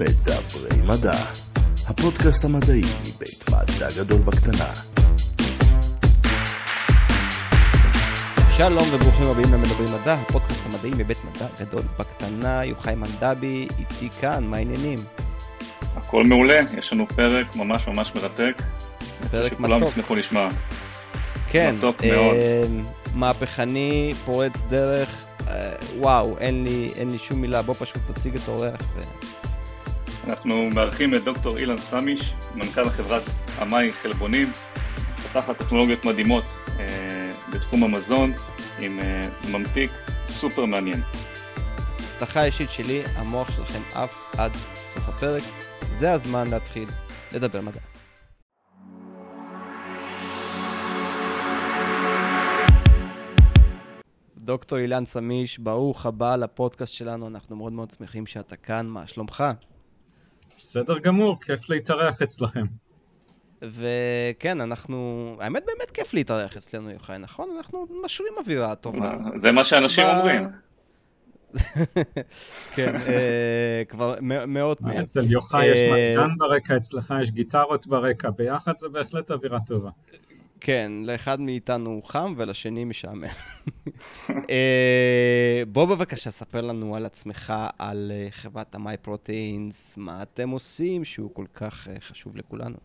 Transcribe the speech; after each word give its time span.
מדברי 0.00 0.82
מדע, 0.82 1.18
הפודקאסט 1.88 2.44
המדעי 2.44 2.82
מבית 3.00 3.44
מדע 3.48 3.88
גדול 3.96 4.18
בקטנה. 4.18 4.72
שלום 8.56 8.88
וברוכים 8.92 9.26
הבאים 9.26 9.52
למדברים 9.52 9.88
מדע, 10.02 10.14
הפודקאסט 10.14 10.60
המדעי 10.66 10.90
מבית 10.96 11.18
מדע 11.24 11.46
גדול 11.60 11.82
בקטנה, 11.98 12.64
יוחאי 12.64 12.94
מנדבי, 12.94 13.68
איתי 13.78 14.10
כאן, 14.20 14.44
מה 14.44 14.56
העניינים? 14.56 14.98
הכל 15.96 16.24
מעולה, 16.24 16.60
יש 16.78 16.92
לנו 16.92 17.06
פרק 17.06 17.56
ממש 17.56 17.86
ממש 17.86 18.12
מרתק. 18.14 18.62
פרק 19.30 19.52
שכולם 19.52 19.76
מתוק. 19.76 19.92
ישמחו 19.92 20.14
לשמוע. 20.14 20.48
כן, 21.50 21.74
מתוק 21.78 22.04
מאוד. 22.04 22.34
אה, 22.34 22.62
מהפכני, 23.14 24.14
פורץ 24.24 24.62
דרך, 24.68 25.08
אה, 25.48 25.72
וואו, 25.98 26.38
אין 26.38 26.64
לי, 26.64 26.90
אין 26.96 27.10
לי 27.10 27.18
שום 27.18 27.40
מילה, 27.40 27.62
בוא 27.62 27.74
פשוט 27.78 28.02
תציג 28.06 28.34
את 28.34 28.48
האורח. 28.48 28.80
ו... 28.94 29.00
אנחנו 30.30 30.70
מארחים 30.70 31.14
את 31.14 31.24
דוקטור 31.24 31.58
אילן 31.58 31.78
סמיש, 31.78 32.32
מנכ"ל 32.54 32.88
חברת 32.88 33.22
אמאי 33.62 33.92
חלבונים, 33.92 34.50
מפתחת 35.14 35.58
טכנולוגיות 35.58 36.04
מדהימות 36.04 36.44
אה, 36.78 37.30
בתחום 37.54 37.84
המזון, 37.84 38.32
עם 38.80 39.00
אה, 39.00 39.28
ממתיק 39.50 39.90
סופר 40.24 40.64
מעניין. 40.64 41.00
הבטחה 41.98 42.44
אישית 42.44 42.70
שלי, 42.70 43.02
המוח 43.14 43.56
שלכם 43.56 43.80
עף 43.94 44.34
עד 44.38 44.52
סוף 44.94 45.08
הפרק, 45.08 45.42
זה 45.92 46.12
הזמן 46.12 46.50
להתחיל 46.50 46.88
לדבר 47.32 47.60
מדע. 47.60 47.80
דוקטור 54.36 54.78
אילן 54.78 55.04
סמיש, 55.04 55.58
ברוך 55.58 56.06
הבא 56.06 56.36
לפודקאסט 56.36 56.94
שלנו, 56.94 57.26
אנחנו 57.26 57.56
מאוד 57.56 57.72
מאוד 57.72 57.90
שמחים 57.90 58.26
שאתה 58.26 58.56
כאן, 58.56 58.86
מה 58.86 59.06
שלומך? 59.06 59.44
בסדר 60.62 60.98
גמור, 60.98 61.40
כיף 61.40 61.70
להתארח 61.70 62.22
אצלכם. 62.22 62.66
וכן, 63.62 64.60
אנחנו... 64.60 65.36
האמת, 65.40 65.62
באמת 65.66 65.90
כיף 65.90 66.14
להתארח 66.14 66.56
אצלנו, 66.56 66.90
יוחאי, 66.90 67.18
נכון? 67.18 67.48
אנחנו 67.56 67.86
משרים 68.04 68.32
אווירה 68.38 68.74
טובה. 68.74 69.16
זה 69.36 69.52
מה 69.52 69.64
שאנשים 69.64 70.04
ב- 70.04 70.16
אומרים. 70.18 70.48
כן, 72.74 72.96
אה, 72.96 73.82
כבר 73.88 74.14
מאות 74.20 74.80
מה, 74.80 74.88
מהם. 74.88 75.02
אצל 75.02 75.30
יוחאי 75.30 75.66
יש 75.66 75.78
אה, 75.78 75.94
מזגן 75.94 76.36
ברקע, 76.38 76.76
אצלך 76.76 77.14
יש 77.22 77.30
גיטרות 77.30 77.86
ברקע, 77.86 78.30
ביחד 78.30 78.72
זה 78.78 78.88
בהחלט 78.88 79.30
אווירה 79.30 79.58
טובה. 79.66 79.90
כן, 80.60 80.92
לאחד 81.04 81.40
מאיתנו 81.40 82.02
חם 82.02 82.34
ולשני 82.36 82.84
משעמם. 82.84 83.24
אה, 84.50 85.62
בוא 85.68 85.84
בבקשה 85.84 86.30
ספר 86.30 86.60
לנו 86.60 86.96
על 86.96 87.06
עצמך, 87.06 87.52
על 87.78 88.12
אה, 88.14 88.26
חברת 88.30 88.74
המי 88.74 88.96
פרוטאינס, 88.96 89.96
מה 89.96 90.22
אתם 90.22 90.48
עושים 90.50 91.04
שהוא 91.04 91.34
כל 91.34 91.46
כך 91.54 91.88
אה, 91.88 92.00
חשוב 92.00 92.36
לכולנו. 92.36 92.76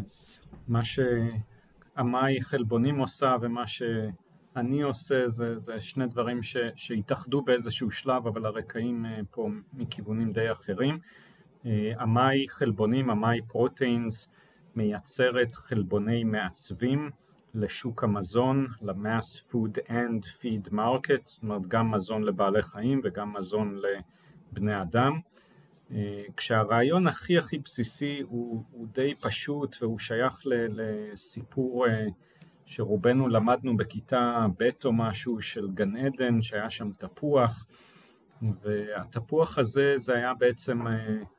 אז 0.00 0.44
מה 0.68 0.80
שעמאי 0.84 2.40
חלבונים 2.40 2.98
עושה 2.98 3.36
ומה 3.40 3.66
שאני 3.66 4.82
עושה 4.82 5.28
זה, 5.28 5.58
זה 5.58 5.80
שני 5.80 6.06
דברים 6.06 6.42
ש, 6.42 6.56
שהתאחדו 6.76 7.42
באיזשהו 7.42 7.90
שלב, 7.90 8.26
אבל 8.26 8.46
הרקעים 8.46 9.06
פה 9.30 9.48
מכיוונים 9.72 10.32
די 10.32 10.52
אחרים. 10.52 10.98
עמאי 12.00 12.48
חלבונים, 12.48 13.10
עמאי 13.10 13.40
פרוטאינס, 13.48 14.36
מייצרת 14.76 15.54
חלבוני 15.54 16.24
מעצבים 16.24 17.10
לשוק 17.54 18.04
המזון, 18.04 18.66
ל-mass 18.82 19.50
food 19.50 19.88
and 19.88 20.24
feed 20.24 20.72
market, 20.72 21.22
זאת 21.24 21.42
אומרת 21.42 21.66
גם 21.68 21.90
מזון 21.90 22.22
לבעלי 22.22 22.62
חיים 22.62 23.00
וגם 23.04 23.32
מזון 23.32 23.78
לבני 24.52 24.82
אדם. 24.82 25.20
אה, 25.94 26.22
כשהרעיון 26.36 27.06
הכי 27.06 27.38
הכי 27.38 27.58
בסיסי 27.58 28.22
הוא, 28.28 28.64
הוא 28.70 28.86
די 28.92 29.14
פשוט 29.14 29.76
והוא 29.80 29.98
שייך 29.98 30.40
לסיפור 30.44 31.86
אה, 31.86 32.06
שרובנו 32.66 33.28
למדנו 33.28 33.76
בכיתה 33.76 34.46
ב' 34.58 34.68
או 34.84 34.92
משהו 34.92 35.40
של 35.40 35.68
גן 35.74 35.96
עדן 35.96 36.42
שהיה 36.42 36.70
שם 36.70 36.90
תפוח 36.92 37.66
והתפוח 38.42 39.58
הזה 39.58 39.94
זה 39.96 40.14
היה 40.14 40.34
בעצם 40.34 40.86
אה, 40.86 40.92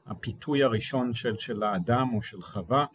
הפיתוי 0.06 0.64
הראשון 0.64 1.14
של, 1.14 1.38
של 1.38 1.64
האדם 1.64 2.14
או 2.14 2.22
של 2.22 2.42
חווה 2.42 2.86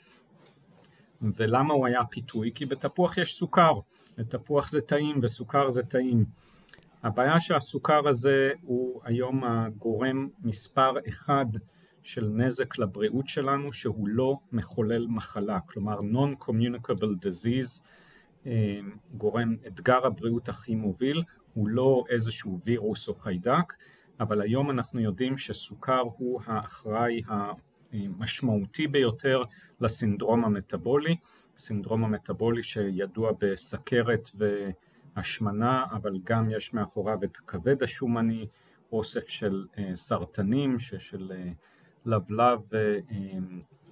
ולמה 1.22 1.74
הוא 1.74 1.86
היה 1.86 2.04
פיתוי? 2.04 2.50
כי 2.54 2.66
בתפוח 2.66 3.18
יש 3.18 3.34
סוכר, 3.34 3.72
בתפוח 4.18 4.68
זה 4.68 4.80
טעים 4.80 5.20
וסוכר 5.22 5.70
זה 5.70 5.82
טעים. 5.82 6.24
הבעיה 7.02 7.40
שהסוכר 7.40 8.08
הזה 8.08 8.52
הוא 8.62 9.00
היום 9.04 9.44
הגורם 9.44 10.28
מספר 10.42 10.92
אחד 11.08 11.46
של 12.02 12.30
נזק 12.34 12.78
לבריאות 12.78 13.28
שלנו 13.28 13.72
שהוא 13.72 14.08
לא 14.08 14.36
מחולל 14.52 15.06
מחלה, 15.06 15.60
כלומר 15.60 15.98
non-communicable 15.98 17.26
disease, 17.26 17.88
אה, 18.46 18.78
גורם 19.14 19.56
אתגר 19.66 20.06
הבריאות 20.06 20.48
הכי 20.48 20.74
מוביל, 20.74 21.22
הוא 21.54 21.68
לא 21.68 22.04
איזשהו 22.08 22.58
וירוס 22.64 23.08
או 23.08 23.14
חיידק, 23.14 23.74
אבל 24.20 24.40
היום 24.40 24.70
אנחנו 24.70 25.00
יודעים 25.00 25.38
שסוכר 25.38 26.02
הוא 26.16 26.40
האחראי 26.46 27.22
המשמעותי 27.92 28.86
ביותר 28.86 29.42
לסינדרום 29.80 30.44
המטבולי, 30.44 31.16
סינדרום 31.56 32.04
המטבולי 32.04 32.62
שידוע 32.62 33.32
בסכרת 33.40 34.28
ו... 34.38 34.68
השמנה, 35.18 35.84
אבל 35.92 36.18
גם 36.24 36.50
יש 36.50 36.74
מאחוריו 36.74 37.18
את 37.24 37.36
הכבד 37.36 37.82
השומני, 37.82 38.46
אוסף 38.92 39.28
של 39.28 39.66
אה, 39.78 39.90
סרטנים, 39.94 40.78
של 40.78 41.32
אה, 41.34 41.52
לבלב 42.06 42.60
אה, 42.74 42.98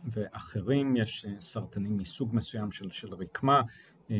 ואחרים, 0.04 0.96
יש 0.96 1.26
סרטנים 1.40 1.96
מסוג 1.96 2.36
מסוים 2.36 2.72
של, 2.72 2.90
של 2.90 3.14
רקמה, 3.14 3.62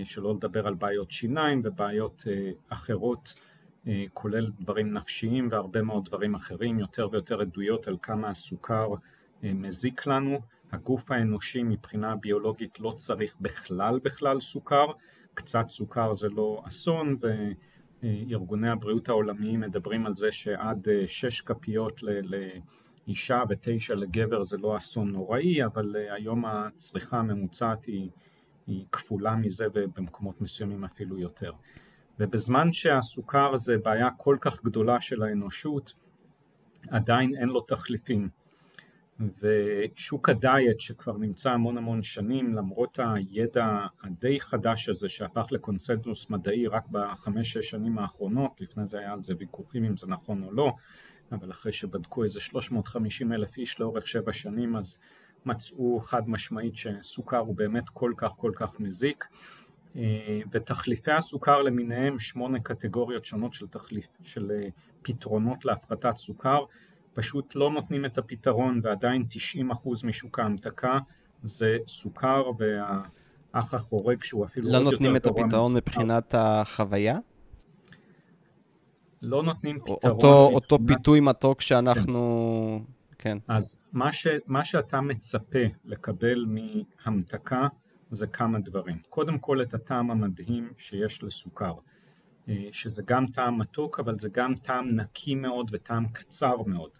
שלא 0.04 0.34
לדבר 0.34 0.66
על 0.66 0.74
בעיות 0.74 1.10
שיניים 1.10 1.60
ובעיות 1.64 2.24
אחרות, 2.68 3.40
כולל 4.14 4.50
דברים 4.60 4.92
נפשיים 4.92 5.48
והרבה 5.50 5.82
מאוד 5.82 6.04
דברים 6.04 6.34
אחרים, 6.34 6.78
יותר 6.78 7.08
ויותר 7.12 7.40
עדויות 7.40 7.88
על 7.88 7.96
כמה 8.02 8.28
הסוכר 8.28 8.88
מזיק 9.54 10.06
לנו. 10.06 10.40
הגוף 10.72 11.10
האנושי 11.10 11.62
מבחינה 11.62 12.16
ביולוגית 12.16 12.80
לא 12.80 12.94
צריך 12.96 13.36
בכלל 13.40 13.98
בכלל 13.98 14.40
סוכר, 14.40 14.86
קצת 15.34 15.70
סוכר 15.70 16.14
זה 16.14 16.28
לא 16.28 16.62
אסון 16.68 17.16
וארגוני 18.02 18.68
הבריאות 18.70 19.08
העולמיים 19.08 19.60
מדברים 19.60 20.06
על 20.06 20.14
זה 20.14 20.32
שעד 20.32 20.88
שש 21.06 21.40
כפיות 21.40 22.00
לאישה 23.06 23.42
ותשע 23.48 23.94
לגבר 23.94 24.42
זה 24.42 24.58
לא 24.58 24.76
אסון 24.76 25.12
נוראי 25.12 25.64
אבל 25.64 25.96
היום 26.10 26.44
הצריכה 26.44 27.18
הממוצעת 27.18 27.84
היא, 27.84 28.10
היא 28.66 28.84
כפולה 28.92 29.36
מזה 29.36 29.66
ובמקומות 29.74 30.40
מסוימים 30.40 30.84
אפילו 30.84 31.18
יותר. 31.18 31.52
ובזמן 32.18 32.72
שהסוכר 32.72 33.56
זה 33.56 33.78
בעיה 33.78 34.08
כל 34.16 34.36
כך 34.40 34.64
גדולה 34.64 35.00
של 35.00 35.22
האנושות 35.22 35.92
עדיין 36.90 37.36
אין 37.36 37.48
לו 37.48 37.60
תחליפים 37.60 38.28
ושוק 39.20 40.28
הדיאט 40.28 40.80
שכבר 40.80 41.16
נמצא 41.18 41.52
המון 41.52 41.78
המון 41.78 42.02
שנים 42.02 42.54
למרות 42.54 42.98
הידע 43.02 43.86
הדי 44.02 44.40
חדש 44.40 44.88
הזה 44.88 45.08
שהפך 45.08 45.46
לקונסנזוס 45.50 46.30
מדעי 46.30 46.66
רק 46.66 46.84
בחמש-שש 46.90 47.70
שנים 47.70 47.98
האחרונות, 47.98 48.60
לפני 48.60 48.86
זה 48.86 48.98
היה 48.98 49.12
על 49.12 49.24
זה 49.24 49.34
ויכוחים 49.38 49.84
אם 49.84 49.96
זה 49.96 50.10
נכון 50.10 50.42
או 50.42 50.52
לא, 50.52 50.72
אבל 51.32 51.50
אחרי 51.50 51.72
שבדקו 51.72 52.24
איזה 52.24 52.40
350 52.40 53.32
אלף 53.32 53.58
איש 53.58 53.80
לאורך 53.80 54.06
שבע 54.06 54.32
שנים 54.32 54.76
אז 54.76 55.02
מצאו 55.46 56.00
חד 56.00 56.28
משמעית 56.28 56.76
שסוכר 56.76 57.38
הוא 57.38 57.54
באמת 57.54 57.88
כל 57.88 58.12
כך 58.16 58.30
כל 58.36 58.52
כך 58.54 58.80
מזיק. 58.80 59.24
ותחליפי 60.52 61.10
הסוכר 61.10 61.62
למיניהם 61.62 62.18
שמונה 62.18 62.60
קטגוריות 62.60 63.24
שונות 63.24 63.52
של, 63.52 63.66
תחליף, 63.66 64.16
של 64.22 64.52
פתרונות 65.02 65.64
להפחתת 65.64 66.16
סוכר 66.16 66.64
פשוט 67.16 67.54
לא 67.54 67.70
נותנים 67.70 68.04
את 68.04 68.18
הפתרון 68.18 68.80
ועדיין 68.82 69.24
90% 69.72 70.06
משוק 70.06 70.38
ההמתקה 70.38 70.98
זה 71.42 71.76
סוכר 71.86 72.42
והאח 72.58 73.74
החורג 73.74 74.24
שהוא 74.24 74.44
אפילו 74.44 74.68
לא 74.72 74.76
עוד 74.78 74.82
נותנים 74.82 75.14
יותר 75.14 75.28
את 75.30 75.34
גרוע 75.34 75.44
הפתרון 75.44 75.72
מסוכר. 75.72 75.76
מבחינת 75.76 76.34
החוויה? 76.38 77.18
לא 79.22 79.42
נותנים 79.42 79.78
פתרון 79.78 79.98
אותו, 80.04 80.50
אותו 80.54 80.78
מבחינת- 80.78 80.98
פיתוי 80.98 81.20
מתוק 81.20 81.60
שאנחנו... 81.60 82.84
כן. 83.18 83.38
אז 83.48 83.88
מה, 83.92 84.12
ש, 84.12 84.26
מה 84.46 84.64
שאתה 84.64 85.00
מצפה 85.00 85.64
לקבל 85.84 86.46
מהמתקה 86.48 87.66
זה 88.10 88.26
כמה 88.26 88.58
דברים. 88.58 88.96
קודם 89.08 89.38
כל 89.38 89.62
את 89.62 89.74
הטעם 89.74 90.10
המדהים 90.10 90.72
שיש 90.78 91.22
לסוכר, 91.24 91.74
אה, 92.48 92.54
שזה 92.72 93.02
גם 93.06 93.26
טעם 93.26 93.58
מתוק 93.58 94.00
אבל 94.00 94.18
זה 94.18 94.28
גם 94.32 94.54
טעם 94.54 94.88
נקי 94.88 95.34
מאוד 95.34 95.70
וטעם 95.72 96.08
קצר 96.08 96.56
מאוד. 96.66 96.90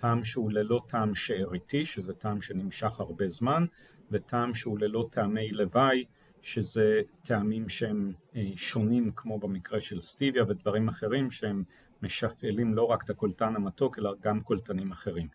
טעם 0.00 0.24
שהוא 0.24 0.52
ללא 0.52 0.80
טעם 0.86 1.14
שאריתי, 1.14 1.84
שזה 1.84 2.14
טעם 2.14 2.40
שנמשך 2.40 3.00
הרבה 3.00 3.28
זמן, 3.28 3.64
וטעם 4.10 4.54
שהוא 4.54 4.78
ללא 4.78 5.08
טעמי 5.10 5.50
לוואי, 5.50 6.04
שזה 6.42 7.00
טעמים 7.22 7.68
שהם 7.68 8.12
אה, 8.36 8.50
שונים 8.56 9.10
כמו 9.16 9.38
במקרה 9.38 9.80
של 9.80 10.00
סטיביה 10.00 10.44
ודברים 10.48 10.88
אחרים 10.88 11.30
שהם 11.30 11.62
משפעלים 12.02 12.74
לא 12.74 12.82
רק 12.82 13.04
את 13.04 13.10
הקולטן 13.10 13.56
המתוק 13.56 13.98
אלא 13.98 14.14
גם 14.20 14.40
קולטנים 14.40 14.90
אחרים. 14.92 15.28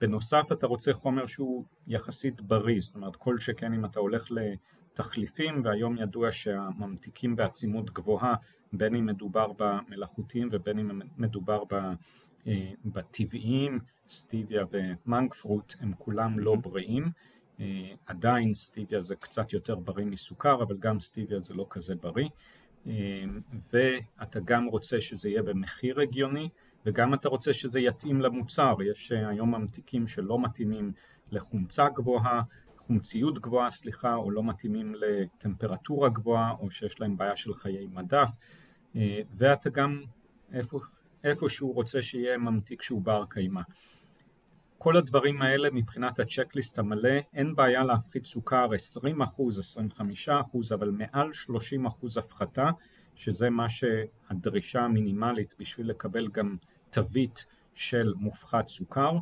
בנוסף 0.00 0.52
אתה 0.52 0.66
רוצה 0.66 0.92
חומר 0.92 1.26
שהוא 1.26 1.64
יחסית 1.86 2.40
בריא, 2.40 2.80
זאת 2.80 2.94
אומרת 2.94 3.16
כל 3.16 3.38
שכן 3.38 3.72
אם 3.72 3.84
אתה 3.84 4.00
הולך 4.00 4.24
לתחליפים 4.30 5.64
והיום 5.64 5.98
ידוע 5.98 6.32
שהממתיקים 6.32 7.36
בעצימות 7.36 7.90
גבוהה 7.90 8.34
בין 8.72 8.94
אם 8.94 9.06
מדובר 9.06 9.52
במלאכותיים 9.58 10.48
ובין 10.52 10.78
אם 10.78 11.00
מדובר 11.16 11.62
בטבעיים, 12.84 13.78
סטיביה 14.08 14.64
ומנק 14.70 15.34
פרוט 15.34 15.74
הם 15.80 15.92
כולם 15.98 16.38
לא 16.38 16.54
בריאים, 16.54 17.10
אה, 17.60 17.94
עדיין 18.06 18.54
סטיביה 18.54 19.00
זה 19.00 19.16
קצת 19.16 19.52
יותר 19.52 19.74
בריא 19.74 20.06
מסוכר 20.06 20.62
אבל 20.62 20.76
גם 20.78 21.00
סטיביה 21.00 21.40
זה 21.40 21.54
לא 21.54 21.66
כזה 21.70 21.94
בריא. 21.94 22.28
אה, 22.86 23.24
ואתה 23.72 24.40
גם 24.44 24.66
רוצה 24.66 25.00
שזה 25.00 25.28
יהיה 25.28 25.42
במחיר 25.42 26.00
הגיוני 26.00 26.48
וגם 26.86 27.14
אתה 27.14 27.28
רוצה 27.28 27.52
שזה 27.52 27.80
יתאים 27.80 28.20
למוצר, 28.20 28.76
יש 28.90 29.12
היום 29.12 29.54
ממתיקים 29.54 30.06
שלא 30.06 30.38
מתאימים 30.38 30.92
לחומצה 31.30 31.88
גבוהה, 31.88 32.42
חומציות 32.76 33.38
גבוהה 33.38 33.70
סליחה, 33.70 34.14
או 34.14 34.30
לא 34.30 34.44
מתאימים 34.44 34.94
לטמפרטורה 34.94 36.08
גבוהה, 36.08 36.50
או 36.60 36.70
שיש 36.70 37.00
להם 37.00 37.16
בעיה 37.16 37.36
של 37.36 37.54
חיי 37.54 37.86
מדף, 37.86 38.30
ואתה 39.34 39.70
גם 39.70 40.02
איפה, 40.52 40.80
איפשהו 41.24 41.72
רוצה 41.72 42.02
שיהיה 42.02 42.38
ממתיק 42.38 42.82
שהוא 42.82 43.02
בר 43.02 43.24
קיימא. 43.28 43.62
כל 44.78 44.96
הדברים 44.96 45.42
האלה 45.42 45.68
מבחינת 45.72 46.20
הצ'קליסט 46.20 46.78
המלא, 46.78 47.18
אין 47.34 47.54
בעיה 47.54 47.84
להפחית 47.84 48.26
סוכר 48.26 48.68
20%, 49.06 49.08
25%, 50.28 50.74
אבל 50.74 50.90
מעל 50.90 51.30
30% 51.30 52.18
הפחתה, 52.18 52.70
שזה 53.14 53.50
מה 53.50 53.68
שהדרישה 53.68 54.80
המינימלית 54.80 55.54
בשביל 55.58 55.90
לקבל 55.90 56.28
גם 56.28 56.56
תווית 56.90 57.46
של 57.74 58.12
מופחת 58.16 58.68
סוכר. 58.68 59.12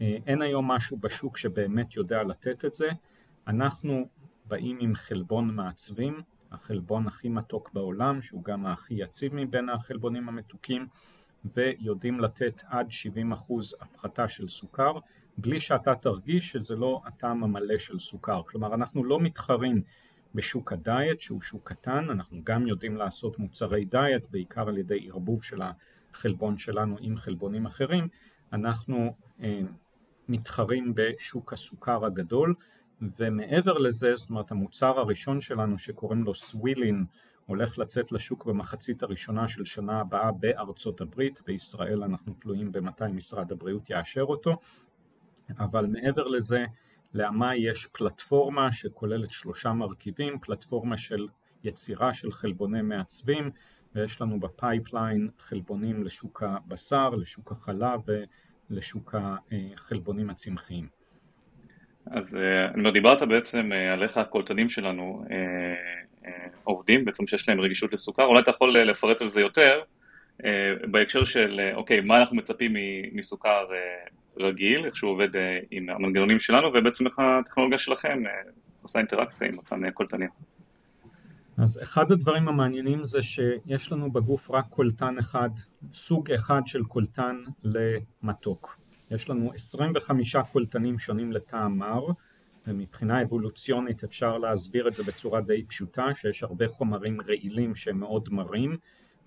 אה, 0.00 0.16
אין 0.26 0.42
היום 0.42 0.68
משהו 0.68 0.96
בשוק 0.96 1.36
שבאמת 1.36 1.96
יודע 1.96 2.22
לתת 2.22 2.64
את 2.64 2.74
זה. 2.74 2.90
אנחנו 3.46 4.08
באים 4.44 4.78
עם 4.80 4.94
חלבון 4.94 5.54
מעצבים, 5.54 6.22
החלבון 6.52 7.06
הכי 7.06 7.28
מתוק 7.28 7.70
בעולם, 7.72 8.22
שהוא 8.22 8.44
גם 8.44 8.66
הכי 8.66 8.94
יציב 8.94 9.34
מבין 9.34 9.68
החלבונים 9.68 10.28
המתוקים, 10.28 10.86
ויודעים 11.44 12.20
לתת 12.20 12.62
עד 12.68 12.88
70% 12.88 13.52
הפחתה 13.80 14.28
של 14.28 14.48
סוכר, 14.48 14.92
בלי 15.38 15.60
שאתה 15.60 15.94
תרגיש 15.94 16.52
שזה 16.52 16.76
לא 16.76 17.00
הטעם 17.04 17.44
המלא 17.44 17.78
של 17.78 17.98
סוכר. 17.98 18.42
כלומר, 18.46 18.74
אנחנו 18.74 19.04
לא 19.04 19.20
מתחרים 19.20 19.82
בשוק 20.34 20.72
הדיאט, 20.72 21.20
שהוא 21.20 21.42
שוק 21.42 21.68
קטן, 21.68 22.10
אנחנו 22.10 22.40
גם 22.44 22.66
יודעים 22.66 22.96
לעשות 22.96 23.38
מוצרי 23.38 23.84
דיאט, 23.84 24.26
בעיקר 24.30 24.68
על 24.68 24.78
ידי 24.78 25.08
ערבוב 25.08 25.44
של 25.44 25.60
החלבון 26.12 26.58
שלנו 26.58 26.96
עם 27.00 27.16
חלבונים 27.16 27.66
אחרים, 27.66 28.08
אנחנו 28.52 29.14
אה, 29.42 29.60
מתחרים 30.28 30.92
בשוק 30.94 31.52
הסוכר 31.52 32.04
הגדול, 32.04 32.54
ומעבר 33.18 33.78
לזה, 33.78 34.16
זאת 34.16 34.30
אומרת 34.30 34.50
המוצר 34.50 34.98
הראשון 34.98 35.40
שלנו 35.40 35.78
שקוראים 35.78 36.24
לו 36.24 36.34
סווילין 36.34 37.04
הולך 37.48 37.78
לצאת 37.78 38.12
לשוק 38.12 38.46
במחצית 38.46 39.02
הראשונה 39.02 39.48
של 39.48 39.64
שנה 39.64 40.00
הבאה 40.00 40.32
בארצות 40.32 41.00
הברית, 41.00 41.40
בישראל 41.46 42.02
אנחנו 42.02 42.34
תלויים 42.40 42.72
במתי 42.72 43.04
משרד 43.12 43.52
הבריאות 43.52 43.90
יאשר 43.90 44.22
אותו, 44.22 44.56
אבל 45.58 45.86
מעבר 45.86 46.26
לזה 46.26 46.64
לעמאי 47.14 47.56
יש 47.56 47.86
פלטפורמה 47.86 48.72
שכוללת 48.72 49.32
שלושה 49.32 49.72
מרכיבים, 49.72 50.38
פלטפורמה 50.38 50.96
של 50.96 51.28
יצירה 51.64 52.14
של 52.14 52.32
חלבונים 52.32 52.82
מעוצבים 52.82 53.50
ויש 53.94 54.20
לנו 54.20 54.40
ב 54.40 54.50
pipeline 54.50 55.28
חלבונים 55.38 56.04
לשוק 56.04 56.42
הבשר, 56.42 57.10
לשוק 57.10 57.52
החלב 57.52 58.00
ולשוק 58.70 59.14
החלבונים 59.14 60.30
הצמחיים. 60.30 60.88
אז 62.10 62.36
אה, 62.36 62.66
אני 62.66 62.78
אומר, 62.78 62.90
דיברת 62.90 63.28
בעצם 63.28 63.72
אה, 63.72 63.92
על 63.92 64.02
איך 64.02 64.16
הקולטנים 64.16 64.68
שלנו 64.68 65.24
אה, 65.30 66.07
עובדים, 66.64 67.04
בעצם 67.04 67.26
שיש 67.26 67.48
להם 67.48 67.60
רגישות 67.60 67.92
לסוכר, 67.92 68.24
אולי 68.24 68.40
אתה 68.40 68.50
יכול 68.50 68.78
לפרט 68.78 69.20
על 69.20 69.28
זה 69.28 69.40
יותר, 69.40 69.80
בהקשר 70.90 71.24
של, 71.24 71.60
אוקיי, 71.74 72.00
מה 72.00 72.18
אנחנו 72.18 72.36
מצפים 72.36 72.76
מסוכר 73.12 73.66
רגיל, 74.36 74.84
איך 74.84 74.96
שהוא 74.96 75.10
עובד 75.10 75.28
עם 75.70 75.90
המנגנונים 75.90 76.40
שלנו, 76.40 76.68
ובעצם 76.74 77.06
איך 77.06 77.18
הטכנולוגיה 77.18 77.78
שלכם 77.78 78.22
עושה 78.82 78.98
אינטראקציה 78.98 79.48
עם 79.48 79.58
אותם 79.58 79.90
קולטנים. 79.90 80.28
אז 81.58 81.82
אחד 81.82 82.12
הדברים 82.12 82.48
המעניינים 82.48 83.04
זה 83.04 83.22
שיש 83.22 83.92
לנו 83.92 84.12
בגוף 84.12 84.50
רק 84.50 84.64
קולטן 84.70 85.18
אחד, 85.18 85.50
סוג 85.92 86.32
אחד 86.32 86.60
של 86.66 86.84
קולטן 86.84 87.36
למתוק. 87.64 88.78
יש 89.10 89.30
לנו 89.30 89.52
25 89.54 90.36
קולטנים 90.36 90.98
שונים 90.98 91.32
לטעם 91.32 91.78
מר, 91.78 92.06
ומבחינה 92.68 93.22
אבולוציונית 93.22 94.04
אפשר 94.04 94.38
להסביר 94.38 94.88
את 94.88 94.94
זה 94.94 95.02
בצורה 95.02 95.40
די 95.40 95.64
פשוטה, 95.64 96.14
שיש 96.14 96.42
הרבה 96.42 96.68
חומרים 96.68 97.20
רעילים 97.20 97.74
שהם 97.74 98.00
מאוד 98.00 98.28
מרים, 98.32 98.76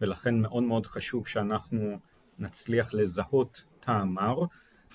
ולכן 0.02 0.40
מאוד 0.40 0.64
מאוד 0.64 0.86
חשוב 0.86 1.28
שאנחנו 1.28 2.00
נצליח 2.40 2.94
לזהות 2.94 3.66
טעם 3.80 4.14
מר. 4.14 4.46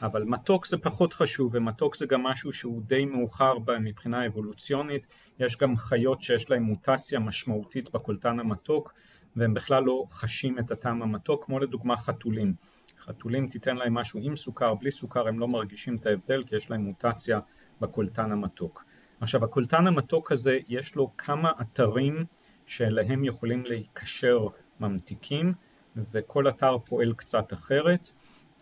אבל 0.02 0.24
מתוק 0.24 0.66
זה 0.66 0.78
פחות 0.78 1.12
חשוב 1.12 1.50
ומתוק 1.54 1.96
זה 1.96 2.06
גם 2.06 2.22
משהו 2.22 2.52
שהוא 2.52 2.82
די 2.82 3.04
מאוחר 3.04 3.54
מבחינה 3.80 4.26
אבולוציונית 4.26 5.06
יש 5.38 5.58
גם 5.58 5.76
חיות 5.76 6.22
שיש 6.22 6.50
להן 6.50 6.62
מוטציה 6.62 7.20
משמעותית 7.20 7.90
בקולטן 7.90 8.40
המתוק 8.40 8.92
והם 9.36 9.54
בכלל 9.54 9.84
לא 9.84 10.04
חשים 10.10 10.58
את 10.58 10.70
הטעם 10.70 11.02
המתוק 11.02 11.44
כמו 11.44 11.58
לדוגמה 11.58 11.96
חתולים 11.96 12.54
חתולים 12.98 13.48
תיתן 13.48 13.76
להם 13.76 13.94
משהו 13.94 14.20
עם 14.22 14.36
סוכר 14.36 14.74
בלי 14.74 14.90
סוכר 14.90 15.28
הם 15.28 15.38
לא 15.38 15.48
מרגישים 15.48 15.96
את 15.96 16.06
ההבדל 16.06 16.44
כי 16.44 16.56
יש 16.56 16.70
להם 16.70 16.80
מוטציה 16.80 17.40
בקולטן 17.80 18.32
המתוק. 18.32 18.84
עכשיו 19.20 19.44
הקולטן 19.44 19.86
המתוק 19.86 20.32
הזה 20.32 20.58
יש 20.68 20.96
לו 20.96 21.10
כמה 21.18 21.52
אתרים 21.60 22.24
שאליהם 22.66 23.24
יכולים 23.24 23.64
להיקשר 23.66 24.46
ממתיקים 24.80 25.52
וכל 25.96 26.48
אתר 26.48 26.78
פועל 26.78 27.12
קצת 27.12 27.52
אחרת 27.52 28.08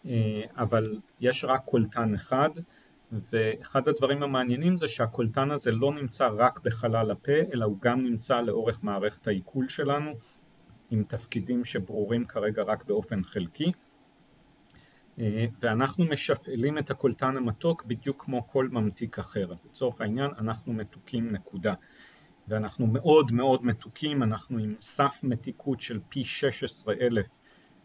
אה, 0.06 0.42
אבל 0.56 0.98
יש 1.20 1.44
רק 1.44 1.64
קולטן 1.64 2.14
אחד 2.14 2.50
ואחד 3.12 3.88
הדברים 3.88 4.22
המעניינים 4.22 4.76
זה 4.76 4.88
שהקולטן 4.88 5.50
הזה 5.50 5.72
לא 5.72 5.94
נמצא 5.94 6.30
רק 6.36 6.60
בחלל 6.64 7.10
הפה 7.10 7.32
אלא 7.52 7.64
הוא 7.64 7.76
גם 7.80 8.02
נמצא 8.02 8.40
לאורך 8.40 8.84
מערכת 8.84 9.26
העיכול 9.26 9.68
שלנו 9.68 10.10
עם 10.90 11.04
תפקידים 11.04 11.64
שברורים 11.64 12.24
כרגע 12.24 12.62
רק 12.62 12.84
באופן 12.84 13.22
חלקי 13.22 13.72
ואנחנו 15.60 16.04
משפעלים 16.04 16.78
את 16.78 16.90
הקולטן 16.90 17.36
המתוק 17.36 17.84
בדיוק 17.84 18.24
כמו 18.24 18.48
כל 18.48 18.68
ממתיק 18.68 19.18
אחר. 19.18 19.52
לצורך 19.64 20.00
העניין 20.00 20.30
אנחנו 20.38 20.72
מתוקים 20.72 21.32
נקודה. 21.32 21.74
ואנחנו 22.48 22.86
מאוד 22.86 23.32
מאוד 23.32 23.64
מתוקים 23.64 24.22
אנחנו 24.22 24.58
עם 24.58 24.74
סף 24.80 25.20
מתיקות 25.22 25.80
של 25.80 26.00
פי 26.08 26.24
16 26.24 26.94
אלף 27.00 27.38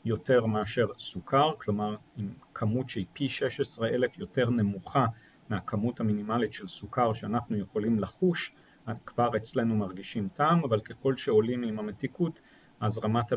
יותר 0.06 0.46
מאשר 0.46 0.88
סוכר, 0.98 1.52
כלומר 1.58 1.96
עם 2.18 2.34
כמות 2.54 2.90
שהיא 2.90 3.06
פי 3.14 3.30
16 3.30 3.90
אלף 3.90 4.18
יותר 4.18 4.50
נמוכה 4.50 5.06
מהכמות 5.50 6.00
המינימלית 6.00 6.54
של 6.54 6.68
סוכר 6.68 7.14
שאנחנו 7.14 7.58
יכולים 7.58 8.00
לחוש, 8.00 8.56
כבר 9.06 9.38
אצלנו 9.38 9.76
מרגישים 9.76 10.28
טעם, 10.34 10.64
אבל 10.64 10.80
ככל 10.80 11.16
שעולים 11.16 11.64
עם 11.64 11.80
המתיקות 11.80 12.42
אז 12.80 12.98
רמת 12.98 13.34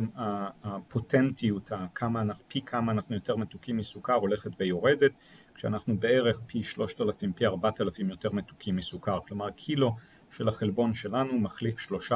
הפוטנטיות, 0.64 1.70
כמה, 1.94 2.22
פי 2.48 2.60
כמה 2.60 2.92
אנחנו 2.92 3.14
יותר 3.14 3.36
מתוקים 3.36 3.76
מסוכר 3.76 4.14
הולכת 4.14 4.50
ויורדת, 4.58 5.12
כשאנחנו 5.54 5.96
בערך 5.98 6.40
פי 6.46 6.62
3,000, 6.62 7.32
פי 7.32 7.46
4,000 7.46 8.10
יותר 8.10 8.32
מתוקים 8.32 8.76
מסוכר, 8.76 9.18
כלומר 9.28 9.50
קילו 9.50 9.96
של 10.30 10.48
החלבון 10.48 10.94
שלנו 10.94 11.38
מחליף 11.38 11.76
3-4 12.10 12.14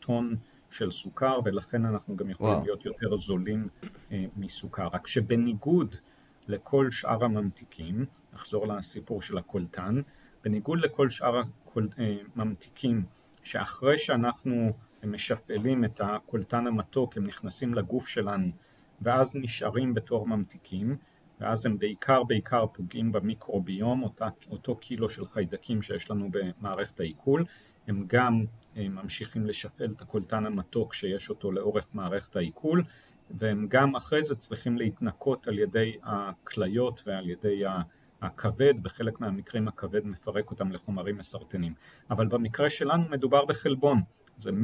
טון 0.00 0.36
של 0.70 0.90
סוכר 0.90 1.38
ולכן 1.44 1.84
אנחנו 1.84 2.16
גם 2.16 2.30
יכולים 2.30 2.52
וואו. 2.52 2.64
להיות 2.64 2.84
יותר 2.84 3.16
זולים 3.16 3.68
אה, 4.12 4.24
מסוכר. 4.36 4.88
רק 4.92 5.06
שבניגוד 5.06 5.96
לכל 6.48 6.90
שאר 6.90 7.24
הממתיקים, 7.24 8.06
נחזור 8.34 8.66
לסיפור 8.66 9.22
של 9.22 9.38
הקולטן, 9.38 10.00
בניגוד 10.44 10.78
לכל 10.80 11.10
שאר 11.10 11.42
הממתיקים 12.36 12.96
אה, 12.96 13.02
שאחרי 13.42 13.98
שאנחנו 13.98 14.72
משפעלים 15.06 15.84
את 15.84 16.00
הקולטן 16.04 16.66
המתוק 16.66 17.16
הם 17.16 17.24
נכנסים 17.24 17.74
לגוף 17.74 18.08
שלנו 18.08 18.50
ואז 19.02 19.36
נשארים 19.36 19.94
בתור 19.94 20.26
ממתיקים 20.26 20.96
ואז 21.40 21.66
הם 21.66 21.78
בעיקר 21.78 22.22
בעיקר 22.22 22.66
פוגעים 22.72 23.12
במיקרוביום, 23.12 24.02
אותה, 24.02 24.28
אותו 24.50 24.76
קילו 24.76 25.08
של 25.08 25.24
חיידקים 25.24 25.82
שיש 25.82 26.10
לנו 26.10 26.28
במערכת 26.30 27.00
העיכול, 27.00 27.44
הם 27.88 28.04
גם 28.06 28.44
ממשיכים 28.76 29.46
לשפעל 29.46 29.90
את 29.96 30.02
הקולטן 30.02 30.46
המתוק 30.46 30.94
שיש 30.94 31.30
אותו 31.30 31.52
לאורך 31.52 31.94
מערכת 31.94 32.36
העיכול 32.36 32.84
והם 33.30 33.66
גם 33.68 33.96
אחרי 33.96 34.22
זה 34.22 34.36
צריכים 34.36 34.78
להתנקות 34.78 35.48
על 35.48 35.58
ידי 35.58 35.96
הכליות 36.02 37.02
ועל 37.06 37.30
ידי 37.30 37.62
הכבד, 38.22 38.82
בחלק 38.82 39.20
מהמקרים 39.20 39.68
הכבד 39.68 40.06
מפרק 40.06 40.50
אותם 40.50 40.72
לחומרים 40.72 41.18
מסרטנים. 41.18 41.74
אבל 42.10 42.26
במקרה 42.26 42.70
שלנו 42.70 43.08
מדובר 43.10 43.44
בחלבון, 43.44 44.02
זה 44.36 44.50
100% 44.50 44.54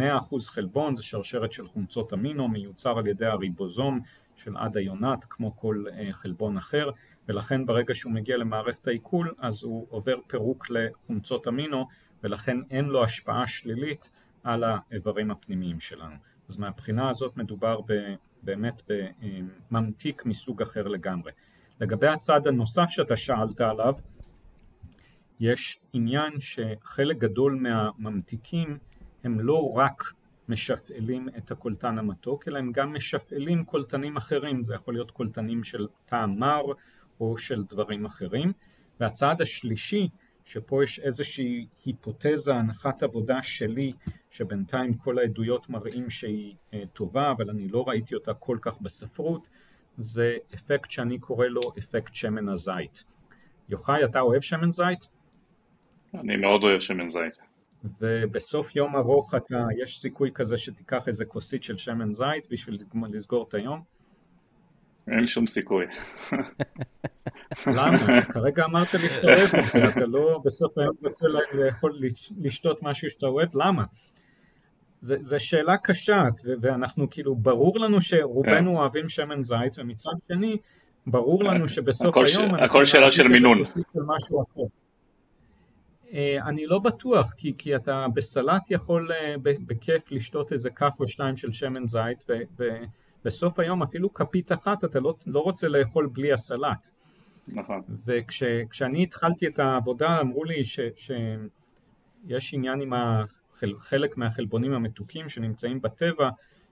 חלבון, 0.49 0.95
זה 0.95 1.03
שרשרת 1.03 1.53
של 1.53 1.69
חומצות 1.69 2.13
אמינו, 2.13 2.49
מיוצר 2.49 2.99
על 2.99 3.07
ידי 3.07 3.27
הריבוזום 3.27 4.01
של 4.37 4.57
עד 4.57 4.77
היונת 4.77 5.25
כמו 5.31 5.57
כל 5.57 5.85
חלבון 6.11 6.57
אחר 6.57 6.91
ולכן 7.29 7.67
ברגע 7.67 7.95
שהוא 7.95 8.13
מגיע 8.13 8.37
למערכת 8.37 8.89
העיכול 8.89 9.35
אז 9.39 9.63
הוא 9.63 9.87
עובר 9.91 10.17
פירוק 10.27 10.67
לחומצות 10.71 11.49
אמינו 11.49 11.87
ולכן 12.23 12.57
אין 12.71 12.85
לו 12.85 13.05
השפעה 13.05 13.47
שלילית 13.47 14.11
על 14.45 14.65
האיברים 14.65 15.31
הפנימיים 15.31 15.81
שלנו. 15.81 16.15
אז 16.49 16.57
מהבחינה 16.57 17.09
הזאת 17.09 17.37
מדובר 17.37 17.81
ב, 17.81 18.15
באמת 18.43 18.83
בממתיק 19.71 20.27
מסוג 20.27 20.63
אחר 20.63 20.89
לגמרי. 20.89 21.33
לגבי 21.81 22.07
הצד 22.07 22.47
הנוסף 22.47 22.89
שאתה 22.89 23.17
שאלת 23.17 23.61
עליו, 23.61 23.95
יש 25.41 25.85
עניין 25.93 26.33
שחלק 26.41 27.19
גדול 27.19 27.59
מהממתיקים 27.63 28.79
הם 29.25 29.41
לא 29.41 29.73
רק 29.77 30.03
משפעלים 30.49 31.29
את 31.39 31.51
הקולטן 31.51 31.99
המתוק, 31.99 32.49
אלא 32.49 32.59
הם 32.59 32.73
גם 32.73 32.95
משפעלים 32.95 33.65
קולטנים 33.65 34.17
אחרים, 34.17 34.65
זה 34.65 34.75
יכול 34.75 34.95
להיות 34.95 35.11
קולטנים 35.11 35.65
של 35.65 35.87
טעם 36.05 36.39
מר 36.39 36.63
או 37.21 37.39
של 37.39 37.65
דברים 37.65 38.05
אחרים. 38.05 38.53
והצעד 39.01 39.43
השלישי, 39.43 40.09
שפה 40.45 40.85
יש 40.85 40.99
איזושהי 40.99 41.67
היפותזה, 41.85 42.55
הנחת 42.55 43.03
עבודה 43.03 43.43
שלי, 43.43 43.93
שבינתיים 44.31 44.95
כל 44.95 45.19
העדויות 45.19 45.71
מראים 45.71 46.11
שהיא 46.11 46.55
אה, 46.75 46.83
טובה, 46.93 47.31
אבל 47.31 47.51
אני 47.51 47.69
לא 47.69 47.89
ראיתי 47.89 48.15
אותה 48.15 48.35
כל 48.35 48.59
כך 48.61 48.81
בספרות, 48.81 49.49
זה 49.97 50.37
אפקט 50.55 50.91
שאני 50.91 51.19
קורא 51.19 51.47
לו 51.47 51.61
אפקט 51.79 52.15
שמן 52.15 52.49
הזית. 52.49 53.05
יוחאי, 53.69 54.05
אתה 54.05 54.21
אוהב 54.21 54.41
שמן 54.41 54.73
זית? 54.73 55.11
אני 56.15 56.37
מאוד 56.37 56.63
אוהב 56.63 56.81
שמן 56.81 57.09
זית. 57.09 57.50
ובסוף 58.01 58.77
יום 58.77 58.97
ארוך 58.97 59.35
אתה, 59.35 59.67
יש 59.83 59.99
סיכוי 59.99 60.31
כזה 60.35 60.59
שתיקח 60.59 61.09
איזה 61.09 61.25
כוסית 61.25 61.65
של 61.65 61.79
שמן 61.79 62.15
זית 62.15 62.49
בשביל 62.51 62.79
לסגור 63.11 63.47
את 63.49 63.55
היום? 63.55 63.83
אין 65.09 65.27
שום 65.27 65.47
סיכוי. 65.47 65.85
למה? 67.67 68.23
כרגע 68.33 68.65
אמרת 68.65 68.95
אוהב 69.25 69.55
את 69.55 69.65
זה, 69.73 69.89
אתה 69.89 70.07
לא 70.07 70.41
בסוף 70.45 70.79
היום 70.79 70.97
רוצה 71.05 71.27
לאכול, 71.53 71.99
לשתות 72.41 72.83
משהו 72.83 73.11
שאתה 73.11 73.27
אוהב, 73.27 73.49
למה? 73.55 73.85
זו 75.03 75.45
שאלה 75.45 75.77
קשה, 75.77 76.25
ואנחנו 76.61 77.11
כאילו, 77.11 77.37
ברור 77.37 77.79
לנו 77.79 78.01
שרובנו 78.01 78.71
כן. 78.71 78.77
אוהבים 78.77 79.09
שמן 79.09 79.43
זית, 79.43 79.79
ומצד 79.79 80.11
שני, 80.33 80.57
ברור 81.07 81.45
לנו 81.45 81.69
שבסוף 81.69 82.17
היום... 82.17 82.55
הכל 82.55 82.85
שאלה 82.85 83.11
של 83.11 83.29
מינון. 83.29 83.59
אה, 86.13 86.39
אני 86.47 86.67
לא 86.67 86.79
בטוח, 86.79 87.33
כי, 87.37 87.55
כי 87.59 87.77
אתה 87.77 88.07
בסלט 88.15 88.71
יכול 88.71 89.13
אה, 89.13 89.35
בכיף 89.43 90.13
לשתות 90.13 90.53
איזה 90.53 90.71
כף 90.71 90.97
או 91.01 91.09
שתיים 91.09 91.37
של 91.37 91.53
שמן 91.53 91.87
זית, 91.87 92.27
ובסוף 92.59 93.59
היום 93.59 93.83
אפילו 93.83 94.15
כפית 94.15 94.53
אחת 94.53 94.85
אתה 94.85 95.01
לא, 95.01 95.15
לא 95.27 95.41
רוצה 95.41 95.69
לאכול 95.69 96.07
בלי 96.07 96.33
הסלט. 96.33 96.91
נכון. 97.49 97.83
וכשאני 98.07 99.03
התחלתי 99.03 99.47
את 99.47 99.59
העבודה 99.59 100.21
אמרו 100.21 100.45
לי 100.45 100.65
ש, 100.65 100.81
שיש 100.97 102.55
עניין 102.55 102.81
עם 102.81 102.93
החל, 102.93 103.75
חלק 103.79 104.17
מהחלבונים 104.17 104.73
המתוקים 104.73 105.29
שנמצאים 105.29 105.81
בטבע, 105.81 106.31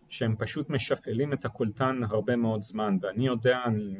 שהם 0.09 0.37
פשוט 0.39 0.71
משפעלים 0.71 1.33
את 1.33 1.45
הקולטן 1.45 2.01
הרבה 2.11 2.37
מאוד 2.37 2.63
זמן, 2.63 2.99
ואני 3.03 3.27
יודע, 3.27 3.61
אני 3.67 3.95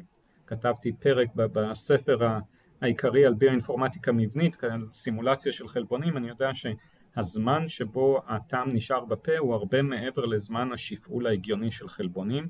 כתבתי 0.47 0.93
פרק 0.93 1.29
בספר 1.35 2.25
ה... 2.25 2.39
העיקרי 2.81 3.27
על 3.27 3.35
ביואינפורמטיקה 3.35 4.13
מבנית, 4.13 4.65
על 4.65 4.87
סימולציה 4.93 5.53
של 5.53 5.69
חלבונים, 5.69 6.17
אני 6.17 6.29
יודע 6.29 6.51
שהזמן 6.55 7.69
שבו 7.69 8.23
הטעם 8.27 8.71
נשאר 8.71 9.05
בפה 9.05 9.39
הוא 9.39 9.55
הרבה 9.55 9.83
מעבר 9.83 10.25
לזמן 10.25 10.73
השפעול 10.73 11.27
ההגיוני 11.27 11.71
של 11.71 11.89
חלבונים. 11.89 12.49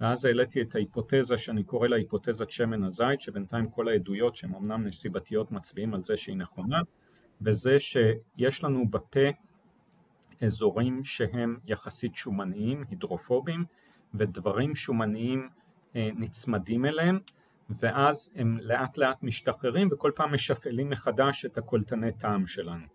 ואז 0.00 0.24
העליתי 0.24 0.62
את 0.62 0.74
ההיפותזה 0.74 1.38
שאני 1.38 1.64
קורא 1.64 1.88
לה 1.88 1.96
היפותזת 1.96 2.50
שמן 2.50 2.84
הזית 2.84 3.20
שבינתיים 3.20 3.70
כל 3.70 3.88
העדויות 3.88 4.36
שהן 4.36 4.54
אמנם 4.54 4.86
נסיבתיות 4.86 5.52
מצביעים 5.52 5.94
על 5.94 6.04
זה 6.04 6.16
שהיא 6.16 6.36
נכונה 6.36 6.80
וזה 7.42 7.80
שיש 7.80 8.64
לנו 8.64 8.90
בפה 8.90 9.28
אזורים 10.44 11.04
שהם 11.04 11.56
יחסית 11.66 12.14
שומניים, 12.14 12.84
הידרופובים 12.90 13.64
ודברים 14.14 14.74
שומניים 14.74 15.48
אה, 15.96 16.10
נצמדים 16.16 16.84
אליהם 16.84 17.18
ואז 17.78 18.34
הם 18.38 18.58
לאט 18.62 18.98
לאט 18.98 19.22
משתחררים 19.22 19.88
וכל 19.92 20.10
פעם 20.14 20.34
משפעלים 20.34 20.90
מחדש 20.90 21.44
את 21.44 21.58
הקולטני 21.58 22.12
טעם 22.12 22.46
שלנו. 22.46 22.86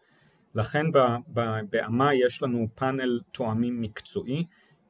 לכן 0.55 0.85
באמה 1.69 2.13
יש 2.13 2.43
לנו 2.43 2.67
פאנל 2.75 3.19
תואמים 3.31 3.81
מקצועי 3.81 4.45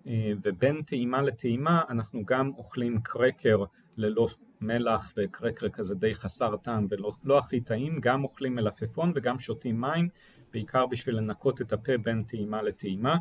אה, 0.08 0.32
ובין 0.42 0.82
טעימה 0.82 1.22
לטעימה 1.22 1.82
אנחנו 1.90 2.26
גם 2.26 2.52
אוכלים 2.58 3.02
קרקר 3.02 3.64
ללא 3.98 4.28
מלח 4.62 5.14
וקרקר 5.18 5.70
כזה 5.70 5.96
די 5.96 6.14
חסר 6.14 6.58
טעם 6.58 6.86
ולא 6.90 7.12
לא 7.24 7.40
הכי 7.40 7.62
טעים, 7.62 8.00
גם 8.00 8.24
אוכלים 8.24 8.56
מלפפון 8.56 9.12
וגם 9.16 9.40
שותים 9.40 9.82
מים 9.82 10.10
בעיקר 10.54 10.86
בשביל 10.86 11.18
לנקות 11.18 11.62
את 11.62 11.74
הפה 11.74 11.98
בין 11.98 12.24
טעימה 12.24 12.62
לטעימה 12.62 13.18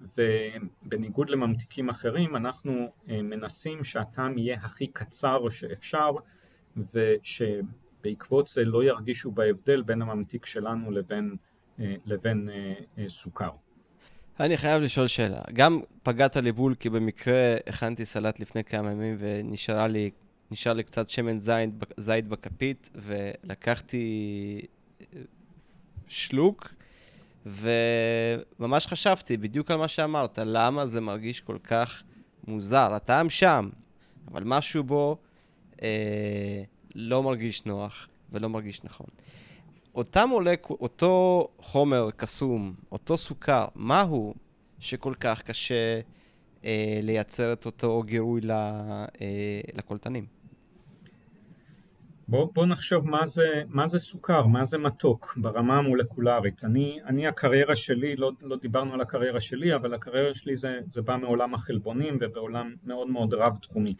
ובניגוד 0.00 1.30
לממתיקים 1.30 1.88
אחרים 1.88 2.36
אנחנו 2.36 2.92
אה, 3.08 3.22
מנסים 3.22 3.84
שהטעם 3.84 4.38
יהיה 4.38 4.56
הכי 4.62 4.86
קצר 4.86 5.48
שאפשר 5.48 6.10
ושבעקבות 6.76 8.48
זה 8.48 8.64
לא 8.64 8.84
ירגישו 8.84 9.30
בהבדל 9.30 9.82
בין 9.82 10.02
הממתיק 10.02 10.46
שלנו 10.46 10.90
לבין, 10.90 11.36
אה, 11.80 11.94
לבין 12.06 12.48
סוכר. 13.08 13.50
אני 14.40 14.56
חייב 14.56 14.82
לשאול 14.82 15.06
שאלה. 15.06 15.40
גם 15.52 15.80
פגעת 16.02 16.36
לי 16.36 16.52
בול 16.52 16.74
כי 16.74 16.90
במקרה 16.90 17.56
הכנתי 17.66 18.06
סלט 18.06 18.40
לפני 18.40 18.64
כמה 18.64 18.92
ימים 18.92 19.16
ונשאר 19.18 19.86
לי, 19.86 20.10
לי 20.66 20.82
קצת 20.82 21.08
שמן 21.08 21.38
זית 21.96 22.28
בכפית 22.28 22.90
ולקחתי 22.94 24.60
שלוק 26.08 26.68
וממש 27.46 28.86
חשבתי 28.86 29.36
בדיוק 29.36 29.70
על 29.70 29.76
מה 29.76 29.88
שאמרת, 29.88 30.38
למה 30.38 30.86
זה 30.86 31.00
מרגיש 31.00 31.40
כל 31.40 31.58
כך 31.64 32.02
מוזר. 32.46 32.94
הטעם 32.94 33.30
שם, 33.30 33.68
אבל 34.30 34.42
משהו 34.44 34.84
בו 34.84 35.16
אה, 35.82 36.62
לא 36.94 37.22
מרגיש 37.22 37.64
נוח 37.64 38.08
ולא 38.32 38.48
מרגיש 38.48 38.84
נכון. 38.84 39.06
אותה 39.94 40.26
מולק, 40.26 40.70
אותו 40.70 41.48
חומר 41.58 42.10
קסום, 42.16 42.74
אותו 42.92 43.16
סוכר, 43.16 43.66
מהו 43.74 44.34
שכל 44.78 45.14
כך 45.20 45.42
קשה 45.42 46.00
אה, 46.64 47.00
לייצר 47.02 47.52
את 47.52 47.66
אותו 47.66 48.02
גירוי 48.02 48.40
ל, 48.40 48.50
אה, 48.50 49.60
לקולטנים? 49.74 50.41
בוא, 52.28 52.52
בוא 52.54 52.66
נחשוב 52.66 53.08
מה 53.08 53.26
זה, 53.26 53.62
מה 53.68 53.86
זה 53.86 53.98
סוכר, 53.98 54.46
מה 54.46 54.64
זה 54.64 54.78
מתוק 54.78 55.34
ברמה 55.36 55.78
המולקולרית. 55.78 56.64
אני, 56.64 56.98
אני 57.06 57.26
הקריירה 57.26 57.76
שלי, 57.76 58.16
לא, 58.16 58.32
לא 58.42 58.56
דיברנו 58.56 58.94
על 58.94 59.00
הקריירה 59.00 59.40
שלי, 59.40 59.74
אבל 59.74 59.94
הקריירה 59.94 60.34
שלי 60.34 60.56
זה, 60.56 60.80
זה 60.86 61.02
בא 61.02 61.16
מעולם 61.16 61.54
החלבונים 61.54 62.16
ובעולם 62.20 62.74
מאוד 62.84 63.08
מאוד 63.08 63.34
רב 63.34 63.56
תחומי. 63.56 63.94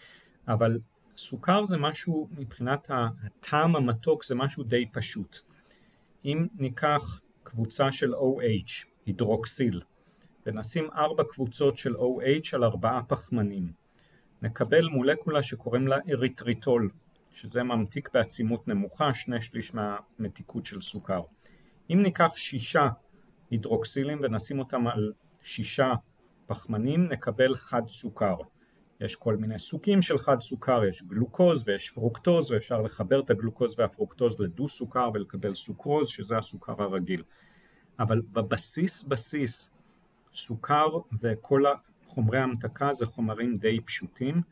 אבל 0.49 0.79
סוכר 1.17 1.65
זה 1.65 1.77
משהו, 1.77 2.29
מבחינת 2.39 2.91
הטעם 2.91 3.77
המתוק 3.77 4.25
זה 4.25 4.35
משהו 4.35 4.65
די 4.65 4.87
פשוט. 4.93 5.37
אם 6.25 6.47
ניקח 6.55 7.21
קבוצה 7.43 7.93
של 7.93 8.15
OH, 8.15 8.87
הידרוקסיל, 9.07 9.81
ונשים 10.47 10.91
ארבע 10.91 11.25
קבוצות 11.25 11.79
של 11.79 11.97
OH 11.97 12.49
על 12.53 12.65
ארבעה 12.65 13.03
פחמנים, 13.03 13.73
נקבל 14.43 14.89
מולקולה 14.89 15.43
שקוראים 15.43 15.89
לה 15.89 15.97
אריתריטול. 16.11 16.91
שזה 17.33 17.63
ממתיק 17.63 18.09
בעצימות 18.15 18.69
נמוכה, 18.69 19.15
שני 19.15 19.41
שליש 19.41 19.75
מהמתיקות 19.75 20.67
של 20.67 20.81
סוכר. 20.81 21.21
אם 21.91 22.03
ניקח 22.03 22.37
שישה 22.37 22.89
הידרוקסילים 23.51 24.19
ונשים 24.23 24.59
אותם 24.59 24.87
על 24.87 25.13
שישה 25.43 25.95
פחמנים 26.47 27.09
נקבל 27.09 27.57
חד 27.57 27.83
סוכר. 27.89 28.37
יש 29.01 29.17
כל 29.17 29.37
מיני 29.37 29.59
סוגים 29.59 30.03
של 30.03 30.19
חד 30.19 30.41
סוכר, 30.41 30.85
יש 30.85 31.03
גלוקוז 31.03 31.69
ויש 31.69 31.91
פרוקטוז 31.91 32.51
ואפשר 32.51 32.83
לחבר 32.83 33.21
את 33.21 33.31
הגלוקוז 33.31 33.79
והפרוקטוז 33.79 34.41
לדו 34.41 34.69
סוכר 34.69 35.11
ולקבל 35.15 35.55
סוכרוז 35.55 36.09
שזה 36.09 36.39
הסוכר 36.39 36.83
הרגיל. 36.83 37.23
אבל 37.99 38.23
בבסיס 38.33 39.09
בסיס 39.09 39.79
סוכר 40.33 40.87
וכל 41.21 41.65
חומרי 42.07 42.39
המתקה 42.39 42.93
זה 42.93 43.07
חומרים 43.07 43.57
די 43.57 43.81
פשוטים 43.81 44.43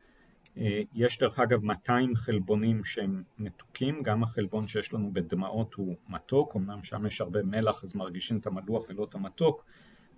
יש 0.94 1.18
דרך 1.18 1.38
אגב 1.38 1.64
200 1.64 2.16
חלבונים 2.16 2.84
שהם 2.84 3.22
מתוקים, 3.38 4.02
גם 4.02 4.22
החלבון 4.22 4.68
שיש 4.68 4.94
לנו 4.94 5.12
בדמעות 5.12 5.74
הוא 5.74 5.96
מתוק, 6.08 6.56
אמנם 6.56 6.82
שם 6.82 7.06
יש 7.06 7.20
הרבה 7.20 7.42
מלח 7.42 7.84
אז 7.84 7.96
מרגישים 7.96 8.38
את 8.38 8.46
המלוח 8.46 8.82
ולא 8.88 9.04
את 9.04 9.14
המתוק, 9.14 9.64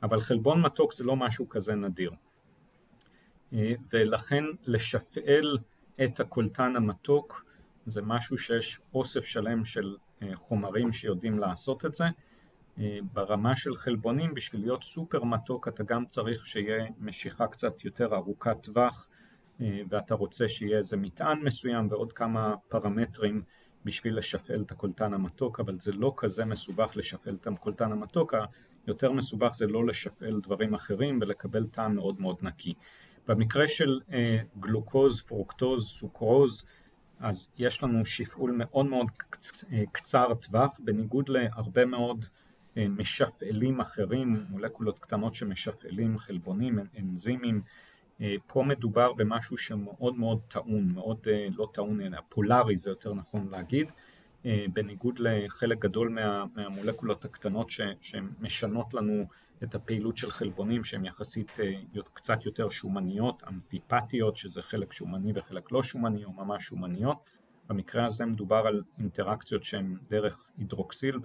אבל 0.02 0.20
חלבון 0.20 0.62
מתוק 0.62 0.92
זה 0.92 1.04
לא 1.04 1.16
משהו 1.16 1.48
כזה 1.48 1.74
נדיר. 1.74 2.10
אה, 3.52 3.74
ולכן 3.92 4.44
לשפעל 4.66 5.58
את 6.04 6.20
הקולטן 6.20 6.76
המתוק 6.76 7.44
זה 7.86 8.02
משהו 8.02 8.38
שיש 8.38 8.80
אוסף 8.94 9.24
שלם 9.24 9.64
של 9.64 9.96
אה, 10.22 10.36
חומרים 10.36 10.92
שיודעים 10.92 11.38
לעשות 11.38 11.84
את 11.84 11.94
זה. 11.94 12.04
ברמה 13.12 13.56
של 13.56 13.74
חלבונים 13.74 14.34
בשביל 14.34 14.60
להיות 14.60 14.82
סופר 14.82 15.24
מתוק 15.24 15.68
אתה 15.68 15.82
גם 15.82 16.06
צריך 16.06 16.46
שיהיה 16.46 16.86
משיכה 16.98 17.46
קצת 17.46 17.84
יותר 17.84 18.14
ארוכת 18.14 18.56
טווח 18.60 19.08
ואתה 19.88 20.14
רוצה 20.14 20.48
שיהיה 20.48 20.78
איזה 20.78 20.96
מטען 20.96 21.38
מסוים 21.38 21.86
ועוד 21.90 22.12
כמה 22.12 22.54
פרמטרים 22.68 23.42
בשביל 23.84 24.18
לשפעל 24.18 24.62
את 24.62 24.70
הקולטן 24.70 25.14
המתוק, 25.14 25.60
אבל 25.60 25.76
זה 25.80 25.92
לא 25.92 26.14
כזה 26.16 26.44
מסובך 26.44 26.92
לשפעל 26.96 27.34
את 27.40 27.46
הקולטן 27.46 27.92
המתוק, 27.92 28.34
היותר 28.86 29.12
מסובך 29.12 29.54
זה 29.54 29.66
לא 29.66 29.86
לשפעל 29.86 30.40
דברים 30.40 30.74
אחרים 30.74 31.18
ולקבל 31.22 31.66
טעם 31.66 31.94
מאוד 31.94 32.20
מאוד 32.20 32.36
נקי. 32.42 32.74
במקרה 33.28 33.68
של 33.68 34.00
אה, 34.12 34.38
גלוקוז, 34.60 35.20
פרוקטוז, 35.20 35.86
סוכרוז, 35.86 36.70
אז 37.20 37.54
יש 37.58 37.82
לנו 37.82 38.06
שפעול 38.06 38.52
מאוד 38.56 38.86
מאוד 38.86 39.06
אה, 39.72 39.82
קצר 39.92 40.34
טווח, 40.34 40.80
בניגוד 40.84 41.28
להרבה 41.28 41.84
מאוד 41.84 42.24
אה, 42.76 42.88
משפעלים 42.88 43.80
אחרים, 43.80 44.44
מולקולות 44.48 44.98
קטנות 44.98 45.34
שמשפעלים, 45.34 46.18
חלבונים, 46.18 46.78
אנזימים, 46.98 47.62
פה 48.46 48.62
מדובר 48.62 49.12
במשהו 49.12 49.58
שמאוד 49.58 50.18
מאוד 50.18 50.40
טעון, 50.48 50.92
מאוד 50.94 51.26
לא 51.56 51.68
טעון 51.72 52.00
אלא 52.00 52.18
פולרי 52.28 52.76
זה 52.76 52.90
יותר 52.90 53.14
נכון 53.14 53.48
להגיד, 53.50 53.92
בניגוד 54.72 55.18
לחלק 55.18 55.78
גדול 55.78 56.08
מה, 56.08 56.44
מהמולקולות 56.54 57.24
הקטנות 57.24 57.70
ש, 57.70 57.80
שמשנות 58.00 58.94
לנו 58.94 59.26
את 59.62 59.74
הפעילות 59.74 60.16
של 60.16 60.30
חלבונים 60.30 60.84
שהן 60.84 61.04
יחסית 61.04 61.60
אה, 61.60 61.72
קצת 62.14 62.46
יותר 62.46 62.70
שומניות, 62.70 63.42
אמפיפטיות, 63.48 64.36
שזה 64.36 64.62
חלק 64.62 64.92
שומני 64.92 65.32
וחלק 65.34 65.72
לא 65.72 65.82
שומני 65.82 66.24
או 66.24 66.32
ממש 66.32 66.64
שומניות. 66.64 67.30
במקרה 67.68 68.06
הזה 68.06 68.26
מדובר 68.26 68.66
על 68.66 68.82
אינטראקציות 68.98 69.64
שהן 69.64 69.96
דרך 70.10 70.50
הידרוקסיל, 70.58 71.18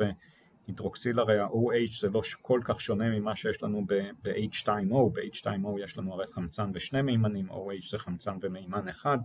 והידרוקסיל 0.68 1.20
הרי 1.20 1.40
ה-OH 1.40 2.00
זה 2.00 2.10
לא 2.14 2.22
כל 2.42 2.62
כך 2.64 2.82
שונה 2.82 3.10
ממה 3.10 3.36
שיש 3.36 3.64
לנו 3.64 3.86
ב-H2O, 3.88 5.10
ב-H2O 5.14 5.82
יש 5.84 5.98
לנו 5.98 6.14
הרי 6.14 6.28
חמצן 6.28 6.72
ושני 6.74 7.02
מימנים, 7.02 7.52
OH 7.52 7.90
זה 7.90 8.00
חמצן 8.00 8.38
ומימן 8.42 8.88
אחד, 8.88 9.18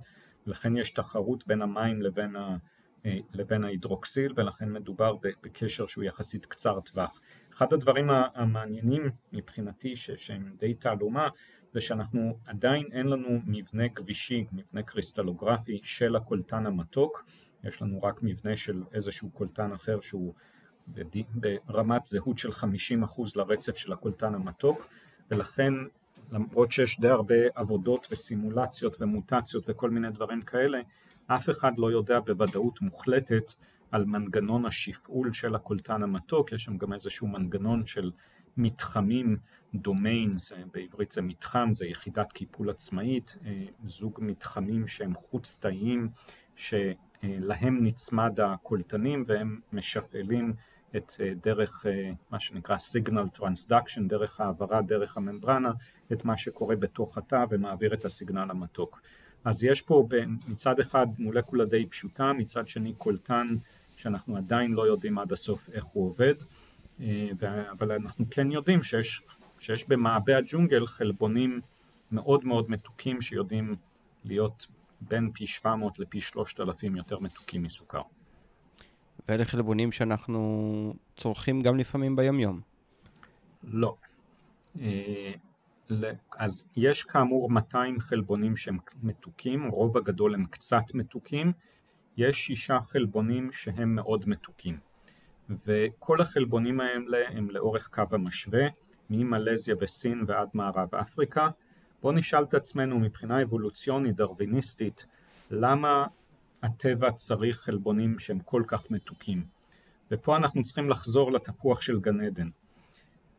ולכן 0.47 0.77
יש 0.77 0.91
תחרות 0.91 1.47
בין 1.47 1.63
המים 1.63 2.03
לבין 2.03 2.37
ה... 2.37 2.57
אה, 3.07 3.19
לבין 3.33 3.65
ההידרוקסיל 3.65 4.33
ולכן 4.37 4.73
מדובר 4.73 5.17
בקשר 5.43 5.87
שהוא 5.87 6.05
יחסית 6.05 6.47
קצר 6.47 6.81
טווח. 6.81 7.21
אחד 7.55 7.73
הדברים 7.73 8.11
המעניינים 8.11 9.11
מבחינתי 9.33 9.97
שהם 9.97 10.55
די 10.59 10.75
תעלומה 10.75 11.29
זה 11.73 11.81
שאנחנו 11.81 12.39
עדיין 12.47 12.87
אין 12.93 13.07
לנו 13.07 13.41
מבנה 13.47 13.89
גבישי, 13.89 14.47
מבנה 14.53 14.83
קריסטלוגרפי 14.83 15.81
של 15.83 16.17
הקולטן 16.17 16.67
המתוק, 16.67 17.25
יש 17.65 17.83
לנו 17.83 18.03
רק 18.03 18.23
מבנה 18.23 18.57
של 18.57 18.83
איזשהו 18.93 19.31
קולטן 19.31 19.73
אחר 19.73 20.01
שהוא 20.01 20.35
ברמת 21.35 22.07
זהות 22.07 22.39
של 22.39 22.49
50% 22.49 23.33
לרצף 23.37 23.77
של 23.77 23.93
הקולטן 23.93 24.35
המתוק 24.35 24.87
ולכן 25.31 25.75
למרות 26.33 26.73
שיש 26.73 27.01
די 27.01 27.09
הרבה 27.09 27.35
עבודות 27.55 28.09
וסימולציות 28.11 28.97
ומוטציות 29.01 29.65
וכל 29.69 29.91
מיני 29.91 30.11
דברים 30.11 30.43
כאלה 30.43 30.81
אף 31.27 31.51
אחד 31.51 31.73
לא 31.79 31.93
יודע 31.93 32.21
בוודאות 32.21 32.81
מוחלטת 32.81 33.53
על 33.91 34.05
מנגנון 34.05 34.67
השפעול 34.67 35.33
של 35.33 35.55
הקולטן 35.55 36.03
המתוק, 36.03 36.53
יש 36.53 36.65
שם 36.65 36.79
גם 36.79 36.93
איזשהו 36.93 37.29
מנגנון 37.29 37.87
של 37.87 38.11
מתחמים, 38.57 39.37
domains, 39.75 40.53
בעברית 40.73 41.13
זה 41.13 41.23
מתחם, 41.23 41.71
זה 41.75 41.87
יחידת 41.87 42.33
קיפול 42.33 42.71
עצמאית, 42.71 43.39
אה, 43.47 43.65
זוג 43.85 44.19
מתחמים 44.23 44.87
שהם 44.87 45.15
חוץ 45.15 45.61
תאיים 45.63 46.09
שלהם 46.57 47.85
נצמד 47.85 48.41
הקולטנים 48.41 49.23
והם 49.27 49.61
משפעלים 49.73 50.55
את 50.97 51.13
אה, 51.21 51.33
דרך 51.43 51.87
אה, 51.87 52.11
מה 52.31 52.41
שנקרא 52.41 52.77
signal 52.77 53.39
transduction, 53.39 54.03
דרך 54.07 54.41
העברה 54.41 54.83
דרך 54.83 55.17
הממברנה, 55.17 55.73
את 56.13 56.25
מה 56.25 56.37
שקורה 56.37 56.77
בתוך 56.77 57.19
התא 57.19 57.45
ומעביר 57.51 57.95
את 57.95 58.05
הסיגנל 58.05 58.51
המתוק. 58.51 59.01
אז 59.45 59.65
יש 59.65 59.83
פה 59.83 60.09
מצד 60.49 60.81
אחד 60.81 61.07
מולקולה 61.19 61.65
די 61.65 61.87
פשוטה, 61.87 62.33
מצד 62.33 62.69
שני 62.69 62.95
קולטן 62.99 63.57
שאנחנו 63.97 64.37
עדיין 64.37 64.73
לא 64.73 64.87
יודעים 64.87 65.19
עד 65.19 65.33
הסוף 65.33 65.69
איך 65.73 65.85
הוא 65.85 66.07
עובד, 66.07 66.35
אה, 67.01 67.29
אבל 67.71 67.93
אנחנו 67.93 68.25
כן 68.31 68.53
יודעים 68.53 68.83
שיש, 68.83 69.23
שיש 69.59 69.89
במעבה 69.89 70.39
הג'ונגל 70.39 70.87
חלבונים 70.87 71.61
מאוד 72.13 72.45
מאוד 72.45 72.71
מתוקים 72.71 73.21
שיודעים 73.21 73.77
להיות 74.25 74.67
בין 75.01 75.31
פי 75.35 75.47
700 75.47 75.99
לפי 75.99 76.21
3,000 76.21 76.97
יותר 76.97 77.19
מתוקים 77.19 77.63
מסוכר. 77.63 78.03
ואלה 79.29 79.45
חלבונים 79.45 79.93
שאנחנו 79.93 80.95
צורכים 81.17 81.61
גם 81.63 81.79
לפעמים 81.79 82.17
ביומיום. 82.17 82.61
לא. 83.65 83.97
אה, 84.81 85.33
אז 86.37 86.73
יש 86.77 87.03
כאמור 87.03 87.51
200 87.51 88.01
חלבונים 88.01 88.57
שהם 88.57 88.77
מתוקים, 89.03 89.69
רוב 89.69 89.97
הגדול 89.97 90.35
הם 90.35 90.45
קצת 90.45 90.95
מתוקים, 90.95 91.53
יש 92.17 92.37
שישה 92.37 92.81
חלבונים 92.81 93.53
שהם 93.53 93.95
מאוד 93.95 94.29
מתוקים 94.29 94.79
וכל 95.67 96.21
החלבונים 96.21 96.81
האלה 96.81 97.19
הם 97.29 97.51
לאורך 97.51 97.89
קו 97.93 98.03
המשווה 98.13 98.67
ממלזיה 99.11 99.75
וסין 99.81 100.25
ועד 100.27 100.49
מערב 100.55 100.95
אפריקה 100.95 101.49
בואו 102.03 102.13
נשאל 102.13 102.43
את 102.43 102.55
עצמנו 102.55 102.99
מבחינה 102.99 103.43
אבולוציונית 103.43 104.17
דרוויניסטית 104.17 105.07
למה 105.51 106.07
הטבע 106.63 107.13
צריך 107.13 107.61
חלבונים 107.61 108.19
שהם 108.19 108.39
כל 108.39 108.63
כך 108.67 108.91
מתוקים 108.91 109.47
ופה 110.11 110.37
אנחנו 110.37 110.63
צריכים 110.63 110.91
לחזור 110.91 111.33
לתפוח 111.33 111.81
של 111.81 112.01
גן 112.01 112.21
עדן 112.21 112.49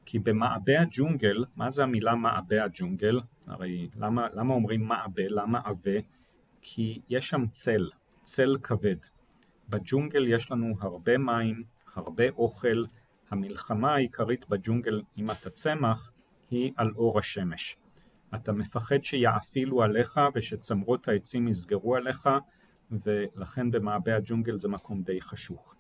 כי 0.06 0.20
במעבה 0.20 0.82
הג'ונגל, 0.82 1.46
מה 1.56 1.70
זה 1.70 1.84
המילה 1.84 2.16
מעבה 2.16 2.64
הג'ונגל? 2.64 3.20
הרי 3.48 3.90
למה, 3.96 4.28
למה 4.34 4.54
אומרים 4.54 4.84
מעבה? 4.84 5.24
למה 5.30 5.60
עבה? 5.66 6.00
כי 6.62 7.02
יש 7.10 7.30
שם 7.30 7.48
צל, 7.52 7.90
צל 8.24 8.58
כבד. 8.64 8.96
בג'ונגל 9.70 10.28
יש 10.28 10.52
לנו 10.52 10.76
הרבה 10.80 11.18
מים, 11.18 11.64
הרבה 11.96 12.30
אוכל, 12.30 12.84
המלחמה 13.30 13.94
העיקרית 13.94 14.50
בג'ונגל 14.50 15.02
אם 15.18 15.32
אתה 15.32 15.50
צמח 15.50 16.12
היא 16.52 16.72
על 16.76 16.92
אור 16.96 17.20
השמש. 17.20 17.78
אתה 18.36 18.52
מפחד 18.52 19.04
שיעפילו 19.04 19.84
עליך 19.84 20.20
ושצמרות 20.36 21.08
העצים 21.08 21.48
יסגרו 21.48 21.96
עליך 21.96 22.30
ולכן 22.91 23.72
במעבה 23.72 24.15
הג'ונגל 24.15 24.60
זה 24.60 24.67
מקום 24.67 25.04
די 25.04 25.22
חשוך. 25.22 25.76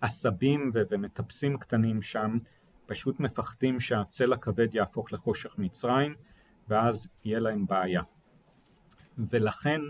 עשבים 0.00 0.70
ומטפסים 0.74 1.58
קטנים 1.58 2.02
שם 2.02 2.38
פשוט 2.86 3.20
מפחדים 3.20 3.80
שהצל 3.80 4.32
הכבד 4.32 4.74
יהפוך 4.74 5.12
לחושך 5.12 5.58
מצרים 5.58 6.14
ואז 6.68 7.18
יהיה 7.24 7.40
להם 7.40 7.66
בעיה. 7.66 8.02
ולכן 9.18 9.80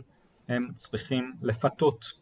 הם 0.49 0.69
צריכים 0.75 1.33
לפתות. 1.43 2.13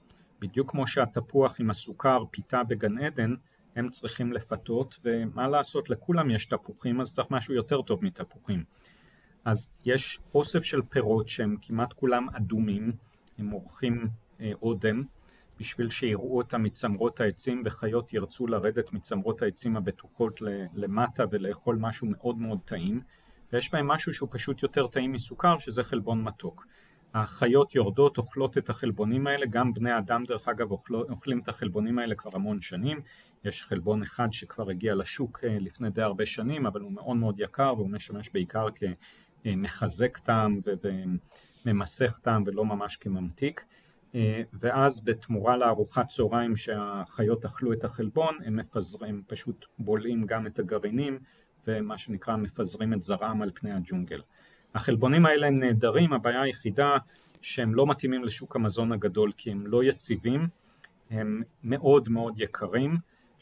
בדיוק 0.40 0.70
כמו 0.70 0.86
שהתפוח 0.86 1.60
עם 1.60 1.70
הסוכר 1.70 2.24
פיתה 2.30 2.64
בגן 2.64 2.98
עדן, 2.98 3.34
הם 3.76 3.90
צריכים 3.90 4.32
לפתות, 4.32 4.98
ומה 5.04 5.48
לעשות, 5.48 5.90
לכולם 5.90 6.30
יש 6.30 6.46
תפוחים, 6.46 7.00
אז 7.00 7.14
צריך 7.14 7.30
משהו 7.30 7.54
יותר 7.54 7.82
טוב 7.82 8.04
מתפוחים. 8.04 8.64
אז 9.44 9.78
יש 9.84 10.18
אוסף 10.34 10.62
של 10.62 10.82
פירות 10.82 11.28
שהם 11.28 11.56
כמעט 11.62 11.92
כולם 11.92 12.28
אדומים, 12.28 12.92
הם 13.38 13.50
עורכים 13.50 14.02
אה, 14.02 14.08
אודם, 14.62 15.02
בשביל 15.58 15.90
שיראו 15.90 16.38
אותם 16.38 16.62
מצמרות 16.62 17.20
העצים 17.20 17.62
וחיות 17.64 18.12
ירצו 18.12 18.46
לרדת 18.46 18.92
מצמרות 18.92 19.42
העצים 19.42 19.76
הבטוחות 19.76 20.40
למטה 20.74 21.24
ולאכול 21.30 21.76
משהו 21.80 22.06
מאוד 22.10 22.38
מאוד 22.38 22.58
טעים. 22.64 23.00
ויש 23.52 23.72
בהם 23.72 23.88
משהו 23.88 24.14
שהוא 24.14 24.28
פשוט 24.32 24.62
יותר 24.62 24.86
טעים 24.86 25.12
מסוכר 25.12 25.58
שזה 25.58 25.84
חלבון 25.84 26.22
מתוק. 26.22 26.66
החיות 27.14 27.74
יורדות, 27.74 28.18
אוכלות 28.18 28.58
את 28.58 28.70
החלבונים 28.70 29.26
האלה, 29.26 29.46
גם 29.46 29.74
בני 29.74 29.98
אדם 29.98 30.24
דרך 30.24 30.48
אגב 30.48 30.70
אוכל, 30.70 30.94
אוכלים 30.94 31.38
את 31.38 31.48
החלבונים 31.48 31.98
האלה 31.98 32.14
כבר 32.14 32.30
המון 32.34 32.60
שנים, 32.60 33.00
יש 33.44 33.64
חלבון 33.64 34.02
אחד 34.02 34.28
שכבר 34.32 34.70
הגיע 34.70 34.94
לשוק 34.94 35.40
אה, 35.44 35.56
לפני 35.60 35.90
די 35.90 36.02
הרבה 36.02 36.26
שנים 36.26 36.66
אבל 36.66 36.80
הוא 36.80 36.92
מאוד 36.92 37.16
מאוד 37.16 37.40
יקר 37.40 37.74
והוא 37.76 37.90
משמש 37.90 38.30
בעיקר 38.32 38.66
כמחזק 39.44 40.18
טעם 40.18 40.58
וממסך 41.66 42.18
טעם 42.18 42.42
ולא 42.46 42.64
ממש 42.64 42.96
כממתיק 42.96 43.64
ואז 44.52 45.04
בתמורה 45.04 45.56
לארוחת 45.56 46.08
צהריים 46.08 46.56
שהחיות 46.56 47.44
אכלו 47.44 47.72
את 47.72 47.84
החלבון 47.84 48.38
הם 48.44 48.56
מפזרים, 48.56 49.22
פשוט 49.26 49.66
בולעים 49.78 50.26
גם 50.26 50.46
את 50.46 50.58
הגרעינים 50.58 51.18
ומה 51.66 51.98
שנקרא 51.98 52.36
מפזרים 52.36 52.92
את 52.92 53.02
זרעם 53.02 53.42
על 53.42 53.50
פני 53.54 53.72
הג'ונגל. 53.72 54.20
החלבונים 54.74 55.26
האלה 55.26 55.46
הם 55.46 55.54
נהדרים, 55.54 56.12
הבעיה 56.12 56.42
היחידה 56.42 56.96
שהם 57.40 57.74
לא 57.74 57.86
מתאימים 57.86 58.24
לשוק 58.24 58.56
המזון 58.56 58.92
הגדול 58.92 59.32
כי 59.36 59.50
הם 59.50 59.66
לא 59.66 59.84
יציבים, 59.84 60.48
הם 61.10 61.42
מאוד 61.64 62.08
מאוד 62.08 62.40
יקרים 62.40 62.96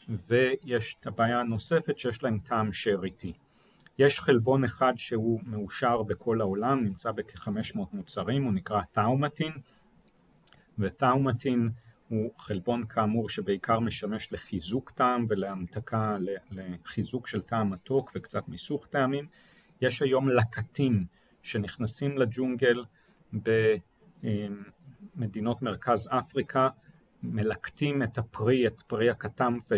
ויש 0.09 0.97
את 0.99 1.07
הבעיה 1.07 1.39
הנוספת 1.39 1.99
שיש 1.99 2.23
להם 2.23 2.39
טעם 2.39 2.73
שאריתי. 2.73 3.33
יש 3.99 4.19
חלבון 4.19 4.63
אחד 4.63 4.93
שהוא 4.97 5.39
מאושר 5.45 6.03
בכל 6.03 6.41
העולם, 6.41 6.83
נמצא 6.83 7.11
בכ-500 7.11 7.79
מוצרים, 7.93 8.43
הוא 8.43 8.53
נקרא 8.53 8.81
טאומטין 8.91 9.51
וטאומטין 10.79 11.69
הוא 12.07 12.31
חלבון 12.37 12.85
כאמור 12.85 13.29
שבעיקר 13.29 13.79
משמש 13.79 14.33
לחיזוק 14.33 14.91
טעם 14.91 15.25
ולהמתקה, 15.29 16.17
לחיזוק 16.51 17.27
של 17.27 17.41
טעם 17.41 17.69
מתוק 17.69 18.11
וקצת 18.15 18.47
מיסוך 18.47 18.87
טעמים. 18.87 19.27
יש 19.81 20.01
היום 20.01 20.29
לקטים 20.29 21.05
שנכנסים 21.43 22.17
לג'ונגל 22.17 22.85
במדינות 25.15 25.61
מרכז 25.61 26.09
אפריקה 26.11 26.69
מלקטים 27.23 28.03
את 28.03 28.17
הפרי, 28.17 28.67
את 28.67 28.81
פרי 28.81 29.09
הקטמפה 29.09 29.75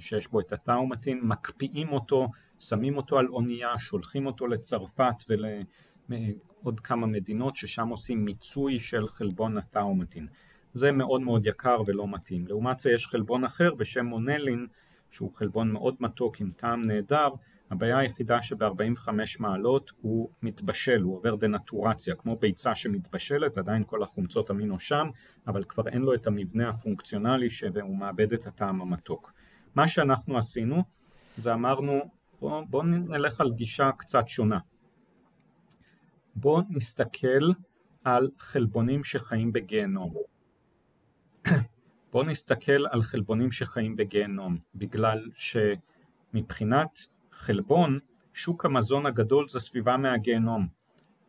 שיש 0.00 0.28
בו 0.28 0.40
את 0.40 0.52
הטאומטין, 0.52 1.20
מקפיאים 1.22 1.88
אותו, 1.88 2.28
שמים 2.58 2.96
אותו 2.96 3.18
על 3.18 3.28
אונייה, 3.28 3.78
שולחים 3.78 4.26
אותו 4.26 4.46
לצרפת 4.46 5.14
ולעוד 6.64 6.80
כמה 6.80 7.06
מדינות 7.06 7.56
ששם 7.56 7.88
עושים 7.88 8.24
מיצוי 8.24 8.80
של 8.80 9.08
חלבון 9.08 9.58
הטאומטין. 9.58 10.26
זה 10.74 10.92
מאוד 10.92 11.20
מאוד 11.20 11.46
יקר 11.46 11.82
ולא 11.86 12.08
מתאים. 12.08 12.46
לעומת 12.46 12.80
זה 12.80 12.92
יש 12.92 13.06
חלבון 13.06 13.44
אחר 13.44 13.74
בשם 13.74 14.06
מונלין 14.06 14.66
שהוא 15.10 15.32
חלבון 15.32 15.72
מאוד 15.72 15.94
מתוק 16.00 16.40
עם 16.40 16.50
טעם 16.56 16.82
נהדר, 16.82 17.28
הבעיה 17.70 17.98
היחידה 17.98 18.42
שב-45 18.42 19.08
מעלות 19.40 19.92
הוא 20.00 20.28
מתבשל, 20.42 21.02
הוא 21.02 21.16
עובר 21.16 21.34
דנטורציה, 21.34 22.14
כמו 22.14 22.36
ביצה 22.36 22.74
שמתבשלת, 22.74 23.58
עדיין 23.58 23.84
כל 23.86 24.02
החומצות 24.02 24.50
אמינו 24.50 24.80
שם, 24.80 25.08
אבל 25.46 25.64
כבר 25.64 25.88
אין 25.88 26.02
לו 26.02 26.14
את 26.14 26.26
המבנה 26.26 26.68
הפונקציונלי 26.68 27.50
שהוא 27.50 27.98
מאבד 27.98 28.32
את 28.32 28.46
הטעם 28.46 28.80
המתוק. 28.80 29.32
מה 29.74 29.88
שאנחנו 29.88 30.38
עשינו 30.38 30.82
זה 31.36 31.54
אמרנו 31.54 32.00
בואו 32.40 32.66
בוא 32.66 32.84
נלך 32.84 33.40
על 33.40 33.52
גישה 33.52 33.90
קצת 33.98 34.28
שונה. 34.28 34.58
בואו 36.36 36.62
נסתכל 36.70 37.52
על 38.04 38.28
חלבונים 38.38 39.04
שחיים 39.04 39.52
בגיהנום. 39.52 40.14
בואו 42.12 42.24
נסתכל 42.24 42.86
על 42.90 43.02
חלבונים 43.02 43.52
שחיים 43.52 43.96
בגיהנום, 43.96 44.58
בגלל 44.74 45.30
שמבחינת 46.32 46.98
חלבון, 47.32 47.98
שוק 48.32 48.64
המזון 48.64 49.06
הגדול 49.06 49.48
זה 49.48 49.60
סביבה 49.60 49.96
מהגיהנום. 49.96 50.66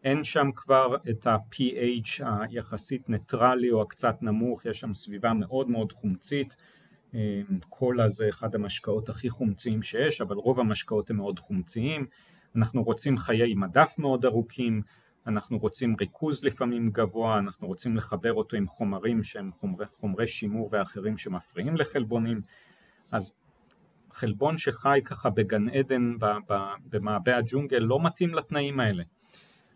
אין 0.04 0.24
שם 0.24 0.50
כבר 0.56 0.96
את 1.10 1.28
ה-pH 1.28 2.24
היחסית 2.26 3.10
ניטרלי 3.10 3.72
או 3.72 3.82
הקצת 3.82 4.22
נמוך, 4.22 4.66
יש 4.66 4.80
שם 4.80 4.94
סביבה 4.94 5.34
מאוד 5.34 5.70
מאוד 5.70 5.92
חומצית. 5.92 6.56
קולה 7.70 8.10
זה 8.10 8.30
אחד 8.30 8.56
המשקאות 8.56 9.10
הכי 9.10 9.30
חומציים 9.30 9.82
שיש, 9.84 10.22
אבל 10.22 10.36
רוב 10.36 10.60
המשקאות 10.60 11.10
הם 11.10 11.16
מאוד 11.16 11.40
חומציים. 11.40 12.06
אנחנו 12.56 12.84
רוצים 12.84 13.18
חיי 13.18 13.54
מדף 13.54 13.96
מאוד 13.98 14.26
ארוכים, 14.26 14.82
אנחנו 15.28 15.58
רוצים 15.58 15.96
ריכוז 16.00 16.46
לפעמים 16.46 16.90
גבוה, 16.90 17.40
אנחנו 17.40 17.68
רוצים 17.68 17.98
לחבר 17.98 18.34
אותו 18.34 18.58
עם 18.58 18.68
חומרים 18.68 19.24
שהם 19.24 19.52
חומרי, 19.52 19.86
חומרי 19.86 20.28
שימור 20.28 20.70
ואחרים 20.72 21.18
שמפריעים 21.18 21.76
לחלבונים, 21.78 22.42
אז 23.12 23.44
חלבון 24.12 24.58
שחי 24.58 25.02
ככה 25.06 25.30
בגן 25.30 25.70
עדן 25.70 26.14
במעבה 26.90 27.38
הג'ונגל 27.38 27.78
לא 27.78 28.00
מתאים 28.04 28.34
לתנאים 28.34 28.80
האלה. 28.80 29.04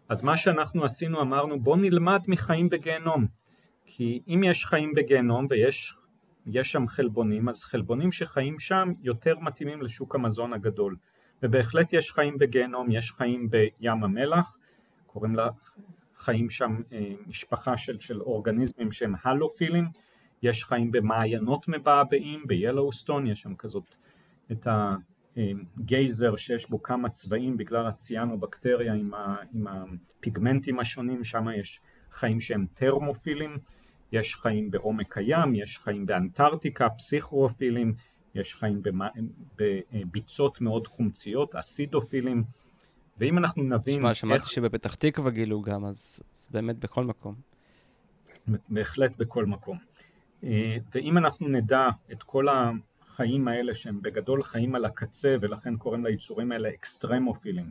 אז 0.09 0.23
מה 0.23 0.37
שאנחנו 0.37 0.85
עשינו 0.85 1.21
אמרנו 1.21 1.59
בוא 1.59 1.77
נלמד 1.77 2.21
מחיים 2.27 2.69
בגיהנום, 2.69 3.27
כי 3.85 4.21
אם 4.27 4.41
יש 4.45 4.65
חיים 4.65 4.93
בגיהנום 4.95 5.47
ויש 5.49 5.93
יש 6.45 6.71
שם 6.71 6.87
חלבונים, 6.87 7.49
אז 7.49 7.63
חלבונים 7.63 8.11
שחיים 8.11 8.59
שם 8.59 8.93
יותר 9.01 9.39
מתאימים 9.39 9.81
לשוק 9.81 10.15
המזון 10.15 10.53
הגדול. 10.53 10.95
ובהחלט 11.43 11.93
יש 11.93 12.11
חיים 12.11 12.37
בגיהנום, 12.37 12.91
יש 12.91 13.11
חיים 13.11 13.49
בים 13.49 14.03
המלח, 14.03 14.57
קוראים 15.05 15.35
לה 15.35 15.49
חיים 16.17 16.49
שם 16.49 16.81
אה, 16.91 17.13
משפחה 17.27 17.77
של, 17.77 17.99
של 17.99 18.21
אורגניזמים 18.21 18.91
שהם 18.91 19.13
הלופיליים, 19.23 19.85
יש 20.43 20.63
חיים 20.63 20.91
במעיינות 20.91 21.67
מבעבעים, 21.67 22.43
בילוסטון, 22.47 23.27
יש 23.27 23.41
שם 23.41 23.55
כזאת 23.55 23.95
את 24.51 24.67
הגייזר 24.67 26.35
שיש 26.35 26.69
בו 26.69 26.83
כמה 26.83 27.09
צבעים 27.09 27.57
בגלל 27.57 27.87
הציאנובקטריה 27.87 28.93
עם, 28.93 29.13
ה, 29.13 29.35
עם 29.53 29.67
הפיגמנטים 29.67 30.79
השונים, 30.79 31.23
שם 31.23 31.45
יש 31.59 31.81
חיים 32.11 32.39
שהם 32.39 32.65
טרמופילים, 32.73 33.57
יש 34.11 34.35
חיים 34.35 34.71
בעומק 34.71 35.17
הים, 35.17 35.55
יש 35.55 35.77
חיים 35.77 36.05
באנטארקטיקה, 36.05 36.89
פסיכרופילים, 36.89 37.93
יש 38.35 38.55
חיים 38.55 38.81
בביצות 39.57 40.61
מאוד 40.61 40.87
חומציות, 40.87 41.55
אסידופילים, 41.55 42.43
ואם 43.17 43.37
אנחנו 43.37 43.63
נבין... 43.63 43.95
שמע, 43.95 44.13
שמעתי 44.13 44.41
איך... 44.41 44.49
שבפתח 44.49 44.95
תקווה 44.95 45.31
גילו 45.31 45.61
גם, 45.61 45.85
אז, 45.85 46.19
אז 46.37 46.47
באמת 46.51 46.79
בכל 46.79 47.03
מקום. 47.03 47.35
בהחלט 48.69 49.17
בכל 49.17 49.45
מקום. 49.45 49.77
אה, 50.43 50.77
ואם 50.95 51.17
אנחנו 51.17 51.47
נדע 51.47 51.89
את 52.11 52.23
כל 52.23 52.47
החיים 52.49 53.47
האלה 53.47 53.73
שהם 53.73 54.01
בגדול 54.01 54.43
חיים 54.43 54.75
על 54.75 54.85
הקצה 54.85 55.35
ולכן 55.41 55.77
קוראים 55.77 56.05
ליצורים 56.05 56.51
האלה 56.51 56.69
אקסטרמופילים 56.69 57.69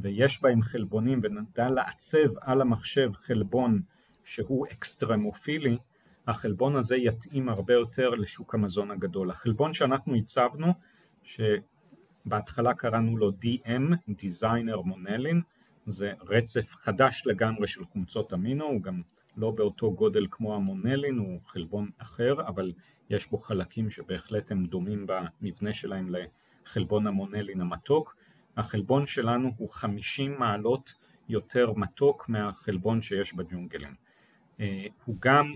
ויש 0.00 0.42
בהם 0.42 0.62
חלבונים 0.62 1.20
ונדע 1.22 1.70
לעצב 1.70 2.38
על 2.40 2.60
המחשב 2.60 3.10
חלבון 3.14 3.82
שהוא 4.24 4.66
אקסטרמופילי 4.72 5.78
החלבון 6.26 6.76
הזה 6.76 6.96
יתאים 6.96 7.48
הרבה 7.48 7.74
יותר 7.74 8.10
לשוק 8.10 8.54
המזון 8.54 8.90
הגדול. 8.90 9.30
החלבון 9.30 9.72
שאנחנו 9.72 10.14
עיצבנו 10.14 10.72
שבהתחלה 11.22 12.74
קראנו 12.74 13.16
לו 13.16 13.30
DM, 13.30 14.10
Designer 14.10 14.86
Monellin, 14.86 15.40
זה 15.86 16.12
רצף 16.20 16.74
חדש 16.74 17.22
לגמרי 17.26 17.66
של 17.66 17.84
חומצות 17.84 18.34
אמינו, 18.34 18.64
הוא 18.64 18.82
גם 18.82 19.02
לא 19.36 19.50
באותו 19.50 19.92
גודל 19.92 20.26
כמו 20.30 20.54
המונלין, 20.54 21.18
הוא 21.18 21.40
חלבון 21.46 21.90
אחר, 21.98 22.34
אבל 22.48 22.72
יש 23.10 23.30
בו 23.30 23.38
חלקים 23.38 23.90
שבהחלט 23.90 24.52
הם 24.52 24.64
דומים 24.64 25.06
במבנה 25.06 25.72
שלהם 25.72 26.14
לחלבון 26.14 27.06
המונלין 27.06 27.60
המתוק. 27.60 28.16
החלבון 28.56 29.06
שלנו 29.06 29.50
הוא 29.56 29.70
50 29.70 30.38
מעלות 30.38 30.92
יותר 31.28 31.72
מתוק 31.76 32.28
מהחלבון 32.28 33.02
שיש 33.02 33.34
בג'ונגלים. 33.34 33.94
אה, 34.60 34.86
הוא 35.04 35.16
גם 35.20 35.54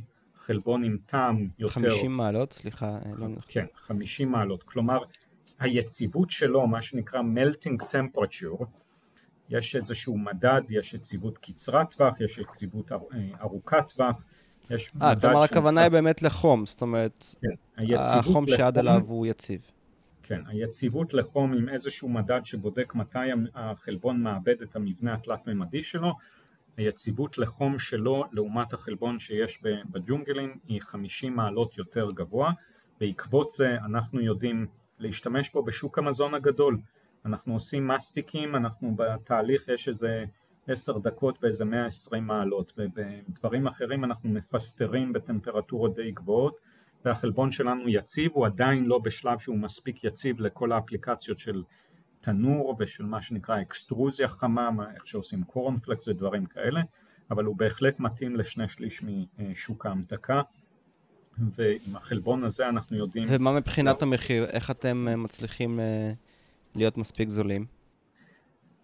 חלבון 0.48 0.84
עם 0.84 0.96
טעם 1.06 1.48
יותר... 1.58 1.74
50 1.74 2.16
מעלות? 2.16 2.52
סליחה, 2.52 2.87
אה, 2.87 3.12
לא. 3.16 3.26
כן, 3.48 3.66
50 3.76 4.30
מעלות. 4.32 4.62
כלומר, 4.62 4.98
היציבות 5.58 6.30
שלו, 6.30 6.66
מה 6.66 6.82
שנקרא 6.82 7.20
melting 7.20 7.82
temperature, 7.82 8.64
יש 9.48 9.76
איזשהו 9.76 10.18
מדד, 10.18 10.61
יש 10.68 10.94
יציבות 10.94 11.38
קצרת 11.38 11.94
טווח, 11.94 12.20
יש 12.20 12.38
יציבות 12.38 12.92
אה, 12.92 12.98
ארוכת 13.40 13.92
טווח, 13.94 14.24
יש 14.70 14.88
아, 14.88 14.96
מדד... 14.96 15.20
כלומר, 15.20 15.42
הכוונה 15.42 15.80
היא 15.80 15.88
באמת 15.88 16.22
לחום, 16.22 16.66
זאת 16.66 16.82
אומרת, 16.82 17.34
כן, 17.42 17.94
החום 17.96 18.44
לחום, 18.44 18.46
שעד 18.48 18.78
אליו 18.78 19.02
הוא 19.06 19.26
יציב. 19.26 19.61
כן, 20.22 20.40
היציבות 20.46 21.14
לחום 21.14 21.52
עם 21.52 21.68
איזשהו 21.68 22.08
מדד 22.08 22.40
שבודק 22.44 22.94
מתי 22.94 23.18
החלבון 23.54 24.22
מאבד 24.22 24.62
את 24.62 24.76
המבנה 24.76 25.14
התלת-ממדי 25.14 25.82
שלו, 25.82 26.12
היציבות 26.79 27.38
לחום 27.38 27.79
שלו 27.79 28.25
לעומת 28.33 28.73
החלבון 28.73 29.19
שיש 29.19 29.62
בג'ונגלים 29.91 30.59
היא 30.69 30.81
50 30.81 31.37
מעלות 31.37 31.79
יותר 31.79 32.11
גבוה, 32.11 32.53
בעקבות 33.01 33.51
זה 33.51 33.77
אנחנו 33.85 34.21
יודעים 34.21 34.67
להשתמש 34.99 35.53
בו 35.53 35.62
בשוק 35.62 35.99
המזון 35.99 36.35
הגדול, 36.35 36.79
אנחנו 37.25 37.53
עושים 37.55 37.88
מסטיקים, 37.88 38.57
אנחנו 38.57 38.95
בתהליך 38.97 39.69
יש 39.69 39.88
איזה 39.88 40.25
עשר 40.69 40.99
דקות 40.99 41.41
באיזה 41.41 41.64
120 41.64 42.27
מעלות, 42.27 42.73
ובדברים 42.79 43.67
אחרים 43.67 44.05
אנחנו 44.05 44.31
מפסטרים 44.31 45.12
בטמפרטורות 45.12 45.95
די 45.95 46.11
גבוהות 46.11 46.61
והחלבון 47.05 47.53
שלנו 47.53 47.88
יציב, 47.88 48.31
הוא 48.35 48.47
עדיין 48.47 48.85
לא 48.85 48.99
בשלב 48.99 49.38
שהוא 49.38 49.59
מספיק 49.59 50.05
יציב 50.05 50.41
לכל 50.41 50.73
האפליקציות 50.73 51.38
של 51.38 51.62
תנור 52.20 52.76
ושל 52.78 53.04
מה 53.04 53.22
שנקרא 53.22 53.61
אקסטרוזיה 53.61 54.28
חמה, 54.28 54.70
איך 54.94 55.07
שעושים 55.07 55.44
קורנפלקס 55.44 56.09
ודברים 56.09 56.46
כאלה, 56.46 56.81
אבל 57.31 57.44
הוא 57.44 57.57
בהחלט 57.57 58.00
מתאים 58.00 58.37
לשני 58.37 58.68
שליש 58.68 59.04
משוק 59.38 59.87
ההמתקה, 59.87 60.42
ועם 61.38 61.96
החלבון 61.96 62.44
הזה 62.44 62.68
אנחנו 62.68 62.96
יודעים... 62.96 63.24
ומה 63.28 63.52
מבחינת 63.52 64.02
המחיר? 64.02 64.44
איך 64.44 64.70
אתם 64.70 65.07
אה, 65.09 65.16
מצליחים 65.16 65.81
אה, 65.81 66.12
להיות 66.74 66.98
מספיק 66.98 67.28
זולים? 67.28 67.66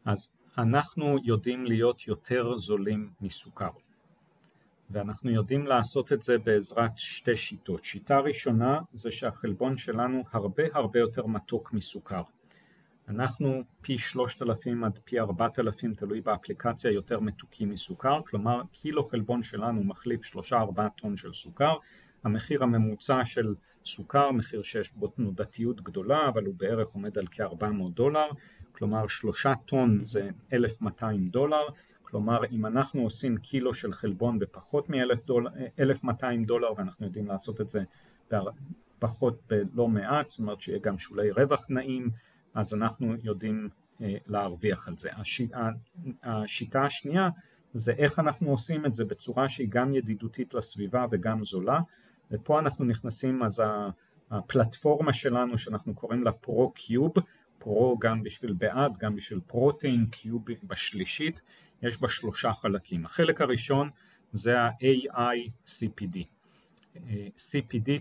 אז 0.05 0.43
אנחנו 0.59 1.17
יודעים 1.25 1.65
להיות 1.65 2.09
יותר 2.09 2.57
זולים 2.57 3.11
מסוכר. 3.21 3.71
ואנחנו 4.91 5.31
יודעים 5.31 5.67
לעשות 5.67 6.13
את 6.13 6.23
זה 6.23 6.39
בעזרת 6.39 6.93
שתי 6.97 7.37
שיטות. 7.37 7.85
שיטה 7.85 8.19
ראשונה 8.19 8.79
זה 8.93 9.13
שהחלבון 9.13 9.77
שלנו 9.77 10.23
הרבה 10.33 10.63
הרבה 10.75 10.99
יותר 10.99 11.27
מתוק 11.27 11.73
מסוכר. 11.73 12.23
אנחנו 13.09 13.63
פי 13.81 13.99
שלושת 13.99 14.43
אלפים 14.43 14.85
עד 14.85 14.99
פי 15.05 15.21
ארבעת 15.21 15.59
אלפים 15.59 15.95
תלוי 15.95 16.21
באפליקציה 16.21 16.91
יותר 16.91 17.21
מתוקים 17.21 17.71
מסוכר, 17.71 18.21
כלומר 18.27 18.63
קילו 18.73 19.05
חלבון 19.05 19.43
שלנו 19.43 19.85
מחליף 19.85 20.23
שלושה 20.23 20.57
ארבעה 20.59 20.89
טון 20.91 21.17
של 21.17 21.33
סוכר, 21.33 21.75
המחיר 22.25 22.63
הממוצע 22.63 23.25
של 23.25 23.55
סוכר, 23.85 24.31
מחיר 24.31 24.63
שיש 24.63 24.93
בו 24.93 25.07
תנודתיות 25.07 25.81
גדולה, 25.81 26.29
אבל 26.29 26.45
הוא 26.45 26.55
בערך 26.57 26.89
עומד 26.89 27.19
על 27.19 27.27
כ-400 27.31 27.91
דולר, 27.95 28.27
כלומר 28.73 29.07
שלושה 29.07 29.53
טון 29.67 30.05
זה 30.05 30.31
1,200 30.53 31.29
דולר, 31.29 31.67
כלומר 32.03 32.41
אם 32.51 32.67
אנחנו 32.67 33.03
עושים 33.03 33.37
קילו 33.37 33.75
של 33.75 33.93
חלבון 33.93 34.39
בפחות 34.39 34.91
מ-1,200 34.91 36.47
דולר 36.47 36.69
ואנחנו 36.77 37.07
יודעים 37.07 37.27
לעשות 37.27 37.61
את 37.61 37.69
זה 37.69 37.83
פחות 38.99 39.43
בלא 39.49 39.89
מעט, 39.89 40.29
זאת 40.29 40.39
אומרת 40.39 40.61
שיהיה 40.61 40.79
גם 40.79 40.99
שולי 40.99 41.31
רווח 41.31 41.67
נעים 41.69 42.11
אז 42.55 42.75
אנחנו 42.75 43.15
יודעים 43.23 43.69
אה, 44.03 44.17
להרוויח 44.27 44.89
על 44.89 44.95
זה. 44.99 45.11
השיטה 46.23 46.85
השנייה 46.85 47.29
זה 47.75 47.93
איך 47.93 48.19
אנחנו 48.19 48.51
עושים 48.51 48.87
את 48.87 48.95
זה 48.95 49.05
בצורה 49.05 49.49
שהיא 49.49 49.69
גם 49.71 49.95
ידידותית 49.95 50.55
לסביבה 50.55 51.07
וגם 51.11 51.45
זולה 51.45 51.81
ופה 52.31 52.59
אנחנו 52.59 52.85
נכנסים 52.85 53.43
אז 53.43 53.63
הפלטפורמה 54.31 55.13
שלנו 55.13 55.59
שאנחנו 55.59 55.95
קוראים 55.95 56.25
לה 56.25 56.33
פרו-קיוב, 56.33 57.13
פרו 57.59 57.99
גם 57.99 58.23
בשביל 58.23 58.53
בעד, 58.53 58.97
גם 58.97 59.17
בשביל 59.17 59.41
פרוטאין, 59.47 60.07
קיוב 60.07 60.45
בשלישית, 60.65 61.43
יש 61.83 62.01
בה 62.01 62.09
שלושה 62.09 62.53
חלקים. 62.53 63.07
החלק 63.07 63.41
הראשון 63.41 63.91
זה 64.33 64.61
ה-AI-CPD. 64.61 65.65
CPD, 65.67 66.19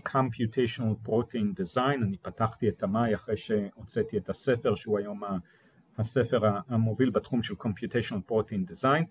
Computational 0.08 1.08
Protein 1.08 1.60
Design, 1.60 2.02
אני 2.02 2.16
פתחתי 2.22 2.68
את 2.68 2.82
המאי 2.82 3.14
אחרי 3.14 3.36
שהוצאתי 3.36 4.18
את 4.18 4.28
הספר 4.28 4.74
שהוא 4.74 4.98
היום 4.98 5.22
הספר 5.98 6.42
המוביל 6.68 7.10
בתחום 7.10 7.42
של 7.42 7.54
Computational 7.54 8.30
Protein 8.30 8.72
Design, 8.72 9.04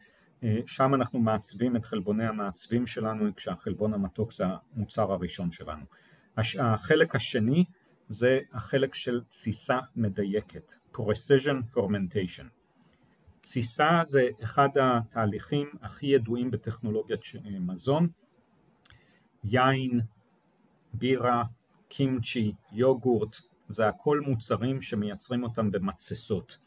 שם 0.65 0.93
אנחנו 0.93 1.19
מעצבים 1.19 1.76
את 1.76 1.86
חלבוני 1.86 2.26
המעצבים 2.26 2.88
שלנו 2.88 3.36
כשהחלבון 3.36 3.93
המתוק 3.93 4.34
זה 4.34 4.46
המוצר 4.76 5.12
הראשון 5.12 5.52
שלנו. 5.52 5.86
החלק 6.60 7.15
השני 7.15 7.65
זה 8.10 8.39
החלק 8.54 8.96
של 8.96 9.22
תסיסה 9.30 9.80
מדייקת, 9.96 10.74
Precision 10.96 11.76
Fermentation. 11.76 12.46
תסיסה 13.41 14.02
זה 14.06 14.28
אחד 14.43 14.69
התהליכים 14.82 15.69
הכי 15.82 16.06
ידועים 16.06 16.52
בטכנולוגיית 16.52 17.22
מזון, 17.60 18.08
יין, 19.43 20.01
בירה, 20.93 21.43
קימצ'י, 21.88 22.53
יוגורט, 22.71 23.38
זה 23.69 23.88
הכל 23.88 24.19
מוצרים 24.19 24.82
שמייצרים 24.82 25.43
אותם 25.43 25.71
במצסות. 25.71 26.58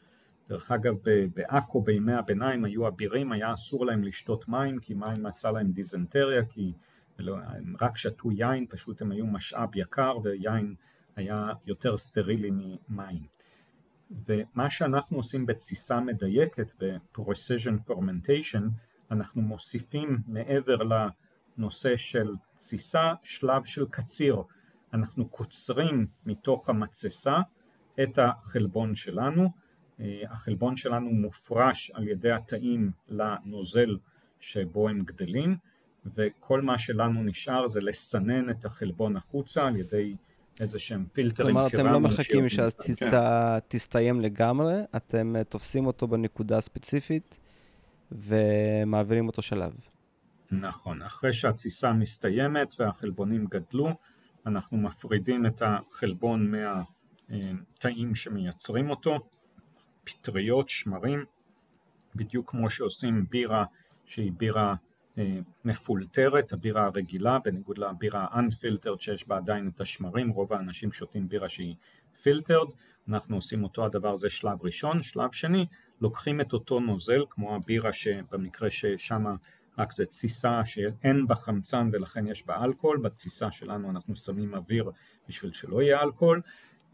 דרך 0.49 0.71
אגב 0.71 0.95
בעכו 1.35 1.81
בימי 1.81 2.13
הביניים 2.13 2.65
היו 2.65 2.87
אבירים, 2.87 3.31
היה 3.31 3.53
אסור 3.53 3.85
להם 3.85 4.03
לשתות 4.03 4.47
מים 4.47 4.79
כי 4.79 4.93
מים 4.93 5.25
עשה 5.25 5.51
להם 5.51 5.71
דיזנטריה 5.71 6.45
כי 6.45 6.73
הם 7.19 7.75
רק 7.81 7.97
שתו 7.97 8.31
יין, 8.31 8.65
פשוט 8.69 9.01
הם 9.01 9.11
היו 9.11 9.25
משאב 9.25 9.75
יקר 9.75 10.17
ויין 10.23 10.75
היה 11.15 11.49
יותר 11.65 11.97
סטרילי 11.97 12.51
ממים. 12.89 13.23
ומה 14.25 14.69
שאנחנו 14.69 15.17
עושים 15.17 15.45
בתסיסה 15.45 15.99
מדייקת, 15.99 16.71
ב-precision 16.83 17.89
fermentation, 17.89 18.63
אנחנו 19.11 19.41
מוסיפים 19.41 20.17
מעבר 20.27 20.83
לנושא 21.57 21.97
של 21.97 22.35
תסיסה 22.55 23.13
שלב 23.23 23.65
של 23.65 23.85
קציר, 23.89 24.41
אנחנו 24.93 25.27
קוצרים 25.27 26.07
מתוך 26.25 26.69
המצסה 26.69 27.37
את 28.03 28.19
החלבון 28.19 28.95
שלנו, 28.95 29.49
החלבון 30.29 30.77
שלנו 30.77 31.09
מופרש 31.09 31.91
על 31.91 32.07
ידי 32.07 32.31
התאים 32.31 32.91
לנוזל 33.07 33.97
שבו 34.39 34.89
הם 34.89 35.03
גדלים 35.03 35.57
וכל 36.15 36.61
מה 36.61 36.77
שלנו 36.77 37.23
נשאר 37.23 37.67
זה 37.67 37.81
לסנן 37.81 38.49
את 38.49 38.65
החלבון 38.65 39.17
החוצה 39.17 39.67
על 39.67 39.75
ידי 39.75 40.15
איזה 40.59 40.79
שהם 40.79 41.05
פילטרים 41.13 41.55
כלומר, 41.55 41.67
אתם 41.67 41.85
לא 41.85 41.99
מחכים 41.99 42.49
שהציצה 42.49 43.57
תסתיים 43.67 44.21
לגמרי, 44.21 44.75
אתם 44.95 45.35
אה, 45.35 45.43
תופסים 45.43 45.85
אותו 45.85 46.07
בנקודה 46.07 46.61
ספציפית 46.61 47.39
ומעבירים 48.11 49.27
אותו 49.27 49.41
שלב. 49.41 49.71
נכון, 50.51 51.01
אחרי 51.01 51.33
שהתסיסה 51.33 51.93
מסתיימת 51.93 52.75
והחלבונים 52.79 53.45
גדלו, 53.45 53.89
אנחנו 54.45 54.77
מפרידים 54.77 55.45
את 55.45 55.61
החלבון 55.65 56.51
מהתאים 56.51 58.15
שמייצרים 58.15 58.89
אותו, 58.89 59.19
פטריות, 60.03 60.69
שמרים, 60.69 61.25
בדיוק 62.15 62.51
כמו 62.51 62.69
שעושים 62.69 63.25
בירה 63.29 63.65
שהיא 64.05 64.31
בירה 64.37 64.75
אה, 65.17 65.39
מפולטרת, 65.65 66.53
הבירה 66.53 66.85
הרגילה, 66.85 67.39
בניגוד 67.39 67.77
לבירה 67.77 68.27
unfiltered 68.33 68.99
שיש 68.99 69.27
בה 69.27 69.37
עדיין 69.37 69.71
את 69.75 69.81
השמרים, 69.81 70.29
רוב 70.29 70.53
האנשים 70.53 70.91
שותים 70.91 71.27
בירה 71.27 71.49
שהיא 71.49 71.75
filtered, 72.15 72.73
אנחנו 73.09 73.35
עושים 73.35 73.63
אותו 73.63 73.85
הדבר, 73.85 74.15
זה 74.15 74.29
שלב 74.29 74.57
ראשון, 74.63 75.01
שלב 75.01 75.31
שני, 75.31 75.65
לוקחים 76.01 76.41
את 76.41 76.53
אותו 76.53 76.79
נוזל, 76.79 77.23
כמו 77.29 77.55
הבירה 77.55 77.93
שבמקרה 77.93 78.69
ששם 78.69 79.25
רק 79.77 79.91
זה 79.91 80.05
תסיסה 80.05 80.65
שאין 80.65 81.27
בה 81.27 81.35
חמצן 81.35 81.89
ולכן 81.93 82.27
יש 82.27 82.45
בה 82.45 82.63
אלכוהול, 82.63 82.97
בתסיסה 82.97 83.51
שלנו 83.51 83.89
אנחנו 83.89 84.15
שמים 84.15 84.55
אוויר 84.55 84.91
בשביל 85.29 85.51
שלא 85.53 85.81
יהיה 85.81 86.01
אלכוהול, 86.01 86.41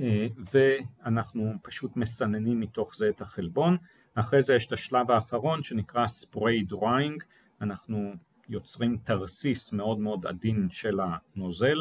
אה, 0.01 0.27
ואנחנו 0.51 1.53
פשוט 1.61 1.97
מסננים 1.97 2.59
מתוך 2.59 2.95
זה 2.95 3.09
את 3.09 3.21
החלבון, 3.21 3.77
אחרי 4.15 4.41
זה 4.41 4.55
יש 4.55 4.67
את 4.67 4.73
השלב 4.73 5.11
האחרון 5.11 5.63
שנקרא 5.63 6.05
spray 6.05 6.73
drying, 6.73 7.23
אנחנו 7.61 8.13
יוצרים 8.49 8.97
תרסיס 9.03 9.73
מאוד 9.73 9.99
מאוד 9.99 10.25
עדין 10.25 10.67
של 10.71 10.99
הנוזל, 10.99 11.77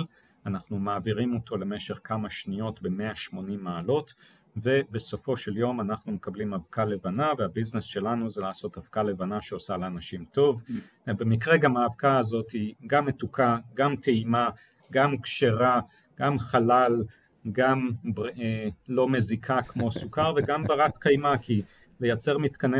אנחנו 0.46 0.78
מעבירים 0.78 1.34
אותו 1.34 1.56
למשך 1.56 2.00
כמה 2.04 2.30
שניות 2.30 2.82
ב-180 2.82 3.36
מעלות 3.58 4.14
ובסופו 4.56 5.36
של 5.36 5.56
יום 5.56 5.80
אנחנו 5.80 6.12
מקבלים 6.12 6.54
אבקה 6.54 6.84
לבנה 6.84 7.28
והביזנס 7.38 7.84
שלנו 7.84 8.30
זה 8.30 8.42
לעשות 8.42 8.78
אבקה 8.78 9.02
לבנה 9.02 9.40
שעושה 9.40 9.76
לאנשים 9.76 10.24
טוב. 10.32 10.62
במקרה 11.06 11.56
גם 11.56 11.76
האבקה 11.76 12.18
הזאת 12.18 12.50
היא 12.50 12.74
גם 12.86 13.06
מתוקה, 13.06 13.56
גם 13.74 13.96
טעימה, 13.96 14.48
גם 14.92 15.18
כשרה, 15.18 15.80
גם 16.18 16.38
חלל, 16.38 17.04
גם 17.52 17.90
אה, 18.40 18.68
לא 18.88 19.08
מזיקה 19.08 19.62
כמו 19.62 19.90
סוכר 19.90 20.34
וגם 20.36 20.62
ברת 20.62 20.98
קיימא 20.98 21.36
כי 21.36 21.62
לייצר 22.00 22.38
מתקני 22.38 22.78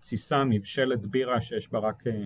תסיסה, 0.00 0.44
מבשלת 0.44 1.06
בירה 1.06 1.40
שיש 1.40 1.72
בה 1.72 1.78
רק, 1.78 2.06
אה, 2.06 2.24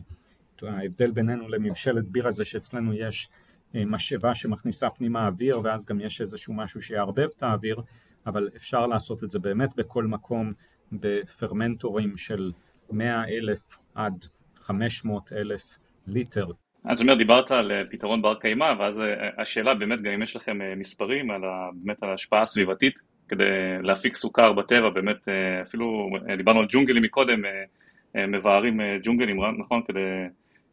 ההבדל 0.63 1.11
בינינו 1.11 1.49
למבשלת 1.49 2.09
בירה 2.09 2.31
זה 2.31 2.45
שאצלנו 2.45 2.95
יש 2.95 3.29
אה, 3.75 3.85
משאבה 3.85 4.35
שמכניסה 4.35 4.91
פנימה 4.91 5.27
אוויר 5.27 5.61
ואז 5.65 5.85
גם 5.85 6.01
יש 6.01 6.21
איזשהו 6.21 6.55
משהו 6.55 6.83
שיערבב 6.83 7.29
את 7.37 7.43
האוויר 7.43 7.81
אבל 8.27 8.49
אפשר 8.57 8.87
לעשות 8.87 9.25
את 9.25 9.31
זה 9.31 9.39
באמת 9.39 9.77
בכל 9.77 10.05
מקום 10.05 10.53
בפרמנטורים 10.93 12.17
של 12.17 12.53
100 12.93 13.29
אלף 13.29 13.79
עד 13.95 14.25
500 14.57 15.33
אלף 15.33 15.79
ליטר. 16.07 16.47
אז 16.85 17.01
אומר 17.01 17.15
דיברת 17.15 17.51
על 17.51 17.73
אה, 17.73 17.83
פתרון 17.91 18.23
בר 18.23 18.35
קיימא 18.35 18.75
ואז 18.79 19.03
השאלה 19.39 19.75
באמת 19.75 20.01
גם 20.01 20.13
אם 20.13 20.23
יש 20.23 20.37
לכם 20.37 20.59
מספרים 20.77 21.31
על 21.31 21.41
באמת 21.75 22.03
על 22.03 22.11
ההשפעה 22.11 22.43
הסביבתית 22.43 22.99
כדי 23.29 23.45
להפיק 23.83 24.17
סוכר 24.17 24.53
בטבע, 24.53 24.91
באמת 24.91 25.29
אה, 25.29 25.63
אפילו 25.63 26.09
אה, 26.31 26.37
דיברנו 26.37 26.61
על 26.61 26.67
ג'ונגלים 26.69 27.03
מקודם, 27.03 27.45
אה, 27.45 28.27
מבארים 28.27 28.81
ג'ונגלים, 29.03 29.41
נכון? 29.59 29.83
כדי 29.89 30.01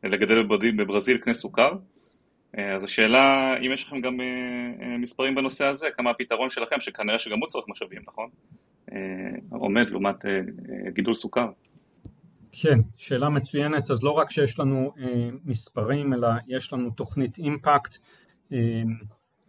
לגדל 0.04 0.44
בברזיל 0.76 1.18
קנה 1.18 1.34
סוכר. 1.34 1.72
אז 2.76 2.84
השאלה, 2.84 3.56
אם 3.58 3.72
יש 3.74 3.84
לכם 3.84 4.02
גם 4.02 4.20
מספרים 5.00 5.36
בנושא 5.36 5.66
הזה, 5.66 5.88
כמה 5.98 6.10
הפתרון 6.10 6.50
שלכם, 6.50 6.76
שכנראה 6.80 7.20
שגם 7.20 7.40
הוא 7.40 7.48
צריך 7.48 7.66
משאבים, 7.68 8.02
נכון? 8.08 8.30
עומד 9.50 9.90
לעומת 9.90 10.26
גידול 10.94 11.16
סוכר. 11.16 11.48
כן, 12.52 12.80
שאלה 12.98 13.30
מצוינת, 13.30 13.92
אז 13.92 14.04
לא 14.04 14.12
רק 14.12 14.32
שיש 14.32 14.60
לנו 14.60 14.94
מספרים, 15.46 16.14
אלא 16.14 16.28
יש 16.48 16.74
לנו 16.74 16.90
תוכנית 16.90 17.38
אימפקט. 17.38 17.96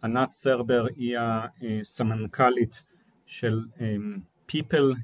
ענת 0.03 0.31
סרבר 0.31 0.85
היא 0.95 1.17
הסמנכ"לית 1.19 2.83
של 3.25 3.59
People, 4.51 4.95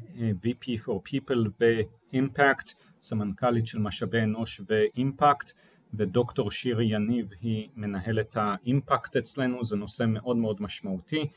VP 0.44 0.86
for 0.86 1.12
People 1.12 1.50
ו-Impact, 1.62 2.74
סמנכ"לית 3.02 3.68
של 3.68 3.80
משאבי 3.80 4.20
אנוש 4.20 4.62
ו-Impact, 4.70 5.54
ודוקטור 5.94 6.52
שירי 6.52 6.86
יניב 6.86 7.32
היא 7.42 7.70
מנהלת 7.76 8.38
האימפקט 8.38 9.16
אצלנו, 9.16 9.64
זה 9.64 9.78
נושא 9.78 10.06
מאוד 10.08 10.38
מאוד 10.38 10.62
משמעותי. 10.62 11.28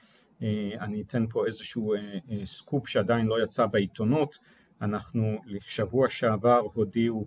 Uh, 0.41 0.45
אני 0.81 1.03
אתן 1.03 1.27
פה 1.31 1.47
איזשהו 1.47 1.95
uh, 1.95 1.99
uh, 1.99 2.33
סקופ 2.45 2.89
שעדיין 2.89 3.27
לא 3.27 3.43
יצא 3.43 3.67
בעיתונות, 3.67 4.39
אנחנו 4.81 5.39
שבוע 5.61 6.09
שעבר 6.09 6.61
הודיעו 6.75 7.27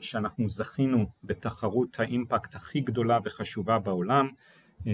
שאנחנו 0.00 0.48
זכינו 0.48 1.06
בתחרות 1.24 2.00
האימפקט 2.00 2.54
הכי 2.54 2.80
גדולה 2.80 3.18
וחשובה 3.24 3.78
בעולם, 3.78 4.28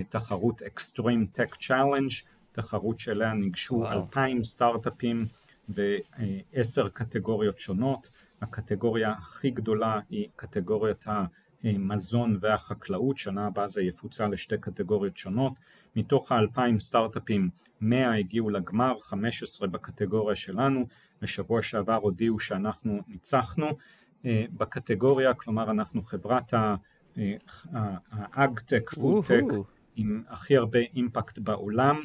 תחרות 0.09 0.63
Extreme 0.63 1.39
Tech 1.39 1.57
Challenge, 1.61 2.29
תחרות 2.53 2.99
שאליה 2.99 3.33
ניגשו 3.33 3.87
אלפיים 3.87 4.45
סטארט-אפים 4.45 5.27
בעשר 5.69 6.89
קטגוריות 6.89 7.59
שונות, 7.59 8.11
הקטגוריה 8.43 9.13
הכי 9.13 9.51
גדולה 9.51 10.01
היא 10.11 10.29
קטגוריית 10.37 11.05
המזון 11.65 12.37
והחקלאות, 12.41 13.19
שנה 13.19 13.47
הבאה 13.47 13.69
זה 13.69 13.83
יפוצל 13.83 14.27
לשתי 14.29 14.59
קטגוריות 14.61 15.17
שונות, 15.17 15.53
מתוך 15.97 16.33
האלפיים 16.33 16.81
סטארט-אפים 16.81 17.51
100 17.81 18.15
הגיעו 18.15 18.51
לגמר, 18.51 18.99
15 18.99 19.69
בקטגוריה 19.69 20.37
שלנו, 20.37 20.87
בשבוע 21.23 21.63
שעבר 21.63 21.95
הודיעו 21.95 22.39
שאנחנו 22.39 23.01
ניצחנו 23.09 23.67
בקטגוריה, 24.25 25.35
כלומר 25.35 25.71
אנחנו 25.71 26.03
חברת 26.03 26.55
האגטק, 27.73 28.91
פודטק 28.91 29.45
עם 29.97 30.23
הכי 30.29 30.57
הרבה 30.57 30.79
אימפקט 30.79 31.39
בעולם, 31.39 32.01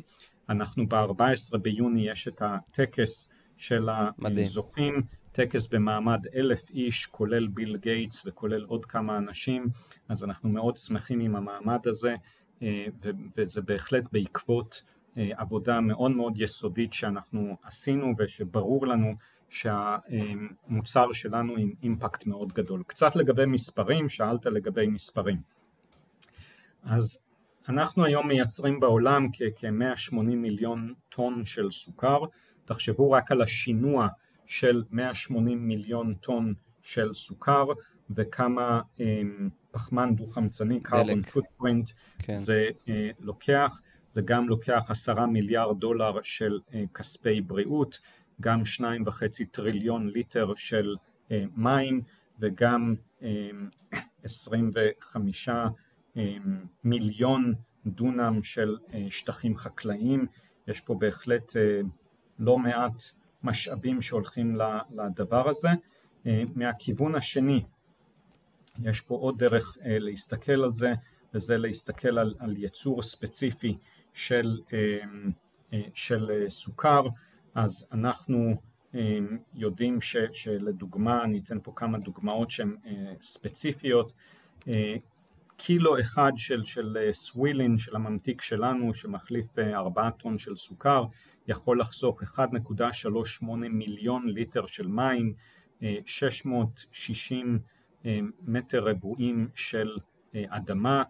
אנחנו 0.50 0.88
ב-14 0.88 1.58
ביוני 1.62 2.10
יש 2.10 2.28
את 2.28 2.42
הטקס 2.42 3.40
של 3.58 3.90
הזוכים, 4.26 5.02
טקס 5.32 5.74
במעמד 5.74 6.28
אלף 6.36 6.70
איש, 6.70 7.06
כולל 7.06 7.48
ביל 7.48 7.78
גייטס 7.78 8.28
וכולל 8.28 8.64
עוד 8.64 8.86
כמה 8.86 9.18
אנשים, 9.18 9.68
אז 10.10 10.24
אנחנו 10.24 10.50
מאוד 10.50 10.78
שמחים 10.78 11.20
עם 11.20 11.36
המעמד 11.36 11.88
הזה, 11.88 12.16
וזה 13.38 13.62
בהחלט 13.62 14.04
בעקבות 14.12 14.84
עבודה 15.16 15.82
מאוד 15.82 16.12
מאוד 16.12 16.42
יסודית 16.42 16.94
שאנחנו 16.94 17.58
עשינו 17.64 18.14
ושברור 18.18 18.88
לנו 18.88 19.14
שהמוצר 19.50 21.12
שלנו 21.14 21.58
עם 21.58 21.74
אימפקט 21.84 22.26
מאוד 22.26 22.54
גדול. 22.54 22.84
קצת 22.88 23.16
לגבי 23.16 23.46
מספרים, 23.46 24.10
שאלת 24.10 24.46
לגבי 24.46 24.88
מספרים. 24.88 25.42
אז 26.84 27.32
אנחנו 27.70 28.06
היום 28.06 28.28
מייצרים 28.28 28.80
בעולם 28.80 29.28
כ-180 29.34 30.16
מיליון 30.16 30.94
טון 31.10 31.46
של 31.46 31.72
סוכר, 31.72 32.20
תחשבו 32.66 33.12
רק 33.12 33.32
על 33.32 33.42
השינוע 33.42 34.08
של 34.52 34.84
180 34.92 35.68
מיליון 35.68 36.14
טון 36.14 36.54
של 36.82 37.14
סוכר 37.14 37.66
וכמה 38.16 38.82
אה, 39.00 39.22
פחמן 39.72 40.16
דו-חמצני, 40.16 40.80
carbon 40.88 41.28
footprint, 41.34 41.94
כן. 42.20 42.36
זה 42.36 42.70
אה, 42.90 43.10
לוקח, 43.20 43.82
זה 44.14 44.22
גם 44.22 44.50
לוקח 44.50 44.86
עשרה 44.90 45.26
מיליארד 45.26 45.80
דולר 45.80 46.22
של 46.24 46.60
אה, 46.74 46.84
כספי 46.94 47.42
בריאות, 47.42 48.00
גם 48.42 48.66
שניים 48.66 49.04
וחצי 49.06 49.46
טריליון 49.46 50.10
ליטר 50.10 50.54
של 50.56 50.96
אה, 51.32 51.44
מים 51.56 52.02
וגם 52.40 52.96
אה, 53.24 53.50
עשרים 54.24 54.72
וחמישה 54.74 55.68
אה, 56.18 56.36
מיליון 56.84 57.54
דונם 57.86 58.44
של 58.44 58.78
שטחים 59.10 59.56
חקלאיים, 59.56 60.26
יש 60.68 60.82
פה 60.82 60.96
בהחלט 61.00 61.56
לא 62.40 62.58
מעט 62.58 63.02
משאבים 63.44 64.02
שהולכים 64.02 64.58
לדבר 64.92 65.50
הזה. 65.50 65.70
אה, 66.26 66.44
מהכיוון 66.56 67.16
השני 67.16 67.64
יש 68.84 69.02
פה 69.02 69.16
עוד 69.16 69.38
דרך 69.38 69.78
להסתכל 69.86 70.64
על 70.64 70.74
זה 70.74 70.94
וזה 71.34 71.58
להסתכל 71.58 72.18
על, 72.18 72.36
על 72.40 72.56
יצור 72.58 73.02
ספציפי 73.02 73.78
של, 74.14 74.60
של 75.94 76.46
סוכר 76.48 77.02
אז 77.56 77.90
אנחנו 77.94 78.56
יודעים 79.54 80.02
ש, 80.02 80.18
שלדוגמה, 80.32 81.24
אני 81.24 81.40
אתן 81.40 81.58
פה 81.64 81.72
כמה 81.76 81.98
דוגמאות 81.98 82.52
שהן 82.52 82.76
ספציפיות, 83.22 84.14
קילו 85.58 86.00
אחד 86.00 86.32
של, 86.36 86.64
של 86.66 86.98
סווילין 87.12 87.78
של 87.78 87.96
הממתיק 87.96 88.42
שלנו 88.42 88.94
שמחליף 88.94 89.60
ארבעה 89.60 90.12
טון 90.12 90.38
של 90.38 90.56
סוכר 90.56 91.04
יכול 91.48 91.80
לחסוך 91.80 92.24
1.38 92.24 93.46
מיליון 93.70 94.28
ליטר 94.30 94.66
של 94.66 94.88
מים, 94.88 95.34
660 96.06 97.60
מטר 98.42 98.84
רבועים 98.84 99.50
של 99.56 99.98
אדמה, 100.36 101.04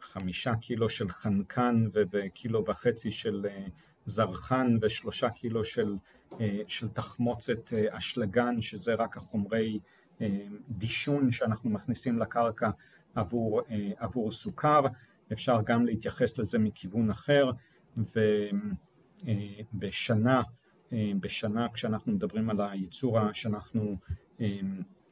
חמישה 0.00 0.54
קילו 0.56 0.88
של 0.88 1.08
חנקן 1.08 1.86
וקילו 1.94 2.64
וחצי 2.66 3.10
של 3.10 3.46
זרחן 4.04 4.76
ושלושה 4.82 5.30
קילו 5.30 5.64
של, 5.64 5.96
של 6.66 6.88
תחמוצת 6.88 7.72
אשלגן 7.90 8.60
שזה 8.60 8.94
רק 8.94 9.16
החומרי 9.16 9.78
דישון 10.68 11.32
שאנחנו 11.32 11.70
מכניסים 11.70 12.18
לקרקע 12.18 12.70
עבור, 13.14 13.60
עבור 13.96 14.32
סוכר, 14.32 14.80
אפשר 15.32 15.60
גם 15.66 15.86
להתייחס 15.86 16.38
לזה 16.38 16.58
מכיוון 16.58 17.10
אחר 17.10 17.50
ובשנה 17.96 18.87
בשנה 21.20 21.68
כשאנחנו 21.74 22.12
מדברים 22.12 22.50
על 22.50 22.60
הייצור 22.60 23.18
שאנחנו 23.32 23.96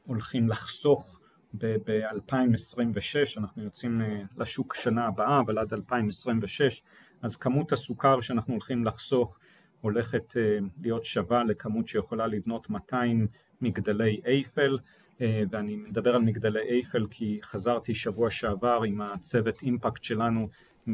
הולכים 0.05 0.49
לחסוך 0.49 1.19
ב-2026, 1.57 3.37
אנחנו 3.39 3.63
יוצאים 3.63 4.01
לשוק 4.37 4.75
שנה 4.75 5.07
הבאה 5.07 5.39
אבל 5.39 5.57
עד 5.57 5.73
2026 5.73 6.83
אז 7.21 7.35
כמות 7.35 7.71
הסוכר 7.71 8.21
שאנחנו 8.21 8.53
הולכים 8.53 8.85
לחסוך 8.85 9.39
הולכת 9.81 10.37
אה, 10.37 10.57
להיות 10.81 11.05
שווה 11.05 11.43
לכמות 11.43 11.87
שיכולה 11.87 12.27
לבנות 12.27 12.69
200 12.69 13.27
מגדלי 13.61 14.21
אייפל 14.25 14.77
אה, 15.21 15.43
ואני 15.49 15.75
מדבר 15.75 16.15
על 16.15 16.21
מגדלי 16.21 16.59
אייפל 16.69 17.07
כי 17.09 17.39
חזרתי 17.43 17.95
שבוע 17.95 18.29
שעבר 18.29 18.81
עם 18.85 19.01
הצוות 19.01 19.61
אימפקט 19.61 20.03
שלנו 20.03 20.49
מ... 20.87 20.93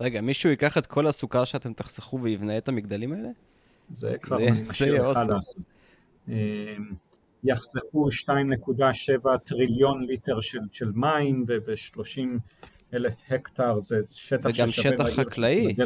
רגע, 0.00 0.20
מישהו 0.20 0.50
ייקח 0.50 0.78
את 0.78 0.86
כל 0.86 1.06
הסוכר 1.06 1.44
שאתם 1.44 1.72
תחסכו 1.72 2.20
ויבנה 2.22 2.58
את 2.58 2.68
המגדלים 2.68 3.12
האלה? 3.12 3.28
זה 3.90 4.18
כבר 4.18 4.38
אני 4.38 4.62
משאיר 4.62 5.10
לך 5.10 5.18
לעשות. 5.28 5.64
יחסכו 7.44 8.08
2.7 8.08 9.38
טריליון 9.44 10.06
ליטר 10.06 10.40
של, 10.40 10.58
של 10.72 10.92
מים 10.94 11.44
ו-30 11.46 12.20
אלף 12.94 13.16
הקטר 13.28 13.78
זה 13.78 14.00
שטח 14.06 14.50
וגם 14.54 14.68
שטח 14.68 15.04
חקלאי. 15.04 15.76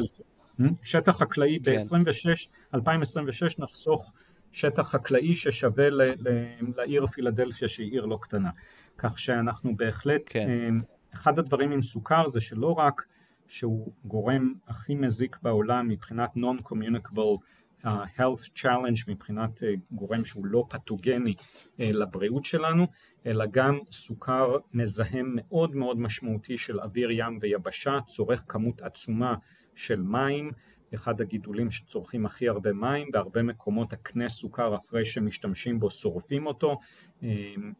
Hmm? 0.60 0.64
שטח 0.82 1.16
חקלאי 1.18 1.58
כן. 1.64 1.76
ב-26, 1.76 2.48
2026 2.74 3.58
נחסוך 3.58 4.12
שטח 4.52 4.88
חקלאי 4.88 5.34
ששווה 5.34 5.90
ל- 5.90 6.02
ל- 6.02 6.56
לעיר 6.76 7.06
פילדלפיה 7.06 7.68
שהיא 7.68 7.92
עיר 7.92 8.04
לא 8.04 8.18
קטנה. 8.22 8.50
כך 8.98 9.18
שאנחנו 9.18 9.76
בהחלט, 9.76 10.22
כן. 10.26 10.48
אה, 10.48 10.68
אחד 11.14 11.38
הדברים 11.38 11.72
עם 11.72 11.82
סוכר 11.82 12.28
זה 12.28 12.40
שלא 12.40 12.72
רק 12.72 13.06
שהוא 13.48 13.92
גורם 14.04 14.54
הכי 14.68 14.94
מזיק 14.94 15.38
בעולם 15.42 15.88
מבחינת 15.88 16.30
non-communicable 16.36 17.38
ה-health 17.84 18.58
challenge 18.58 19.04
מבחינת 19.08 19.62
אה, 19.62 19.74
גורם 19.92 20.24
שהוא 20.24 20.46
לא 20.46 20.64
פתוגני 20.68 21.34
אה, 21.80 21.90
לבריאות 21.92 22.44
שלנו, 22.44 22.86
אלא 23.26 23.44
גם 23.50 23.78
סוכר 23.92 24.56
מזהם 24.74 25.32
מאוד 25.34 25.76
מאוד 25.76 25.98
משמעותי 26.00 26.58
של 26.58 26.80
אוויר 26.80 27.10
ים 27.10 27.38
ויבשה, 27.40 27.98
צורך 28.06 28.44
כמות 28.48 28.82
עצומה 28.82 29.34
של 29.74 30.00
מים, 30.00 30.52
אחד 30.94 31.20
הגידולים 31.20 31.70
שצורכים 31.70 32.26
הכי 32.26 32.48
הרבה 32.48 32.72
מים, 32.72 33.08
בהרבה 33.12 33.42
מקומות 33.42 33.92
הקנה 33.92 34.28
סוכר 34.28 34.76
אחרי 34.76 35.04
שמשתמשים 35.04 35.80
בו 35.80 35.90
שורפים 35.90 36.46
אותו, 36.46 36.78
אה, 37.22 37.28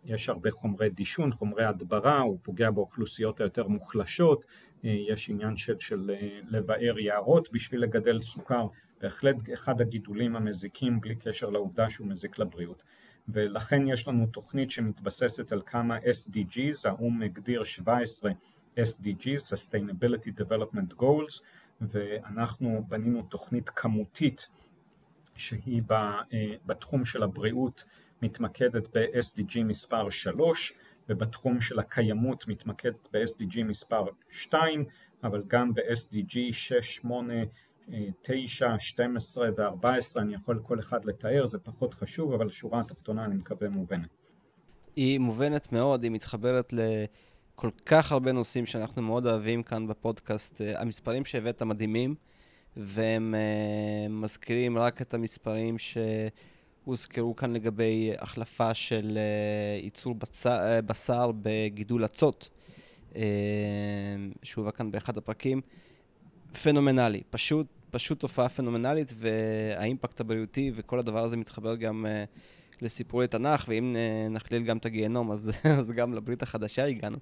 יש 0.05 0.29
הרבה 0.29 0.51
חומרי 0.51 0.91
דישון, 0.91 1.33
חומרי 1.33 1.65
הדברה, 1.65 2.21
הוא 2.21 2.39
פוגע 2.43 2.71
באוכלוסיות 2.71 3.41
היותר 3.41 3.69
מוחלשות, 3.69 4.45
יש 4.83 5.31
עניין 5.31 5.57
של, 5.57 5.79
של 5.79 6.11
לבאר 6.49 6.99
יערות 6.99 7.53
בשביל 7.53 7.83
לגדל 7.83 8.23
סוכר. 8.23 8.67
בהחלט 9.01 9.37
אחד 9.53 9.81
הגידולים 9.81 10.37
המזיקים 10.37 11.01
בלי 11.01 11.17
קשר 11.17 11.51
לעובדה 11.51 11.91
שהוא 11.91 12.09
מזיק 12.09 12.39
לבריאות. 12.39 12.83
ולכן 13.29 13.87
יש 13.87 14.09
לנו 14.09 14.27
תוכנית 14.27 14.71
שמתבססת 14.71 15.53
על 15.53 15.63
כמה 15.67 15.99
SDGs, 15.99 16.89
האו"ם 16.89 17.23
הגדיר 17.23 17.65
17 17.65 18.33
SDGs, 18.77 19.55
Sustainability 19.55 20.41
Development 20.41 21.01
Goals 21.01 21.45
ואנחנו 21.81 22.85
בנינו 22.89 23.23
תוכנית 23.23 23.71
כמותית 23.71 24.49
שהיא 25.35 25.83
אה, 25.91 26.17
בתחום 26.67 27.05
של 27.05 27.23
הבריאות 27.23 27.85
מתמקדת 28.23 28.97
ב-SDG 28.97 29.65
מספר 29.65 30.11
3 30.11 30.73
ובתחום 31.09 31.61
של 31.61 31.79
הקיימות 31.79 32.49
מתמקדת 32.49 33.09
ב-SDG 33.13 33.65
מספר 33.65 34.05
2 34.31 34.85
אבל 35.25 35.43
גם 35.47 35.75
ב-SDG 35.75 36.53
6, 36.53 36.73
8, 36.97 37.35
9, 38.23 38.79
12 38.79 39.49
ו-14 39.57 40.21
אני 40.21 40.35
יכול 40.35 40.61
כל 40.63 40.81
אחד 40.81 41.05
לתאר, 41.05 41.47
זה 41.47 41.59
פחות 41.59 41.95
חשוב, 41.95 42.33
אבל 42.33 42.47
השורה 42.47 42.81
התחתונה 42.81 43.25
אני 43.25 43.35
מקווה 43.35 43.69
מובנת. 43.69 44.09
היא 44.97 45.19
מובנת 45.19 45.73
מאוד, 45.73 46.03
היא 46.03 46.11
מתחברת 46.11 46.73
לכל 47.59 47.71
כך 47.87 48.13
הרבה 48.13 48.33
נושאים 48.33 48.67
שאנחנו 48.67 49.03
מאוד 49.03 49.27
אוהבים 49.27 49.63
כאן 49.63 49.87
בפודקאסט. 49.87 50.61
המספרים 50.77 51.25
שהבאת 51.25 51.63
מדהימים, 51.63 52.15
והם 52.77 53.35
uh, 53.35 54.13
מזכירים 54.13 54.79
רק 54.79 55.03
את 55.03 55.15
המספרים 55.15 55.77
שהוזכרו 55.79 57.37
כאן 57.37 57.53
לגבי 57.53 58.13
החלפה 58.19 58.75
של 58.75 59.19
uh, 59.19 59.85
ייצור 59.85 60.15
uh, 60.23 60.49
בשר 60.87 61.31
בגידול 61.43 62.05
אצות, 62.05 62.49
uh, 63.13 63.17
שהובא 64.43 64.71
כאן 64.71 64.91
באחד 64.91 65.19
הפרקים. 65.19 65.61
פנומנלי, 66.63 67.23
פשוט 67.31 67.67
פשוט 67.91 68.21
תופעה 68.21 68.49
פנומנלית, 68.49 69.13
והאימפקט 69.17 70.21
הבריאותי 70.21 70.73
וכל 70.75 70.99
הדבר 70.99 71.25
הזה 71.25 71.37
מתחבר 71.37 71.77
גם 71.77 72.07
uh, 72.07 72.39
לסיפורי 72.83 73.27
תנ"ך, 73.27 73.65
ואם 73.69 73.97
uh, 73.97 74.33
נכליל 74.33 74.63
גם 74.63 74.77
את 74.77 74.87
הגיהנום, 74.87 75.31
אז, 75.31 75.51
אז 75.79 75.91
גם 75.91 76.15
לברית 76.15 76.43
החדשה 76.43 76.85
הגענו. 76.85 77.17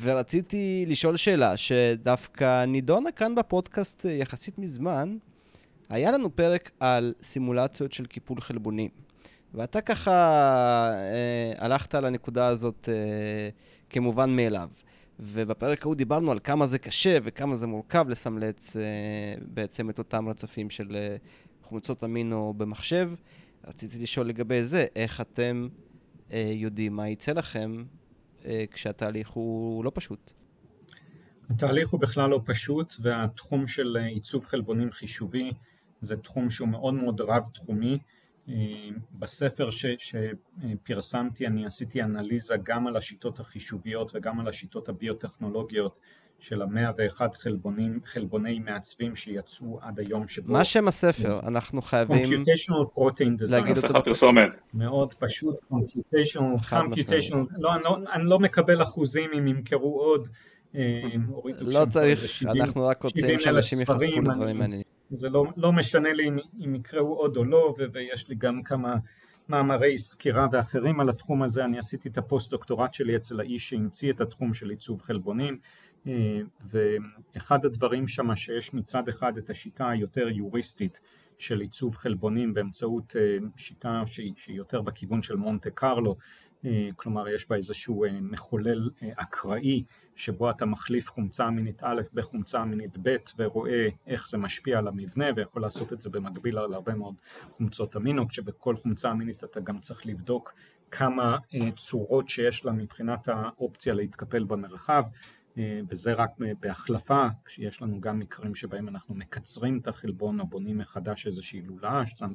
ורציתי 0.00 0.84
לשאול 0.88 1.16
שאלה 1.16 1.56
שדווקא 1.56 2.64
נידונה 2.64 3.12
כאן 3.12 3.34
בפודקאסט 3.34 4.06
uh, 4.06 4.08
יחסית 4.08 4.58
מזמן. 4.58 5.16
היה 5.88 6.10
לנו 6.10 6.36
פרק 6.36 6.70
על 6.80 7.14
סימולציות 7.22 7.92
של 7.92 8.06
קיפול 8.06 8.40
חלבונים. 8.40 8.90
ואתה 9.54 9.80
ככה 9.80 10.10
אה, 10.92 11.52
הלכת 11.58 11.94
על 11.94 12.04
הנקודה 12.04 12.46
הזאת 12.46 12.88
אה, 12.92 13.48
כמובן 13.90 14.36
מאליו. 14.36 14.68
ובפרק 15.20 15.82
ההוא 15.82 15.94
דיברנו 15.94 16.32
על 16.32 16.38
כמה 16.44 16.66
זה 16.66 16.78
קשה 16.78 17.18
וכמה 17.22 17.56
זה 17.56 17.66
מורכב 17.66 18.08
לסמלץ 18.08 18.76
אה, 18.76 18.82
בעצם 19.46 19.90
את 19.90 19.98
אותם 19.98 20.28
רצפים 20.28 20.70
של 20.70 20.96
אה, 20.96 21.16
חומצות 21.62 22.04
אמינו 22.04 22.54
במחשב, 22.56 23.10
רציתי 23.66 23.98
לשאול 23.98 24.28
לגבי 24.28 24.64
זה, 24.64 24.86
איך 24.96 25.20
אתם 25.20 25.68
אה, 26.32 26.50
יודעים 26.52 26.96
מה 26.96 27.08
יצא 27.08 27.32
לכם 27.32 27.84
אה, 28.44 28.64
כשהתהליך 28.70 29.28
הוא 29.28 29.84
לא 29.84 29.92
פשוט? 29.94 30.32
התהליך 31.50 31.88
הוא 31.88 32.00
בכלל 32.00 32.30
לא 32.30 32.40
פשוט, 32.44 32.94
והתחום 33.00 33.66
של 33.66 33.96
אה, 33.96 34.06
עיצוב 34.06 34.44
חלבונים 34.44 34.92
חישובי 34.92 35.52
זה 36.00 36.16
תחום 36.22 36.50
שהוא 36.50 36.68
מאוד 36.68 36.94
מאוד 36.94 37.20
רב-תחומי. 37.20 37.98
אה, 38.48 38.54
בספר 39.12 39.70
ש, 39.70 39.86
שפרסמתי 39.98 41.46
אני 41.46 41.66
עשיתי 41.66 42.02
אנליזה 42.02 42.54
גם 42.62 42.86
על 42.86 42.96
השיטות 42.96 43.40
החישוביות 43.40 44.10
וגם 44.14 44.40
על 44.40 44.48
השיטות 44.48 44.88
הביוטכנולוגיות 44.88 45.98
של 46.44 46.62
המאה 46.62 46.90
ואחד 46.98 47.34
חלבונים, 47.34 48.00
חלבוני 48.04 48.58
מעצבים 48.58 49.16
שיצאו 49.16 49.78
עד 49.82 50.00
היום 50.00 50.28
שבו... 50.28 50.52
מה 50.52 50.64
שם 50.64 50.88
הספר? 50.88 51.40
אנחנו 51.46 51.82
חייבים... 51.82 52.24
Computational 52.24 52.96
Protein 52.98 53.42
Design. 53.42 53.50
להגיד 53.50 53.78
אותו 53.78 54.04
פרסומת. 54.04 54.54
מאוד 54.74 55.14
פשוט, 55.14 55.54
Computational, 55.72 56.70
Computational, 56.70 57.58
לא, 57.58 57.74
אני 57.74 57.82
לא, 57.84 57.98
אני 58.12 58.24
לא 58.24 58.38
מקבל 58.38 58.82
אחוזים 58.82 59.30
אם 59.38 59.46
ימכרו 59.46 60.00
עוד. 60.00 60.28
אה, 60.74 61.02
לא 61.58 61.86
צריך, 61.90 62.28
70 62.28 62.62
אנחנו 62.62 62.86
רק 62.86 63.02
רוצים 63.02 63.20
70,000 63.20 63.44
שאנשים 63.44 63.78
ספרים, 63.78 64.24
לדברים 64.24 64.58
מעניינים. 64.58 64.84
זה 65.10 65.28
לא, 65.28 65.44
לא 65.56 65.72
משנה 65.72 66.12
לי 66.12 66.28
אם, 66.28 66.38
אם 66.64 66.74
יקראו 66.74 67.14
עוד 67.14 67.36
או 67.36 67.44
לא, 67.44 67.74
ו- 67.78 67.84
ויש 67.92 68.28
לי 68.28 68.34
גם 68.34 68.62
כמה 68.62 68.96
מאמרי 69.48 69.98
סקירה 69.98 70.46
ואחרים 70.52 71.00
על 71.00 71.08
התחום 71.08 71.42
הזה, 71.42 71.64
אני 71.64 71.78
עשיתי 71.78 72.08
את 72.08 72.18
הפוסט 72.18 72.50
דוקטורט 72.50 72.94
שלי 72.94 73.16
אצל 73.16 73.40
האיש 73.40 73.68
שהמציא 73.68 74.12
את 74.12 74.20
התחום 74.20 74.54
של 74.54 74.70
עיצוב 74.70 75.02
חלבונים, 75.02 75.58
ואחד 76.70 77.64
הדברים 77.64 78.08
שם 78.08 78.36
שיש 78.36 78.74
מצד 78.74 79.08
אחד 79.08 79.38
את 79.38 79.50
השיטה 79.50 79.90
היותר 79.90 80.28
יוריסטית 80.28 81.00
של 81.38 81.60
עיצוב 81.60 81.96
חלבונים 81.96 82.54
באמצעות 82.54 83.16
אה, 83.16 83.36
שיטה 83.56 84.02
שהיא, 84.06 84.34
יותר 84.48 84.82
בכיוון 84.82 85.22
של 85.22 85.36
מונטה 85.36 85.70
קרלו, 85.70 86.16
אה, 86.64 86.88
כלומר 86.96 87.28
יש 87.28 87.48
בה 87.48 87.56
איזשהו 87.56 88.04
אה, 88.04 88.10
מחולל 88.20 88.90
אה, 89.02 89.08
אקראי 89.16 89.84
שבו 90.14 90.50
אתה 90.50 90.66
מחליף 90.66 91.10
חומצה 91.10 91.48
אמינית 91.48 91.82
א' 91.82 92.02
בחומצה 92.14 92.62
אמינית 92.62 92.98
ב' 93.02 93.16
ורואה 93.38 93.88
איך 94.06 94.28
זה 94.28 94.38
משפיע 94.38 94.78
על 94.78 94.88
המבנה 94.88 95.26
ויכול 95.36 95.62
לעשות 95.62 95.92
את 95.92 96.00
זה 96.00 96.10
במקביל 96.10 96.58
על 96.58 96.74
הרבה 96.74 96.94
מאוד 96.94 97.14
חומצות 97.50 97.96
אמינו 97.96 98.28
כשבכל 98.28 98.76
חומצה 98.76 99.12
אמינית 99.12 99.44
אתה 99.44 99.60
גם 99.60 99.80
צריך 99.80 100.06
לבדוק 100.06 100.54
כמה 100.90 101.38
אה, 101.54 101.70
צורות 101.76 102.28
שיש 102.28 102.64
לה 102.64 102.72
מבחינת 102.72 103.28
האופציה 103.28 103.94
להתקפל 103.94 104.44
במרחב. 104.44 105.02
אה, 105.02 105.08
וזה 105.88 106.12
רק 106.12 106.30
בהחלפה, 106.60 107.26
כשיש 107.44 107.82
לנו 107.82 108.00
גם 108.00 108.18
מקרים 108.18 108.54
שבהם 108.54 108.88
אנחנו 108.88 109.14
מקצרים 109.14 109.78
את 109.78 109.88
החלבון 109.88 110.40
או 110.40 110.46
בונים 110.46 110.78
מחדש 110.78 111.26
איזושהי 111.26 111.62
לולאה, 111.62 112.06
שם 112.06 112.30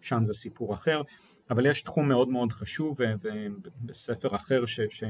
שם 0.00 0.26
זה 0.26 0.34
סיפור 0.34 0.74
אחר, 0.74 1.02
אבל 1.50 1.66
יש 1.66 1.82
תחום 1.82 2.08
מאוד 2.08 2.28
מאוד 2.28 2.52
חשוב 2.52 2.96
ו- 3.00 3.14
ובספר 3.22 4.36
אחר 4.36 4.66
ש... 4.66 4.80
ש 4.80 5.04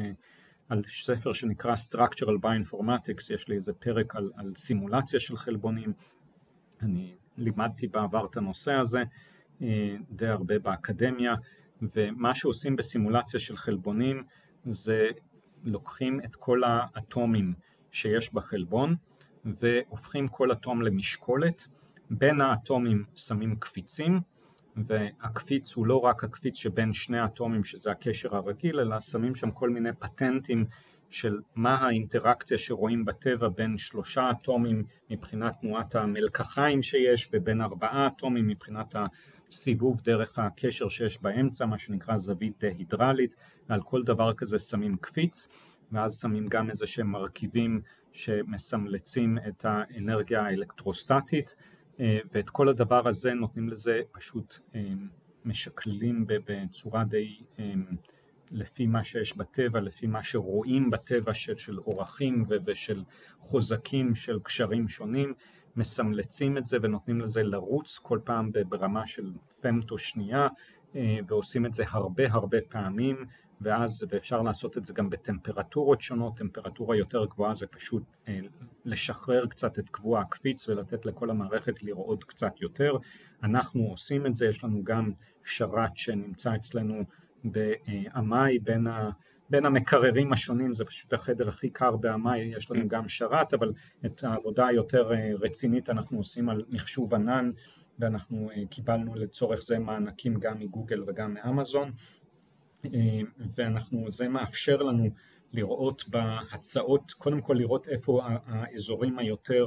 על 0.69 0.83
ספר 0.89 1.33
שנקרא 1.33 1.75
Structural 1.75 2.45
Bioinformatics, 2.45 3.35
יש 3.35 3.49
לי 3.49 3.57
איזה 3.57 3.73
פרק 3.73 4.17
על, 4.17 4.31
על 4.37 4.53
סימולציה 4.57 5.21
של 5.21 5.37
חלבונים, 5.37 5.93
אני 6.83 7.15
לימדתי 7.37 7.87
בעבר 7.87 8.27
את 8.31 8.37
הנושא 8.37 8.75
הזה 8.75 9.03
אה, 9.63 9.97
די 10.11 10.27
הרבה 10.27 10.59
באקדמיה, 10.59 11.35
ומה 11.83 12.35
שעושים 12.35 12.77
בסימולציה 12.77 13.41
של 13.41 13.57
חלבונים 13.57 14.23
זה 14.65 15.11
לוקחים 15.65 16.21
את 16.25 16.37
כל 16.37 16.63
האטומים 16.65 17.53
שיש 17.91 18.35
בחלבון 18.35 18.97
והופכים 19.45 20.29
כל 20.29 20.53
אטום 20.53 20.83
למשקולת, 20.83 21.69
בין 22.11 22.41
האטומים 22.41 23.05
שמים 23.15 23.57
קפיצים 23.57 24.21
והקפיץ 24.77 25.75
הוא 25.75 25.87
לא 25.87 25.97
רק 25.97 26.25
הקפיץ 26.25 26.57
שבין 26.57 26.93
שני 26.93 27.19
האטומים 27.19 27.65
שזה 27.65 27.91
הקשר 27.91 28.37
הרגיל 28.37 28.81
אלא 28.81 29.01
שמים 29.01 29.35
שם 29.35 29.51
כל 29.51 29.71
מיני 29.71 29.93
פטנטים 29.99 30.65
של 31.13 31.41
מה 31.55 31.75
האינטראקציה 31.75 32.59
שרואים 32.59 33.05
בטבע 33.05 33.49
בין 33.49 33.79
שלושה 33.79 34.31
אטומים 34.31 34.85
מבחינת 35.11 35.53
תנועת 35.61 35.95
המלקחיים 35.95 36.83
שיש 36.83 37.31
ובין 37.33 37.61
ארבעה 37.61 38.07
אטומים 38.07 38.47
מבחינת 38.47 38.97
הסיבוב 39.49 40.01
דרך 40.05 40.39
הקשר 40.39 40.89
שיש 40.89 41.23
באמצע 41.23 41.67
מה 41.67 41.79
שנקרא 41.79 42.17
זווית 42.17 42.65
הידרלית 42.65 43.37
ועל 43.69 43.83
כל 43.83 44.03
דבר 44.03 44.35
כזה 44.35 44.59
שמים 44.59 44.97
קפיץ 44.97 45.59
ואז 45.93 46.21
שמים 46.21 46.49
גם 46.49 46.71
איזה 46.71 46.87
שהם 46.87 47.07
מרכיבים 47.11 47.81
שמסמלצים 48.13 49.39
את 49.49 49.65
האנרגיה 49.65 50.43
האלקטרוסטטית 50.43 51.57
ואת 51.99 52.51
כל 52.51 52.69
הדבר 52.69 53.09
הזה 53.09 53.35
נותנים 53.35 53.69
לזה 53.69 54.01
פשוט 54.13 54.59
משקללים 55.45 56.25
בצורה 56.27 57.05
די 57.05 57.37
לפי 58.53 58.87
מה 58.87 59.05
שיש 59.05 59.37
בטבע, 59.37 59.81
לפי 59.81 60.07
מה 60.07 60.25
שרואים 60.25 60.91
בטבע 60.91 61.35
של, 61.35 61.57
של 61.57 61.79
אורחים 61.79 62.45
ושל 62.67 63.03
חוזקים 63.39 64.15
של 64.15 64.39
קשרים 64.43 64.89
שונים, 64.89 65.35
מסמלצים 65.77 66.59
את 66.59 66.67
זה 66.67 66.79
ונותנים 66.83 67.21
לזה 67.21 67.43
לרוץ 67.43 67.99
כל 67.99 68.19
פעם 68.25 68.51
ברמה 68.69 69.07
של 69.07 69.33
פמטו 69.61 69.99
שנייה 69.99 70.49
ועושים 71.27 71.67
את 71.67 71.75
זה 71.75 71.85
הרבה 71.89 72.25
הרבה 72.31 72.59
פעמים 72.69 73.17
ואז 73.61 74.07
ואפשר 74.11 74.43
לעשות 74.43 74.79
את 74.79 74.85
זה 74.85 74.95
גם 74.95 75.11
בטמפרטורות 75.11 76.01
שונות, 76.01 76.37
טמפרטורה 76.37 76.97
יותר 76.97 77.25
גבוהה 77.25 77.55
זה 77.55 77.67
פשוט 77.67 78.03
לשחרר 78.85 79.47
קצת 79.47 79.79
את 79.79 79.89
קבוע 79.89 80.21
הקפיץ 80.21 80.69
ולתת 80.69 81.07
לכל 81.07 81.31
המערכת 81.31 81.83
לרעוד 81.83 82.25
קצת 82.25 82.61
יותר, 82.61 82.97
אנחנו 83.43 83.83
עושים 83.83 84.27
את 84.27 84.37
זה, 84.37 84.47
יש 84.47 84.65
לנו 84.65 84.85
גם 84.85 85.13
שרת 85.45 85.97
שנמצא 85.97 86.55
אצלנו 86.57 87.05
באמאי 87.45 88.59
בין, 88.59 88.87
ה, 88.87 89.11
בין 89.51 89.67
המקררים 89.67 90.33
השונים, 90.33 90.75
זה 90.75 90.85
פשוט 90.85 91.13
החדר 91.13 91.49
הכי 91.49 91.71
קר 91.71 91.97
באמאי, 91.97 92.39
יש 92.41 92.71
לנו 92.71 92.89
גם 92.89 93.09
שרת, 93.09 93.55
אבל 93.55 93.73
את 94.07 94.25
העבודה 94.25 94.67
היותר 94.67 95.11
רצינית 95.41 95.91
אנחנו 95.91 96.19
עושים 96.19 96.49
על 96.49 96.65
מחשוב 96.71 97.15
ענן 97.15 97.51
ואנחנו 97.99 98.51
קיבלנו 98.71 99.15
לצורך 99.15 99.63
זה 99.63 99.79
מענקים 99.79 100.35
גם 100.35 100.59
מגוגל 100.59 101.03
וגם 101.07 101.35
מאמזון 101.35 101.91
ואנחנו, 103.57 104.11
זה 104.11 104.29
מאפשר 104.29 104.83
לנו 104.83 105.11
לראות 105.53 106.05
בהצעות, 106.09 107.13
קודם 107.13 107.41
כל 107.41 107.55
לראות 107.55 107.89
איפה 107.89 108.23
האזורים 108.47 109.19
היותר 109.19 109.67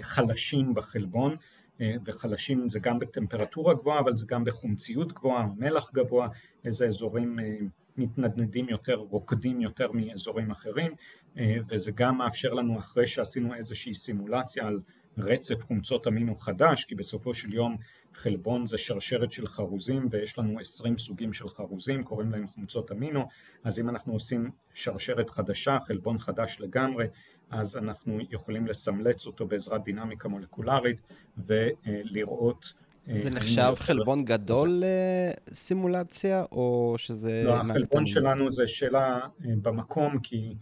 חלשים 0.00 0.74
בחלבון 0.74 1.36
וחלשים 1.80 2.70
זה 2.70 2.80
גם 2.80 2.98
בטמפרטורה 2.98 3.74
גבוהה 3.74 4.00
אבל 4.00 4.16
זה 4.16 4.26
גם 4.28 4.44
בחומציות 4.44 5.12
גבוהה, 5.12 5.46
מלח 5.56 5.90
גבוה, 5.94 6.28
איזה 6.64 6.86
אזורים 6.86 7.38
מתנדנדים 7.96 8.68
יותר, 8.68 8.94
רוקדים 8.94 9.60
יותר 9.60 9.92
מאזורים 9.92 10.50
אחרים 10.50 10.94
וזה 11.68 11.92
גם 11.94 12.18
מאפשר 12.18 12.54
לנו 12.54 12.78
אחרי 12.78 13.06
שעשינו 13.06 13.54
איזושהי 13.54 13.94
סימולציה 13.94 14.66
על 14.66 14.80
רצף 15.18 15.64
חומצות 15.64 16.06
אמינו 16.06 16.36
חדש 16.36 16.84
כי 16.84 16.94
בסופו 16.94 17.34
של 17.34 17.54
יום 17.54 17.76
חלבון 18.14 18.66
זה 18.66 18.78
שרשרת 18.78 19.32
של 19.32 19.46
חרוזים 19.46 20.08
ויש 20.10 20.38
לנו 20.38 20.58
עשרים 20.58 20.98
סוגים 20.98 21.32
של 21.32 21.48
חרוזים 21.48 22.02
קוראים 22.02 22.30
להם 22.30 22.46
חומצות 22.46 22.92
אמינו. 22.92 23.24
אז 23.64 23.80
אם 23.80 23.88
אנחנו 23.88 24.12
עושים 24.12 24.50
שרשרת 24.74 25.30
חדשה 25.30 25.78
חלבון 25.86 26.18
חדש 26.18 26.56
לגמרי 26.60 27.06
אז 27.50 27.76
אנחנו 27.76 28.18
יכולים 28.30 28.66
לסמלץ 28.66 29.26
אותו 29.26 29.46
בעזרת 29.46 29.84
דינמיקה 29.84 30.28
מולקולרית 30.28 31.02
ולראות 31.38 32.72
זה 33.14 33.30
נחשב 33.30 33.72
חלבון 33.76 34.24
גדול 34.24 34.82
לסימולציה 35.50 36.44
או 36.52 36.94
שזה... 36.98 37.42
לא, 37.44 37.54
החלבון 37.54 38.06
שלנו 38.06 38.50
זה 38.50 38.68
שאלה 38.68 39.20
במקום 39.40 40.18
כי 40.18 40.54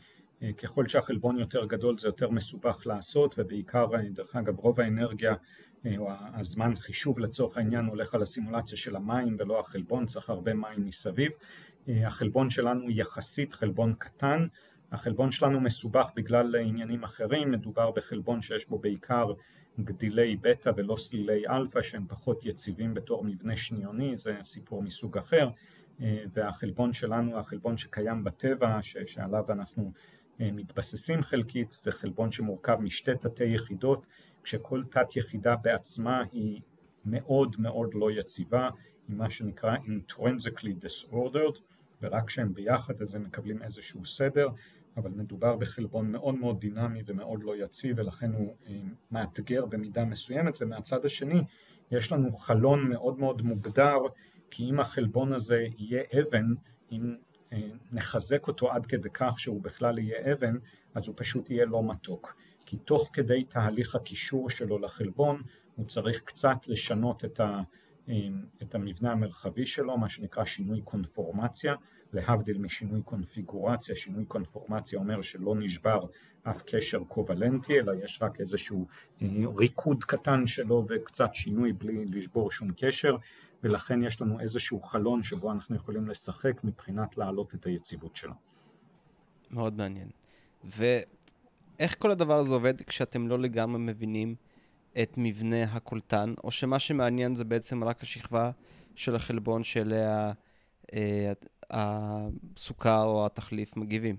ככל 0.57 0.89
שהחלבון 0.89 1.39
יותר 1.39 1.65
גדול 1.65 1.99
זה 1.99 2.09
יותר 2.09 2.31
מסובך 2.31 2.87
לעשות 2.87 3.35
ובעיקר 3.39 3.87
דרך 4.13 4.37
אגב 4.37 4.59
רוב 4.59 4.81
האנרגיה 4.81 5.35
או 5.99 6.11
הזמן 6.35 6.75
חישוב 6.75 7.19
לצורך 7.19 7.57
העניין 7.57 7.85
הולך 7.85 8.15
על 8.15 8.23
הסימולציה 8.23 8.79
של 8.79 8.97
המים 8.97 9.37
ולא 9.39 9.61
החלבון, 9.61 10.07
צריך 10.07 10.31
הרבה 10.31 10.55
מים 10.55 10.87
מסביב. 10.87 11.33
החלבון 11.89 12.51
שלנו 12.51 12.91
יחסית 12.91 13.55
חלבון 13.55 13.95
קטן, 13.99 14.47
החלבון 14.93 15.31
שלנו 15.31 15.61
מסובך 15.61 16.11
בגלל 16.17 16.57
עניינים 16.57 17.05
אחרים, 17.05 17.51
מדובר 17.51 17.91
בחלבון 17.91 18.43
שיש 18.43 18.69
בו 18.69 18.79
בעיקר 18.79 19.33
גדילי 19.81 20.37
בטא 20.37 20.71
ולא 20.77 20.97
סלילי 20.97 21.49
אלפא 21.49 21.83
שהם 21.83 22.07
פחות 22.09 22.47
יציבים 22.47 22.95
בתור 22.95 23.25
מבנה 23.25 23.57
שניוני, 23.57 24.17
זה 24.17 24.37
סיפור 24.43 24.83
מסוג 24.83 25.19
אחר, 25.19 25.49
והחלבון 26.33 26.93
שלנו, 26.93 27.39
החלבון 27.39 27.77
שקיים 27.77 28.25
בטבע 28.25 28.79
שעליו 28.83 29.45
אנחנו 29.49 29.93
מתבססים 30.41 31.23
חלקית, 31.23 31.71
זה 31.71 31.93
חלבון 31.93 32.33
שמורכב 32.33 32.77
משתי 32.81 33.11
תתי 33.21 33.45
יחידות 33.45 34.07
כשכל 34.43 34.83
תת 34.91 35.17
יחידה 35.17 35.57
בעצמה 35.57 36.23
היא 36.33 36.61
מאוד 37.05 37.57
מאוד 37.59 37.95
לא 37.95 38.11
יציבה, 38.11 38.69
היא 39.09 39.17
מה 39.17 39.31
שנקרא 39.31 39.77
intrinsically 39.77 40.85
disordered, 40.85 41.59
ורק 42.03 42.27
כשהם 42.27 42.55
ביחד 42.55 43.03
אז 43.03 43.15
הם 43.15 43.25
מקבלים 43.25 43.63
איזשהו 43.63 44.05
סדר, 44.05 44.49
אבל 44.97 45.11
מדובר 45.11 45.57
בחלבון 45.57 46.13
מאוד 46.13 46.35
מאוד 46.35 46.61
דינמי 46.61 47.03
ומאוד 47.07 47.43
לא 47.43 47.57
יציב 47.57 47.99
ולכן 47.99 48.33
הוא 48.33 48.55
מאתגר 49.11 49.67
במידה 49.67 50.05
מסוימת, 50.05 50.59
ומהצד 50.61 51.05
השני 51.05 51.41
יש 51.91 52.13
לנו 52.13 52.33
חלון 52.33 52.89
מאוד 52.89 53.19
מאוד 53.19 53.43
מוגדר 53.43 53.97
כי 54.51 54.71
אם 54.71 54.81
החלבון 54.81 55.33
הזה 55.33 55.67
יהיה 55.79 56.03
אבן, 56.21 56.47
אם 56.93 57.17
נחזק 57.93 58.49
אותו 58.49 58.73
עד 58.73 58.87
כדי 58.87 59.09
כך 59.15 59.39
שהוא 59.39 59.63
בכלל 59.63 59.99
יהיה 59.99 60.33
אבן, 60.33 60.57
אז 60.95 61.09
הוא 61.09 61.15
פשוט 61.19 61.51
יהיה 61.51 61.67
לא 61.67 61.83
מתוק. 61.83 62.37
כי 62.67 62.77
תוך 62.77 63.11
כדי 63.13 63.45
תהליך 63.45 63.95
הקישור 63.95 64.51
שלו 64.51 64.79
לחלבון, 64.79 65.43
הוא 65.77 65.87
צריך 65.87 66.23
קצת 66.23 66.57
לשנות 66.67 67.25
את, 67.25 67.41
ה, 67.41 67.61
את 68.63 68.75
המבנה 68.75 69.13
המרחבי 69.13 69.67
שלו, 69.67 69.99
מה 69.99 70.09
שנקרא 70.09 70.45
שינוי 70.45 70.81
קונפורמציה, 70.83 71.75
להבדיל 72.13 72.59
משינוי 72.59 73.03
קונפיגורציה, 73.03 73.97
שינוי 73.97 74.25
קונפורמציה 74.25 74.99
אומר 74.99 75.23
שלא 75.23 75.55
נשבר 75.57 76.01
אף 76.43 76.63
קשר 76.67 77.05
קובלנטי, 77.05 77.81
אלא 77.81 77.93
יש 78.05 78.23
רק 78.23 78.41
איזשהו 78.41 78.87
אה, 79.23 79.29
ריקוד 79.57 80.05
קטן 80.05 80.47
שלו 80.47 80.85
וקצת 80.89 81.35
שינוי 81.35 81.73
בלי 81.73 82.05
לשבור 82.05 82.51
שום 82.51 82.71
קשר, 82.77 83.17
ולכן 83.63 84.03
יש 84.03 84.23
לנו 84.23 84.41
איזשהו 84.41 84.81
חלון 84.81 85.23
שבו 85.23 85.53
אנחנו 85.53 85.77
יכולים 85.77 86.09
לשחק 86.09 86.65
מבחינת 86.65 87.17
להעלות 87.17 87.55
את 87.55 87.67
היציבות 87.67 88.17
שלו. 88.17 88.35
מאוד 89.51 89.75
מעניין. 89.77 90.09
ואיך 90.65 91.97
כל 91.99 92.11
הדבר 92.11 92.39
הזה 92.39 92.53
עובד 92.53 92.83
כשאתם 92.83 93.29
לא 93.29 93.39
לגמרי 93.39 93.79
מבינים 93.79 94.35
את 95.03 95.15
מבנה 95.17 95.63
הקולטן, 95.63 96.35
או 96.45 96.51
שמה 96.51 96.79
שמעניין 96.79 97.35
זה 97.35 97.45
בעצם 97.45 97.85
רק 97.85 98.03
השכבה 98.03 98.51
של 98.95 99.17
החלבון 99.17 99.65
שאליה 99.65 100.33
אה, 100.95 101.33
הסוכר 101.73 103.03
או 103.05 103.27
התחליף 103.27 103.77
מגיבים? 103.77 104.17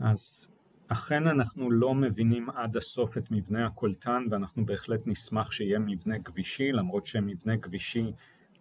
אז 0.00 0.54
אכן 0.88 1.26
אנחנו 1.26 1.70
לא 1.70 1.94
מבינים 1.94 2.50
עד 2.50 2.76
הסוף 2.76 3.18
את 3.18 3.30
מבנה 3.30 3.66
הקולטן 3.66 4.24
ואנחנו 4.30 4.66
בהחלט 4.66 5.00
נשמח 5.06 5.52
שיהיה 5.52 5.78
מבנה 5.78 6.18
גבישי 6.18 6.72
למרות 6.72 7.06
שמבנה 7.06 7.56
גבישי 7.56 8.12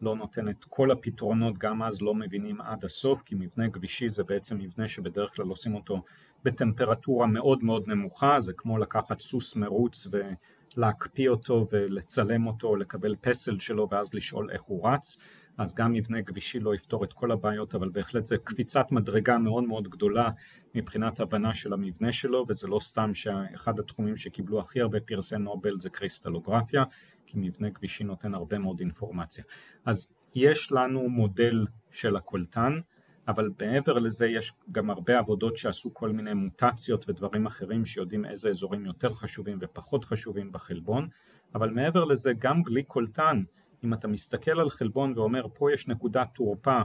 לא 0.02 0.16
נותן 0.16 0.50
את 0.50 0.66
כל 0.70 0.92
הפתרונות 0.92 1.58
גם 1.58 1.84
אז 1.84 2.02
לא 2.02 2.16
מבינים 2.16 2.62
עד 2.62 2.86
הסוף 2.86 3.22
כי 3.22 3.36
מבנה 3.36 3.68
גבישי 3.68 4.10
זה 4.10 4.24
בעצם 4.24 4.58
מבנה 4.58 4.88
שבדרך 4.88 5.36
כלל 5.36 5.46
עושים 5.46 5.76
אותו 5.76 6.04
בטמפרטורה 6.44 7.28
מאוד 7.28 7.64
מאוד 7.64 7.88
נמוכה 7.88 8.40
זה 8.40 8.54
כמו 8.54 8.78
לקחת 8.78 9.20
סוס 9.20 9.56
מרוץ 9.56 10.08
ולהקפיא 10.12 11.30
אותו 11.30 11.66
ולצלם 11.72 12.48
אותו 12.48 12.76
לקבל 12.76 13.16
פסל 13.22 13.60
שלו 13.60 13.88
ואז 13.92 14.14
לשאול 14.14 14.52
איך 14.52 14.62
הוא 14.62 14.90
רץ 14.90 15.24
אז 15.60 15.76
גם 15.76 15.94
מבנה 15.94 16.22
גבישי 16.22 16.60
לא 16.60 16.76
יפתור 16.76 17.04
את 17.04 17.14
כל 17.14 17.32
הבעיות, 17.32 17.76
אבל 17.76 17.90
בהחלט 17.90 18.26
זה 18.26 18.38
קפיצת 18.38 18.92
מדרגה 18.92 19.38
מאוד 19.38 19.64
מאוד 19.64 19.88
גדולה 19.88 20.30
מבחינת 20.76 21.20
הבנה 21.20 21.56
של 21.56 21.74
המבנה 21.74 22.12
שלו, 22.12 22.46
וזה 22.50 22.68
לא 22.68 22.80
סתם 22.80 23.14
שאחד 23.14 23.80
התחומים 23.80 24.18
שקיבלו 24.18 24.60
הכי 24.60 24.82
הרבה 24.82 25.00
פרסי 25.00 25.38
נובל 25.38 25.80
זה 25.80 25.90
קריסטלוגרפיה, 25.90 26.84
כי 27.26 27.38
מבנה 27.38 27.70
גבישי 27.70 28.04
נותן 28.04 28.34
הרבה 28.34 28.60
מאוד 28.60 28.80
אינפורמציה. 28.80 29.44
אז 29.86 30.14
יש 30.36 30.72
לנו 30.72 31.10
מודל 31.10 31.66
של 31.92 32.16
הקולטן, 32.16 32.80
אבל 33.28 33.50
מעבר 33.62 34.00
לזה 34.00 34.28
יש 34.28 34.54
גם 34.72 34.90
הרבה 34.90 35.20
עבודות 35.20 35.58
שעשו 35.58 35.94
כל 35.94 36.12
מיני 36.12 36.34
מוטציות 36.34 37.10
ודברים 37.10 37.46
אחרים 37.46 37.86
שיודעים 37.86 38.26
איזה 38.26 38.50
אזורים 38.50 38.86
יותר 38.86 39.10
חשובים 39.10 39.58
ופחות 39.62 40.06
חשובים 40.06 40.52
בחלבון, 40.52 41.08
אבל 41.56 41.70
מעבר 41.70 42.06
לזה 42.06 42.34
גם 42.40 42.64
בלי 42.64 42.84
קולטן 42.84 43.44
אם 43.84 43.94
אתה 43.94 44.08
מסתכל 44.08 44.60
על 44.60 44.70
חלבון 44.70 45.14
ואומר 45.16 45.46
פה 45.54 45.74
יש 45.74 45.88
נקודת 45.88 46.28
תורפה 46.34 46.82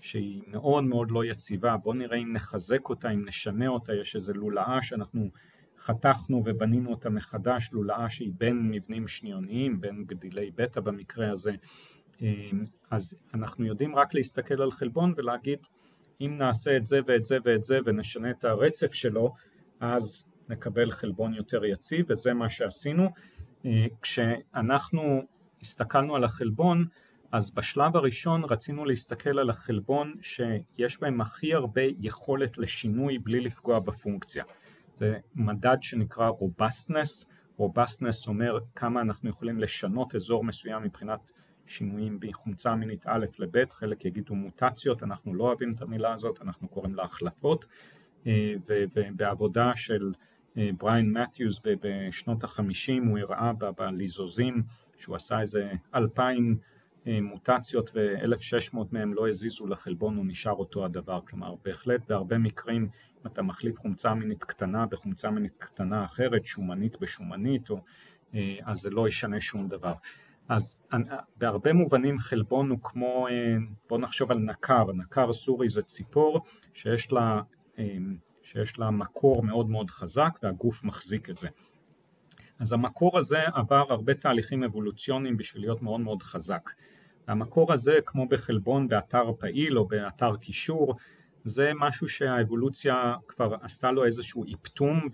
שהיא 0.00 0.42
מאוד 0.46 0.84
מאוד 0.84 1.10
לא 1.10 1.24
יציבה, 1.24 1.76
בוא 1.76 1.94
נראה 1.94 2.16
אם 2.16 2.32
נחזק 2.32 2.88
אותה, 2.88 3.10
אם 3.10 3.24
נשנה 3.28 3.68
אותה, 3.68 3.94
יש 3.94 4.16
איזה 4.16 4.34
לולאה 4.34 4.82
שאנחנו 4.82 5.30
חתכנו 5.78 6.42
ובנינו 6.44 6.90
אותה 6.90 7.10
מחדש, 7.10 7.70
לולאה 7.72 8.10
שהיא 8.10 8.32
בין 8.38 8.70
מבנים 8.70 9.08
שניוניים, 9.08 9.80
בין 9.80 10.04
גדילי 10.06 10.50
בטא 10.56 10.80
במקרה 10.80 11.30
הזה, 11.30 11.52
אז 12.90 13.28
אנחנו 13.34 13.64
יודעים 13.64 13.96
רק 13.96 14.14
להסתכל 14.14 14.62
על 14.62 14.70
חלבון 14.70 15.14
ולהגיד 15.16 15.58
אם 16.20 16.34
נעשה 16.38 16.76
את 16.76 16.86
זה 16.86 17.00
ואת 17.06 17.24
זה 17.24 17.38
ואת 17.44 17.64
זה 17.64 17.78
ונשנה 17.84 18.30
את 18.30 18.44
הרצף 18.44 18.92
שלו, 18.92 19.34
אז 19.80 20.32
נקבל 20.48 20.90
חלבון 20.90 21.34
יותר 21.34 21.64
יציב 21.64 22.06
וזה 22.08 22.34
מה 22.34 22.48
שעשינו. 22.48 23.08
כשאנחנו 24.02 25.22
הסתכלנו 25.62 26.16
על 26.16 26.24
החלבון, 26.24 26.86
אז 27.32 27.54
בשלב 27.54 27.96
הראשון 27.96 28.44
רצינו 28.44 28.84
להסתכל 28.84 29.38
על 29.38 29.50
החלבון 29.50 30.14
שיש 30.20 31.00
בהם 31.00 31.20
הכי 31.20 31.54
הרבה 31.54 31.82
יכולת 32.00 32.58
לשינוי 32.58 33.18
בלי 33.18 33.40
לפגוע 33.40 33.80
בפונקציה. 33.80 34.44
זה 34.94 35.18
מדד 35.34 35.76
שנקרא 35.82 36.28
robustness, 36.28 37.34
robustness 37.56 38.28
אומר 38.28 38.58
כמה 38.74 39.00
אנחנו 39.00 39.30
יכולים 39.30 39.58
לשנות 39.58 40.14
אזור 40.14 40.44
מסוים 40.44 40.82
מבחינת 40.82 41.32
שינויים 41.66 42.20
בחומצה 42.20 42.72
אמינית 42.72 43.06
א' 43.06 43.26
לב', 43.38 43.70
חלק 43.70 44.04
יגידו 44.04 44.34
מוטציות, 44.34 45.02
אנחנו 45.02 45.34
לא 45.34 45.44
אוהבים 45.44 45.72
את 45.74 45.82
המילה 45.82 46.12
הזאת, 46.12 46.42
אנחנו 46.42 46.68
קוראים 46.68 46.94
לה 46.94 47.02
החלפות, 47.02 47.66
אה, 48.26 48.54
ובעבודה 48.68 49.72
של 49.76 50.12
אה, 50.58 50.70
בריין 50.78 51.18
מתיוס 51.18 51.62
בשנות 51.80 52.44
החמישים 52.44 53.06
הוא 53.06 53.18
הראה 53.18 53.52
בליזוזים 53.76 54.62
שהוא 54.98 55.16
עשה 55.16 55.40
איזה 55.40 55.72
אלפיים 55.94 56.58
אה, 57.06 57.20
מוטציות 57.20 57.90
ו-1600 57.94 58.78
מהם 58.92 59.14
לא 59.14 59.28
הזיזו 59.28 59.66
לחלבון, 59.66 60.16
הוא 60.16 60.26
נשאר 60.26 60.52
אותו 60.52 60.84
הדבר. 60.84 61.20
כלומר, 61.28 61.54
בהחלט 61.64 62.00
בהרבה 62.08 62.38
מקרים, 62.38 62.82
אם 62.82 63.26
אתה 63.26 63.42
מחליף 63.42 63.78
חומצה 63.78 64.14
מינית 64.14 64.44
קטנה 64.44 64.86
בחומצה 64.86 65.30
מינית 65.30 65.54
קטנה 65.58 66.04
אחרת, 66.04 66.46
שומנית 66.46 67.00
בשומנית, 67.00 67.70
או, 67.70 67.80
אה, 68.34 68.56
אז 68.64 68.78
זה 68.78 68.90
לא 68.90 69.08
ישנה 69.08 69.40
שום 69.40 69.68
דבר. 69.68 69.92
אז 70.48 70.86
אה, 70.92 70.98
בהרבה 71.36 71.72
מובנים 71.72 72.18
חלבון 72.18 72.70
הוא 72.70 72.78
כמו, 72.82 73.26
בוא 73.88 73.98
נחשוב 73.98 74.30
על 74.30 74.38
נקר, 74.38 74.84
נקר 74.92 75.32
סורי 75.32 75.68
זה 75.68 75.82
ציפור 75.82 76.40
שיש 76.72 77.12
לה, 77.12 77.40
שיש 78.42 78.78
לה 78.78 78.90
מקור 78.90 79.42
מאוד 79.42 79.70
מאוד 79.70 79.90
חזק 79.90 80.38
והגוף 80.42 80.84
מחזיק 80.84 81.30
את 81.30 81.38
זה. 81.38 81.48
אז 82.58 82.72
המקור 82.72 83.18
הזה 83.18 83.42
עבר 83.54 83.84
הרבה 83.88 84.14
תהליכים 84.14 84.64
אבולוציוניים 84.64 85.36
בשביל 85.36 85.62
להיות 85.62 85.82
מאוד 85.82 86.00
מאוד 86.00 86.22
חזק. 86.22 86.70
והמקור 87.28 87.72
הזה, 87.72 87.98
כמו 88.06 88.28
בחלבון 88.28 88.88
באתר 88.88 89.32
פעיל 89.38 89.78
או 89.78 89.88
באתר 89.88 90.36
קישור, 90.36 90.96
זה 91.44 91.72
משהו 91.74 92.08
שהאבולוציה 92.08 93.14
כבר 93.28 93.54
עשתה 93.62 93.90
לו 93.90 94.04
איזשהו 94.04 94.44
איפטום 94.44 95.06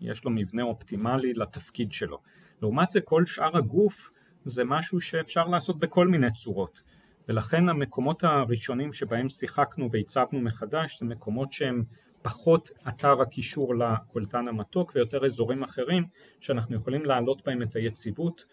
ויש 0.00 0.24
לו 0.24 0.30
מבנה 0.30 0.62
אופטימלי 0.62 1.34
לתפקיד 1.34 1.92
שלו. 1.92 2.18
לעומת 2.62 2.90
זה 2.90 3.00
כל 3.00 3.26
שאר 3.26 3.56
הגוף 3.56 4.10
זה 4.44 4.64
משהו 4.64 5.00
שאפשר 5.00 5.46
לעשות 5.46 5.78
בכל 5.78 6.08
מיני 6.08 6.30
צורות. 6.30 6.82
ולכן 7.28 7.68
המקומות 7.68 8.24
הראשונים 8.24 8.92
שבהם 8.92 9.28
שיחקנו 9.28 9.88
והצבנו 9.92 10.40
מחדש 10.40 10.98
זה 11.00 11.06
מקומות 11.06 11.52
שהם 11.52 11.84
פחות 12.22 12.70
אתר 12.88 13.20
הקישור 13.20 13.74
לקולטן 13.74 14.48
המתוק 14.48 14.92
ויותר 14.94 15.24
אזורים 15.24 15.62
אחרים 15.62 16.04
שאנחנו 16.40 16.76
יכולים 16.76 17.04
להעלות 17.04 17.44
בהם 17.46 17.62
את 17.62 17.76
היציבות 17.76 18.44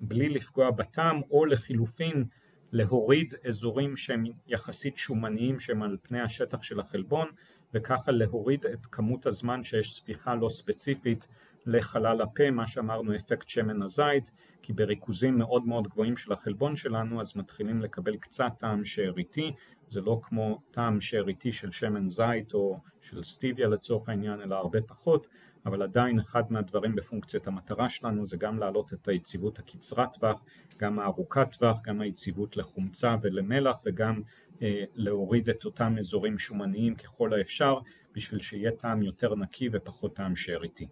בלי 0.00 0.28
לפגוע 0.28 0.70
בטעם 0.70 1.20
או 1.30 1.44
לחילופין 1.44 2.24
להוריד 2.72 3.34
אזורים 3.46 3.96
שהם 3.96 4.24
יחסית 4.46 4.96
שומניים 4.96 5.60
שהם 5.60 5.82
על 5.82 5.96
פני 6.02 6.20
השטח 6.20 6.62
של 6.62 6.80
החלבון 6.80 7.28
וככה 7.74 8.12
להוריד 8.12 8.66
את 8.66 8.86
כמות 8.86 9.26
הזמן 9.26 9.62
שיש 9.62 9.92
ספיחה 9.92 10.34
לא 10.34 10.48
ספציפית 10.48 11.28
לחלל 11.68 12.20
הפה, 12.20 12.50
מה 12.50 12.66
שאמרנו 12.66 13.14
אפקט 13.16 13.48
שמן 13.48 13.82
הזית, 13.82 14.30
כי 14.62 14.72
בריכוזים 14.72 15.38
מאוד 15.38 15.66
מאוד 15.66 15.88
גבוהים 15.88 16.16
של 16.16 16.32
החלבון 16.32 16.76
שלנו 16.76 17.20
אז 17.20 17.36
מתחילים 17.36 17.80
לקבל 17.82 18.16
קצת 18.16 18.52
טעם 18.58 18.84
שאריתי, 18.84 19.52
זה 19.88 20.00
לא 20.00 20.20
כמו 20.22 20.60
טעם 20.70 21.00
שאריתי 21.00 21.52
של 21.52 21.70
שמן 21.70 22.08
זית 22.08 22.54
או 22.54 22.78
של 23.00 23.22
סטיביה 23.22 23.68
לצורך 23.68 24.08
העניין, 24.08 24.40
אלא 24.40 24.54
הרבה 24.54 24.82
פחות, 24.82 25.26
אבל 25.66 25.82
עדיין 25.82 26.18
אחד 26.18 26.52
מהדברים 26.52 26.94
בפונקציית 26.94 27.46
המטרה 27.46 27.90
שלנו 27.90 28.26
זה 28.26 28.36
גם 28.36 28.58
להעלות 28.58 28.92
את 28.92 29.08
היציבות 29.08 29.58
הקצרת 29.58 30.14
טווח, 30.14 30.42
גם 30.76 30.98
הארוכת 30.98 31.56
טווח, 31.58 31.80
גם 31.82 32.00
היציבות 32.00 32.56
לחומצה 32.56 33.16
ולמלח 33.22 33.76
וגם 33.86 34.22
אה, 34.62 34.84
להוריד 34.94 35.48
את 35.48 35.64
אותם 35.64 35.94
אזורים 35.98 36.38
שומניים 36.38 36.94
ככל 36.94 37.34
האפשר 37.34 37.78
בשביל 38.14 38.40
שיהיה 38.40 38.72
טעם 38.72 39.02
יותר 39.02 39.34
נקי 39.34 39.68
ופחות 39.72 40.16
טעם 40.16 40.36
שאריתי. 40.36 40.88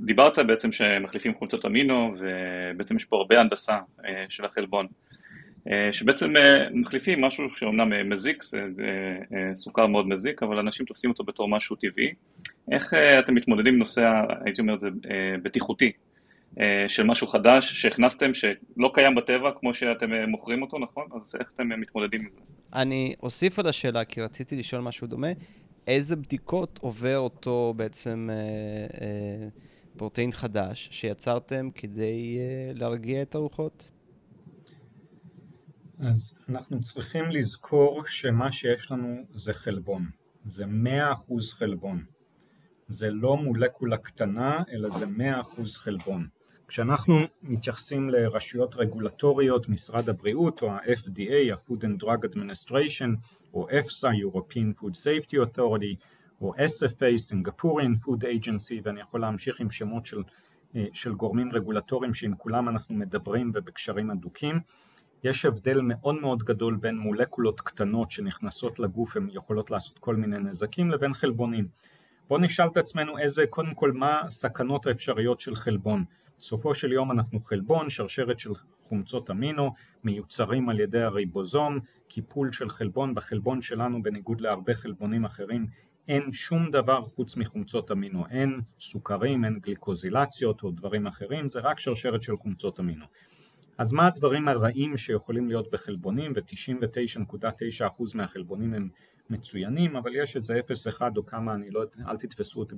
דיברת 0.00 0.38
בעצם 0.38 0.72
שמחליפים 0.72 1.34
חומצות 1.34 1.66
אמינו 1.66 2.14
ובעצם 2.18 2.96
יש 2.96 3.04
פה 3.04 3.16
הרבה 3.16 3.40
הנדסה 3.40 3.78
אה, 4.04 4.24
של 4.28 4.44
החלבון 4.44 4.86
אה, 5.70 5.92
שבעצם 5.92 6.36
אה, 6.36 6.70
מחליפים 6.74 7.24
משהו 7.24 7.50
שאומנם 7.50 8.10
מזיק, 8.10 8.42
זה 8.42 8.62
סוכר 9.54 9.86
מאוד 9.86 10.08
מזיק, 10.08 10.42
אבל 10.42 10.58
אנשים 10.58 10.86
תופסים 10.86 11.10
אותו 11.10 11.24
בתור 11.24 11.48
משהו 11.48 11.76
טבעי. 11.76 12.14
איך 12.72 12.94
אתם 13.18 13.34
מתמודדים 13.34 13.72
עם 13.72 13.78
נושא, 13.78 14.02
הייתי 14.44 14.60
אומר, 14.60 14.76
זה 14.76 14.88
בטיחותי, 15.42 15.92
של 16.88 17.02
משהו 17.02 17.26
חדש 17.26 17.72
שהכנסתם, 17.72 18.34
שלא 18.34 18.90
קיים 18.94 19.14
בטבע 19.14 19.50
כמו 19.60 19.74
שאתם 19.74 20.10
מוכרים 20.28 20.62
אותו, 20.62 20.78
נכון? 20.78 21.04
אז 21.20 21.36
איך 21.40 21.52
אתם 21.54 21.80
מתמודדים 21.80 22.20
עם 22.20 22.30
זה? 22.30 22.40
אני 22.74 23.14
אוסיף 23.22 23.58
על 23.58 23.66
השאלה, 23.66 24.04
כי 24.04 24.20
רציתי 24.22 24.56
לשאול 24.56 24.82
משהו 24.82 25.06
דומה. 25.06 25.28
איזה 25.86 26.16
בדיקות 26.16 26.78
עובר 26.82 27.18
אותו 27.18 27.74
בעצם... 27.76 28.28
אה, 28.32 28.36
אה, 29.00 29.48
פרוטאין 29.96 30.32
חדש 30.32 30.88
שיצרתם 30.92 31.70
כדי 31.74 32.38
uh, 32.38 32.78
להרגיע 32.78 33.22
את 33.22 33.34
הרוחות? 33.34 33.90
אז 35.98 36.44
אנחנו 36.48 36.80
צריכים 36.80 37.24
לזכור 37.30 38.02
שמה 38.06 38.52
שיש 38.52 38.90
לנו 38.90 39.16
זה 39.34 39.54
חלבון, 39.54 40.06
זה 40.46 40.64
100% 40.64 40.68
חלבון. 41.58 42.04
זה 42.88 43.10
לא 43.10 43.36
מולקולה 43.36 43.96
קטנה, 43.96 44.62
אלא 44.72 44.88
זה 44.88 45.06
100% 45.06 45.08
חלבון. 45.76 46.28
כשאנחנו 46.68 47.18
מתייחסים 47.42 48.10
לרשויות 48.10 48.74
רגולטוריות, 48.76 49.68
משרד 49.68 50.08
הבריאות 50.08 50.62
או 50.62 50.70
ה-FDA, 50.70 51.52
ה-Food 51.52 51.82
and 51.82 52.04
Drug 52.04 52.28
Administration, 52.28 53.08
או 53.54 53.68
EFSA, 53.68 54.08
European 54.08 54.78
Food 54.78 54.94
Safety 54.94 55.36
Authority, 55.36 56.04
או 56.40 56.54
SFA, 56.54 57.32
Singaporean 57.32 58.04
Food 58.04 58.22
Agency, 58.22 58.80
ואני 58.82 59.00
יכול 59.00 59.20
להמשיך 59.20 59.60
עם 59.60 59.70
שמות 59.70 60.06
של, 60.06 60.22
אה, 60.76 60.84
של 60.92 61.14
גורמים 61.14 61.52
רגולטוריים 61.52 62.14
שעם 62.14 62.34
כולם 62.34 62.68
אנחנו 62.68 62.94
מדברים 62.94 63.50
ובקשרים 63.54 64.10
הדוקים. 64.10 64.60
יש 65.24 65.44
הבדל 65.44 65.80
מאוד 65.80 66.20
מאוד 66.20 66.42
גדול 66.42 66.76
בין 66.76 66.98
מולקולות 66.98 67.60
קטנות 67.60 68.10
שנכנסות 68.10 68.78
לגוף, 68.78 69.16
הן 69.16 69.28
יכולות 69.32 69.70
לעשות 69.70 69.98
כל 69.98 70.16
מיני 70.16 70.38
נזקים, 70.38 70.90
לבין 70.90 71.14
חלבונים. 71.14 71.68
בואו 72.28 72.40
נשאל 72.40 72.66
את 72.66 72.76
עצמנו 72.76 73.18
איזה, 73.18 73.46
קודם 73.46 73.74
כל, 73.74 73.92
מה 73.92 74.20
הסכנות 74.20 74.86
האפשריות 74.86 75.40
של 75.40 75.54
חלבון. 75.54 76.04
בסופו 76.38 76.74
של 76.74 76.92
יום 76.92 77.10
אנחנו 77.10 77.40
חלבון, 77.40 77.90
שרשרת 77.90 78.38
של 78.38 78.50
חומצות 78.82 79.30
אמינו, 79.30 79.72
מיוצרים 80.04 80.68
על 80.68 80.80
ידי 80.80 81.02
הריבוזום, 81.02 81.78
קיפול 82.08 82.52
של 82.52 82.68
חלבון, 82.68 83.14
בחלבון 83.14 83.62
שלנו 83.62 84.02
בניגוד 84.02 84.40
להרבה 84.40 84.74
חלבונים 84.74 85.24
אחרים 85.24 85.66
אין 86.08 86.32
שום 86.32 86.70
דבר 86.70 87.02
חוץ 87.02 87.36
מחומצות 87.36 87.92
אמינו, 87.92 88.24
אין 88.30 88.60
סוכרים, 88.80 89.44
אין 89.44 89.58
גליקוזילציות 89.58 90.62
או 90.62 90.70
דברים 90.70 91.06
אחרים, 91.06 91.48
זה 91.48 91.60
רק 91.60 91.80
שרשרת 91.80 92.22
של 92.22 92.36
חומצות 92.36 92.80
אמינו. 92.80 93.04
אז 93.78 93.92
מה 93.92 94.06
הדברים 94.06 94.48
הרעים 94.48 94.96
שיכולים 94.96 95.48
להיות 95.48 95.70
בחלבונים, 95.70 96.32
ו-99.9% 96.36 98.02
מהחלבונים 98.14 98.74
הם 98.74 98.88
מצוינים, 99.30 99.96
אבל 99.96 100.10
יש 100.14 100.36
איזה 100.36 100.60
0.1 100.90 101.00
או 101.16 101.26
כמה, 101.26 101.54
אני 101.54 101.70
לא 101.70 101.80
יודע, 101.80 102.10
אל 102.10 102.16
תתפסו 102.16 102.60
אותי 102.60 102.74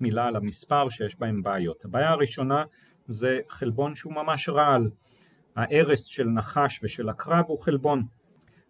במילה 0.00 0.24
על 0.24 0.36
המספר 0.36 0.88
שיש 0.88 1.18
בהם 1.18 1.42
בעיות. 1.42 1.84
הבעיה 1.84 2.10
הראשונה 2.10 2.64
זה 3.06 3.40
חלבון 3.48 3.94
שהוא 3.94 4.12
ממש 4.12 4.48
רעל. 4.48 4.90
ההרס 5.56 6.04
של 6.04 6.28
נחש 6.28 6.80
ושל 6.82 7.08
הקרב 7.08 7.44
הוא 7.48 7.58
חלבון. 7.58 8.02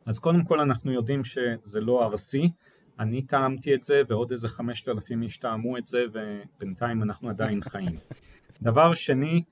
אז 0.06 0.18
קודם 0.18 0.44
כל 0.44 0.60
אנחנו 0.60 0.92
יודעים 0.92 1.24
שזה 1.24 1.80
לא 1.80 2.04
ארסי, 2.04 2.52
אני 2.98 3.22
טעמתי 3.22 3.74
את 3.74 3.82
זה 3.82 4.02
ועוד 4.08 4.32
איזה 4.32 4.48
חמשת 4.48 4.88
אלפים 4.88 5.22
איש 5.22 5.36
טעמו 5.36 5.78
את 5.78 5.86
זה 5.86 6.04
ובינתיים 6.12 7.02
אנחנו 7.02 7.28
עדיין 7.28 7.60
חיים. 7.70 7.98
דבר 8.62 8.94
שני, 8.94 9.42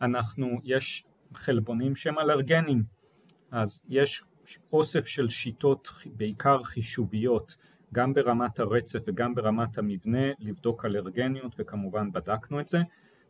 אנחנו, 0.00 0.60
יש 0.64 1.06
חלבונים 1.34 1.96
שהם 1.96 2.18
אלרגנים, 2.18 2.82
אז 3.50 3.86
יש 3.90 4.22
אוסף 4.72 5.06
של 5.06 5.28
שיטות 5.28 5.88
בעיקר 6.16 6.62
חישוביות 6.62 7.54
גם 7.94 8.14
ברמת 8.14 8.58
הרצף 8.58 8.98
וגם 9.06 9.34
ברמת 9.34 9.78
המבנה 9.78 10.32
לבדוק 10.38 10.84
אלרגניות 10.84 11.54
וכמובן 11.58 12.12
בדקנו 12.12 12.60
את 12.60 12.68
זה. 12.68 12.78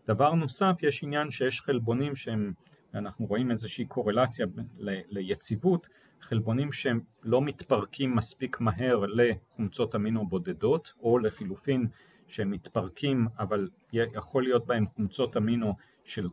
דבר 0.07 0.35
נוסף 0.35 0.77
יש 0.83 1.05
עניין 1.05 1.31
שיש 1.31 1.61
חלבונים 1.61 2.17
שהם, 2.17 2.53
אנחנו 2.95 3.27
רואים 3.27 3.51
איזושהי 3.51 3.85
קורלציה 3.85 4.47
ל, 4.79 4.99
ליציבות, 5.09 5.89
חלבונים 6.21 6.73
שהם 6.73 7.01
לא 7.23 7.43
מתפרקים 7.43 8.17
מספיק 8.17 8.61
מהר 8.61 9.05
לחומצות 9.07 9.95
אמינו 9.95 10.29
בודדות 10.29 10.93
או 11.03 11.19
לחילופין 11.19 11.87
שהם 12.29 12.51
מתפרקים 12.51 13.29
אבל 13.39 13.69
יכול 13.93 14.43
להיות 14.43 14.67
בהם 14.67 14.87
חומצות 14.87 15.37
אמינו 15.37 15.75
של 16.05 16.29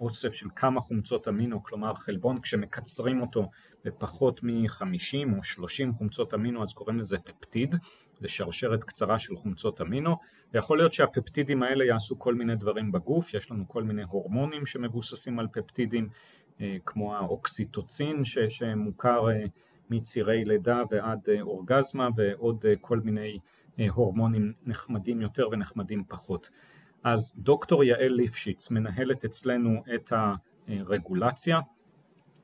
אוסף 0.00 0.32
של 0.32 0.46
כמה 0.56 0.80
חומצות 0.80 1.28
אמינו, 1.28 1.62
כלומר 1.62 1.94
חלבון 1.94 2.40
כשמקצרים 2.40 3.20
אותו 3.20 3.50
בפחות 3.84 4.42
מ-50 4.42 5.36
או 5.36 5.42
30 5.42 5.92
חומצות 5.92 6.34
אמינו 6.34 6.62
אז 6.62 6.72
קוראים 6.72 6.98
לזה 6.98 7.18
פפטיד, 7.18 7.76
זה 8.20 8.28
שרשרת 8.28 8.84
קצרה 8.84 9.18
של 9.18 9.36
חומצות 9.36 9.80
אמינו, 9.80 10.16
ויכול 10.52 10.78
להיות 10.78 10.92
שהפפטידים 10.92 11.62
האלה 11.62 11.84
יעשו 11.84 12.18
כל 12.18 12.34
מיני 12.34 12.56
דברים 12.56 12.92
בגוף, 12.92 13.34
יש 13.34 13.50
לנו 13.50 13.68
כל 13.68 13.82
מיני 13.82 14.02
הורמונים 14.02 14.66
שמבוססים 14.66 15.38
על 15.38 15.48
פפטידים 15.52 16.08
כמו 16.86 17.16
האוקסיטוצין 17.16 18.24
ש- 18.24 18.38
שמוכר 18.38 19.30
אה, 19.30 19.44
מצירי 19.90 20.44
לידה 20.44 20.82
ועד 20.90 21.28
אה, 21.28 21.40
אורגזמה 21.40 22.08
ועוד 22.16 22.64
כל 22.80 23.00
מיני 23.00 23.38
הורמונים 23.90 24.52
נחמדים 24.66 25.20
יותר 25.20 25.48
ונחמדים 25.52 26.04
פחות. 26.08 26.50
אז 27.04 27.42
דוקטור 27.44 27.84
יעל 27.84 28.12
ליפשיץ 28.12 28.70
מנהלת 28.70 29.24
אצלנו 29.24 29.82
את 29.94 30.12
הרגולציה 30.68 31.60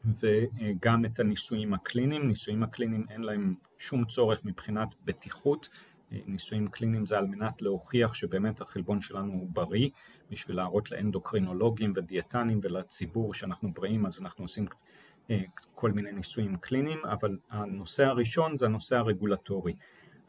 וגם 0.05 1.05
את 1.05 1.21
הניסויים 1.21 1.75
הקליניים, 1.75 2.29
ניסויים 2.29 2.63
הקליניים 2.63 3.07
אין 3.11 3.21
להם 3.21 3.55
שום 3.79 4.05
צורך 4.05 4.45
מבחינת 4.45 4.95
בטיחות, 5.05 5.69
ניסויים 6.11 6.69
קליניים 6.69 7.07
זה 7.07 7.19
על 7.19 7.27
מנת 7.27 7.63
להוכיח 7.63 8.15
שבאמת 8.15 8.61
החלבון 8.61 9.03
שלנו 9.03 9.33
הוא 9.33 9.49
בריא, 9.53 9.89
בשביל 10.31 10.57
להראות 10.57 10.91
לאנדוקרינולוגים 10.91 11.93
ודיאטנים 11.95 12.61
ולציבור 12.63 13.35
שאנחנו 13.35 13.73
בריאים 13.73 14.07
אז 14.07 14.23
אנחנו 14.23 14.45
עושים 14.45 14.65
כל 15.75 15.93
מיני 15.93 16.13
ניסויים 16.13 16.57
קליניים, 16.57 16.99
אבל 17.05 17.39
הנושא 17.51 18.07
הראשון 18.07 18.57
זה 18.57 18.67
הנושא 18.67 18.97
הרגולטורי. 18.97 19.75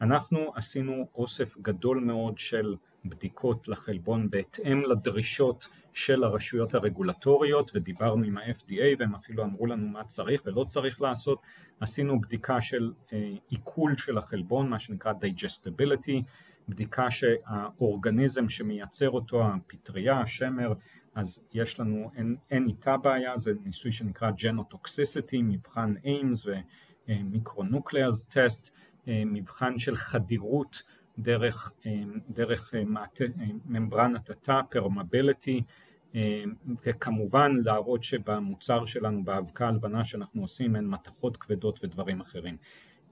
אנחנו 0.00 0.52
עשינו 0.54 1.06
אוסף 1.14 1.58
גדול 1.58 2.00
מאוד 2.00 2.38
של 2.38 2.76
בדיקות 3.04 3.68
לחלבון 3.68 4.30
בהתאם 4.30 4.82
לדרישות 4.82 5.68
של 5.92 6.24
הרשויות 6.24 6.74
הרגולטוריות 6.74 7.70
ודיברנו 7.74 8.24
עם 8.24 8.38
ה-FDA 8.38 8.96
והם 8.98 9.14
אפילו 9.14 9.44
אמרו 9.44 9.66
לנו 9.66 9.88
מה 9.88 10.04
צריך 10.04 10.42
ולא 10.46 10.64
צריך 10.64 11.00
לעשות. 11.00 11.40
עשינו 11.80 12.20
בדיקה 12.20 12.60
של 12.60 12.92
אה, 13.12 13.32
עיכול 13.48 13.96
של 13.96 14.18
החלבון 14.18 14.68
מה 14.68 14.78
שנקרא 14.78 15.12
digestibility 15.12 16.22
בדיקה 16.68 17.10
שהאורגניזם 17.10 18.48
שמייצר 18.48 19.10
אותו 19.10 19.46
הפטריה, 19.46 20.20
השמר 20.20 20.72
אז 21.14 21.48
יש 21.52 21.80
לנו, 21.80 22.10
אין, 22.16 22.36
אין 22.50 22.66
איתה 22.68 22.96
בעיה, 22.96 23.36
זה 23.36 23.52
ניסוי 23.64 23.92
שנקרא 23.92 24.30
genotoxicity, 24.30 25.42
מבחן 25.42 25.94
איימס 26.04 26.48
ו 27.08 27.17
micronucleus 27.17 28.30
test, 28.34 28.76
מבחן 29.06 29.78
של 29.78 29.96
חדירות 29.96 30.82
דרך, 31.22 31.72
אה, 31.86 31.92
דרך 32.30 32.74
אה, 32.74 32.84
מעט, 32.84 33.22
אה, 33.22 33.26
ממברנת 33.66 34.30
התא, 34.30 34.60
permeability, 34.70 35.62
וכמובן 36.86 37.56
להראות 37.64 38.04
שבמוצר 38.04 38.84
שלנו, 38.84 39.24
באבקה 39.24 39.68
הלבנה 39.68 40.04
שאנחנו 40.04 40.42
עושים, 40.42 40.76
אין 40.76 40.88
מתכות 40.88 41.36
כבדות 41.36 41.84
ודברים 41.84 42.20
אחרים. 42.20 42.56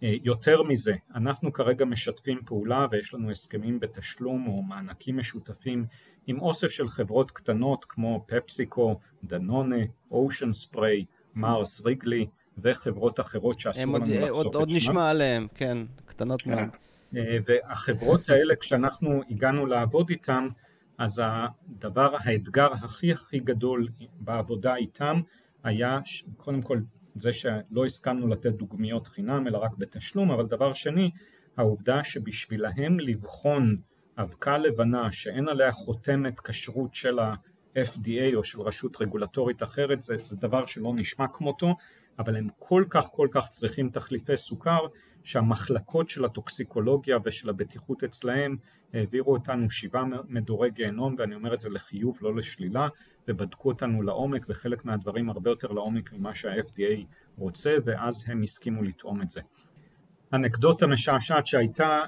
יותר 0.03 0.63
מזה, 0.63 0.95
אנחנו 1.15 1.53
כרגע 1.53 1.85
משתפים 1.85 2.39
פעולה 2.47 2.87
ויש 2.91 3.15
לנו 3.15 3.31
הסכמים 3.31 3.81
בתשלום 3.81 4.47
או 4.47 4.63
מענקים 4.63 5.17
משותפים 5.17 5.87
עם 6.27 6.41
אוסף 6.41 6.69
של 6.69 6.89
חברות 6.89 7.31
קטנות 7.31 7.85
כמו 7.85 8.25
פפסיקו, 8.27 9.01
דנונה, 9.25 9.85
אושן 10.11 10.53
ספריי, 10.53 11.05
מארס 11.35 11.87
ריגלי 11.87 12.27
וחברות 12.59 13.21
אחרות 13.21 13.61
שאסור 13.61 13.99
לנו 13.99 14.07
לחשוף 14.07 14.47
את 14.47 14.53
שמם. 14.53 14.61
עוד 14.61 14.69
נשמע 14.69 15.11
עליהם, 15.11 15.47
כן, 15.55 15.79
קטנות 16.05 16.43
כן. 16.43 16.51
מאוד. 16.51 16.88
אה, 17.17 17.39
והחברות 17.47 18.29
האלה 18.29 18.57
כשאנחנו 18.57 19.23
הגענו 19.31 19.67
לעבוד 19.67 20.11
איתם 20.11 20.49
אז 20.99 21.23
הדבר, 21.25 22.17
האתגר 22.21 22.73
הכי 22.73 23.13
הכי 23.13 23.39
גדול 23.39 23.89
בעבודה 24.21 24.77
איתם 24.77 25.21
היה 25.65 25.99
קודם 26.37 26.63
כל 26.63 26.79
זה 27.15 27.33
שלא 27.33 27.85
הסכמנו 27.87 28.29
לתת 28.29 28.53
דוגמיות 28.53 29.07
חינם 29.07 29.47
אלא 29.47 29.59
רק 29.59 29.71
בתשלום 29.79 30.31
אבל 30.31 30.47
דבר 30.47 30.73
שני 30.73 31.11
העובדה 31.57 32.05
שבשבילהם 32.05 33.01
לבחון 33.01 33.77
אבקה 34.19 34.59
לבנה 34.59 35.13
שאין 35.13 35.49
עליה 35.49 35.73
חותמת 35.73 36.41
כשרות 36.41 36.95
של 36.95 37.19
ה-FDA 37.19 38.35
או 38.35 38.45
של 38.45 38.61
רשות 38.61 39.01
רגולטורית 39.01 39.63
אחרת 39.63 40.03
זה, 40.03 40.17
זה 40.17 40.37
דבר 40.41 40.67
שלא 40.67 40.93
נשמע 40.95 41.27
כמותו 41.29 41.75
אבל 42.19 42.37
הם 42.37 42.47
כל 42.59 42.85
כך 42.91 43.05
כל 43.13 43.29
כך 43.31 43.49
צריכים 43.49 43.91
תחליפי 43.91 44.37
סוכר 44.37 44.81
שהמחלקות 45.23 46.09
של 46.09 46.25
הטוקסיקולוגיה 46.25 47.19
ושל 47.25 47.51
הבטיחות 47.51 48.05
אצלהם 48.05 48.57
העבירו 48.95 49.33
אותנו 49.33 49.71
שבעה 49.71 50.05
מדורי 50.29 50.71
גיהנום 50.71 51.15
ואני 51.19 51.35
אומר 51.35 51.55
את 51.55 51.61
זה 51.61 51.71
לחיוב 51.71 52.19
לא 52.21 52.37
לשלילה 52.37 52.89
ובדקו 53.29 53.69
אותנו 53.69 54.03
לעומק 54.03 54.47
וחלק 54.49 54.85
מהדברים 54.85 55.31
הרבה 55.31 55.51
יותר 55.51 55.69
לעומק 55.69 56.13
ממה 56.13 56.35
שה-FDA 56.35 57.05
רוצה 57.39 57.77
ואז 57.85 58.25
הם 58.29 58.43
הסכימו 58.43 58.83
לטעום 58.83 59.23
את 59.23 59.31
זה. 59.31 59.41
אנקדוטה 60.33 60.87
משעשעת 60.87 61.47
שהייתה, 61.47 62.03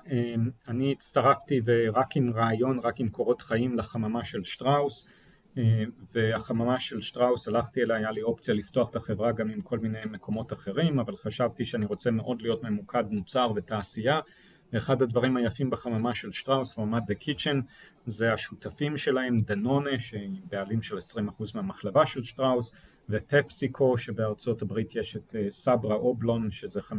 אני 0.69 0.93
הצטרפתי 0.93 1.61
ורק 1.65 2.17
עם 2.17 2.31
רעיון, 2.35 2.79
רק 2.79 3.01
עם 3.01 3.09
קורות 3.09 3.43
חיים 3.43 3.79
לחממה 3.79 4.25
של 4.25 4.45
שטראוס 4.45 5.20
והחממה 6.13 6.81
של 6.81 7.01
שטראוס 7.01 7.49
הלכתי 7.49 7.83
אליה, 7.83 7.97
היה 7.97 8.11
לי 8.11 8.23
אופציה 8.23 8.55
לפתוח 8.55 8.91
את 8.91 8.97
החברה 8.97 9.33
גם 9.33 9.51
עם 9.51 9.61
כל 9.61 9.79
מיני 9.79 9.99
מקומות 10.11 10.53
אחרים, 10.53 10.99
אבל 10.99 11.17
חשבתי 11.17 11.65
שאני 11.65 11.87
רוצה 11.87 12.11
מאוד 12.11 12.43
להיות 12.43 12.63
ממוקד 12.63 13.05
מוצר 13.11 13.53
ותעשייה. 13.57 14.21
ואחד 14.73 15.03
הדברים 15.03 15.37
היפים 15.37 15.71
בחממה 15.71 16.15
של 16.15 16.33
שטראוס, 16.33 16.77
חממת 16.77 17.03
דה 17.07 17.15
קיצ'ן, 17.15 17.61
זה 18.07 18.33
השותפים 18.33 18.97
שלהם, 18.97 19.41
דנונה, 19.41 19.99
שהיא 19.99 20.41
בעלים 20.51 20.83
של 20.83 20.97
20% 20.97 21.01
מהמחלבה 21.55 22.07
של 22.07 22.25
שטראוס, 22.25 22.77
ופפסיקו, 23.11 23.99
שבארצות 23.99 24.63
הברית 24.63 24.97
יש 24.97 25.17
את 25.17 25.37
אה, 25.39 25.47
סברה 25.51 25.95
אובלון, 25.95 26.51
שזה 26.51 26.81
50-50, 26.81 26.93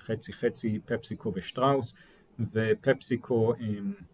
חצי 0.00 0.32
חצי 0.32 0.78
פפסיקו 0.86 1.32
ושטראוס, 1.34 1.98
ופפסיקו 2.52 3.52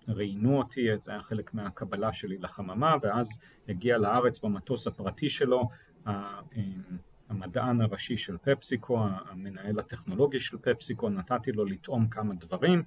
ראיינו 0.09 0.59
אותי, 0.59 0.89
זה 1.01 1.11
היה 1.11 1.21
חלק 1.21 1.55
מהקבלה 1.55 2.13
שלי 2.13 2.39
לחממה, 2.39 2.97
ואז 3.03 3.45
הגיע 3.69 3.99
לארץ 3.99 4.45
במטוס 4.45 4.87
הפרטי 4.87 5.29
שלו 5.29 5.69
המדען 7.29 7.81
הראשי 7.81 8.17
של 8.17 8.37
פפסיקו, 8.39 9.07
המנהל 9.31 9.79
הטכנולוגי 9.79 10.41
של 10.41 10.59
פפסיקו, 10.59 11.09
נתתי 11.09 11.53
לו 11.53 11.65
לטעום 11.65 12.09
כמה 12.09 12.35
דברים 12.35 12.83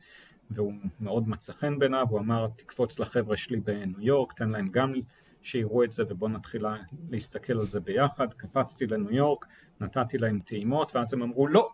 והוא 0.49 0.73
מאוד 0.99 1.29
מצא 1.29 1.53
חן 1.53 1.79
בעיניו, 1.79 2.05
הוא 2.09 2.19
אמר 2.19 2.47
תקפוץ 2.55 2.99
לחבר'ה 2.99 3.37
שלי 3.37 3.59
בניו 3.59 4.01
יורק, 4.01 4.33
תן 4.33 4.49
להם 4.49 4.69
גם 4.71 4.93
שיראו 5.41 5.83
את 5.83 5.91
זה 5.91 6.03
ובואו 6.09 6.31
נתחיל 6.31 6.65
להסתכל 7.09 7.59
על 7.59 7.69
זה 7.69 7.79
ביחד, 7.79 8.33
קפצתי 8.33 8.87
לניו 8.87 9.11
יורק, 9.11 9.45
נתתי 9.79 10.17
להם 10.17 10.39
טעימות 10.39 10.95
ואז 10.95 11.13
הם 11.13 11.21
אמרו 11.21 11.47
לא, 11.47 11.69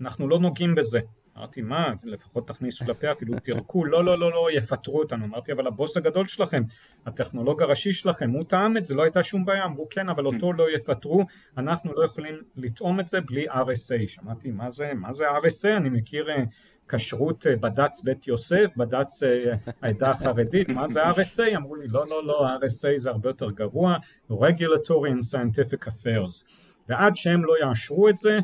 אנחנו 0.00 0.28
לא 0.28 0.38
נוגעים 0.38 0.74
בזה 0.74 1.00
אמרתי 1.38 1.62
מה, 1.62 1.92
לפחות 2.04 2.48
תכניסו 2.48 2.84
לפה 2.88 3.12
אפילו 3.12 3.38
תירקו, 3.38 3.84
לא 3.84 4.04
לא 4.04 4.18
לא 4.18 4.30
לא 4.30 4.48
יפטרו 4.52 4.98
אותנו, 4.98 5.24
אמרתי 5.24 5.52
אבל 5.52 5.66
הבוס 5.66 5.96
הגדול 5.96 6.26
שלכם, 6.26 6.62
הטכנולוג 7.06 7.62
הראשי 7.62 7.92
שלכם, 7.92 8.30
הוא 8.30 8.44
טעם 8.44 8.76
את 8.76 8.86
זה, 8.86 8.94
לא 8.94 9.02
הייתה 9.02 9.22
שום 9.22 9.44
בעיה, 9.44 9.64
אמרו 9.64 9.88
כן 9.90 10.08
אבל 10.08 10.26
אותו 10.26 10.52
לא 10.52 10.70
יפטרו, 10.74 11.24
אנחנו 11.58 11.92
לא 11.92 12.04
יכולים 12.04 12.34
לטעום 12.56 13.00
את 13.00 13.08
זה 13.08 13.20
בלי 13.20 13.48
RSA, 13.48 14.08
שמעתי 14.08 14.50
מה 14.50 14.70
זה, 14.70 14.94
מה 14.94 15.12
זה 15.12 15.30
RSA, 15.30 15.76
אני 15.76 15.88
מכיר 15.88 16.30
אה, 16.30 16.44
כשרות 16.88 17.46
אה, 17.46 17.56
בד"ץ 17.56 18.04
בית 18.04 18.26
יוסף, 18.26 18.66
בד"ץ 18.76 19.22
אה, 19.22 19.54
העדה 19.82 20.10
החרדית, 20.10 20.68
מה 20.68 20.88
זה 20.88 21.10
RSA? 21.10 21.56
אמרו 21.56 21.74
לי 21.76 21.88
לא 21.88 22.08
לא 22.08 22.26
לא, 22.26 22.46
RSA 22.46 22.96
זה 22.96 23.10
הרבה 23.10 23.28
יותר 23.28 23.50
גרוע, 23.50 23.96
Regulatory 24.30 25.10
and 25.10 25.34
Scientific 25.34 25.86
Affairs, 25.88 26.52
ועד 26.88 27.16
שהם 27.16 27.44
לא 27.44 27.54
יאשרו 27.62 28.08
את 28.08 28.18
זה 28.18 28.38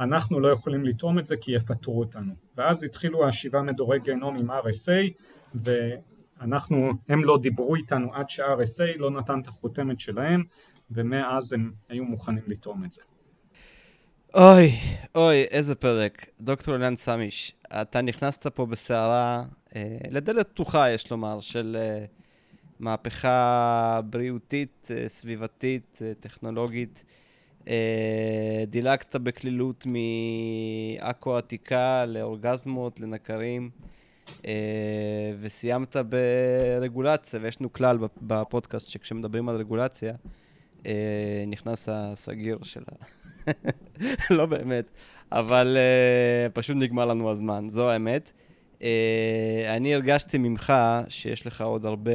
אנחנו 0.00 0.40
לא 0.40 0.48
יכולים 0.48 0.84
לטעום 0.84 1.18
את 1.18 1.26
זה 1.26 1.36
כי 1.36 1.52
יפטרו 1.52 2.00
אותנו. 2.00 2.34
ואז 2.56 2.84
התחילו 2.84 3.28
השבעה 3.28 3.62
מדורי 3.62 3.98
גיהנום 3.98 4.36
עם 4.36 4.50
RSA 4.50 5.10
ואנחנו, 5.54 6.90
הם 7.08 7.24
לא 7.24 7.38
דיברו 7.42 7.76
איתנו 7.76 8.14
עד 8.14 8.30
ש-RSA 8.30 8.98
לא 8.98 9.10
נתן 9.10 9.40
את 9.40 9.46
החותמת 9.46 10.00
שלהם 10.00 10.44
ומאז 10.90 11.52
הם 11.52 11.72
היו 11.88 12.04
מוכנים 12.04 12.44
לטעום 12.46 12.84
את 12.84 12.92
זה. 12.92 13.02
אוי, 14.34 14.72
אוי, 15.14 15.42
איזה 15.42 15.74
פרק. 15.74 16.26
דוקטור 16.40 16.74
אילן 16.74 16.96
סמיש, 16.96 17.54
אתה 17.66 18.02
נכנסת 18.02 18.46
פה 18.46 18.66
בסערה, 18.66 19.44
אה, 19.76 19.98
לדלת 20.10 20.48
פתוחה 20.48 20.90
יש 20.90 21.10
לומר, 21.10 21.40
של 21.40 21.76
אה, 21.80 22.04
מהפכה 22.78 24.00
בריאותית, 24.04 24.90
אה, 24.90 25.08
סביבתית, 25.08 25.98
אה, 26.02 26.12
טכנולוגית. 26.20 27.04
אה, 27.68 28.64
דילגת 28.66 29.16
בקלילות 29.16 29.86
מעכו 29.86 31.36
עתיקה 31.36 32.04
לאורגזמות, 32.06 33.00
לנקרים, 33.00 33.70
אה, 34.46 35.32
וסיימת 35.40 35.96
ברגולציה, 35.96 37.40
ויש 37.42 37.60
לנו 37.60 37.72
כלל 37.72 37.98
בפודקאסט 38.22 38.88
שכשמדברים 38.88 39.48
על 39.48 39.56
רגולציה, 39.56 40.12
אה, 40.86 41.44
נכנס 41.46 41.88
הסגיר 41.92 42.58
של 42.62 42.82
ה... 42.92 42.94
לא 44.36 44.46
באמת, 44.46 44.90
אבל 45.32 45.76
פשוט 46.52 46.76
נגמר 46.76 47.04
לנו 47.04 47.30
הזמן, 47.30 47.66
זו 47.68 47.90
האמת. 47.90 48.32
אני 49.68 49.94
הרגשתי 49.94 50.38
ממך 50.38 50.72
שיש 51.08 51.46
לך 51.46 51.60
עוד 51.60 51.86
הרבה 51.86 52.12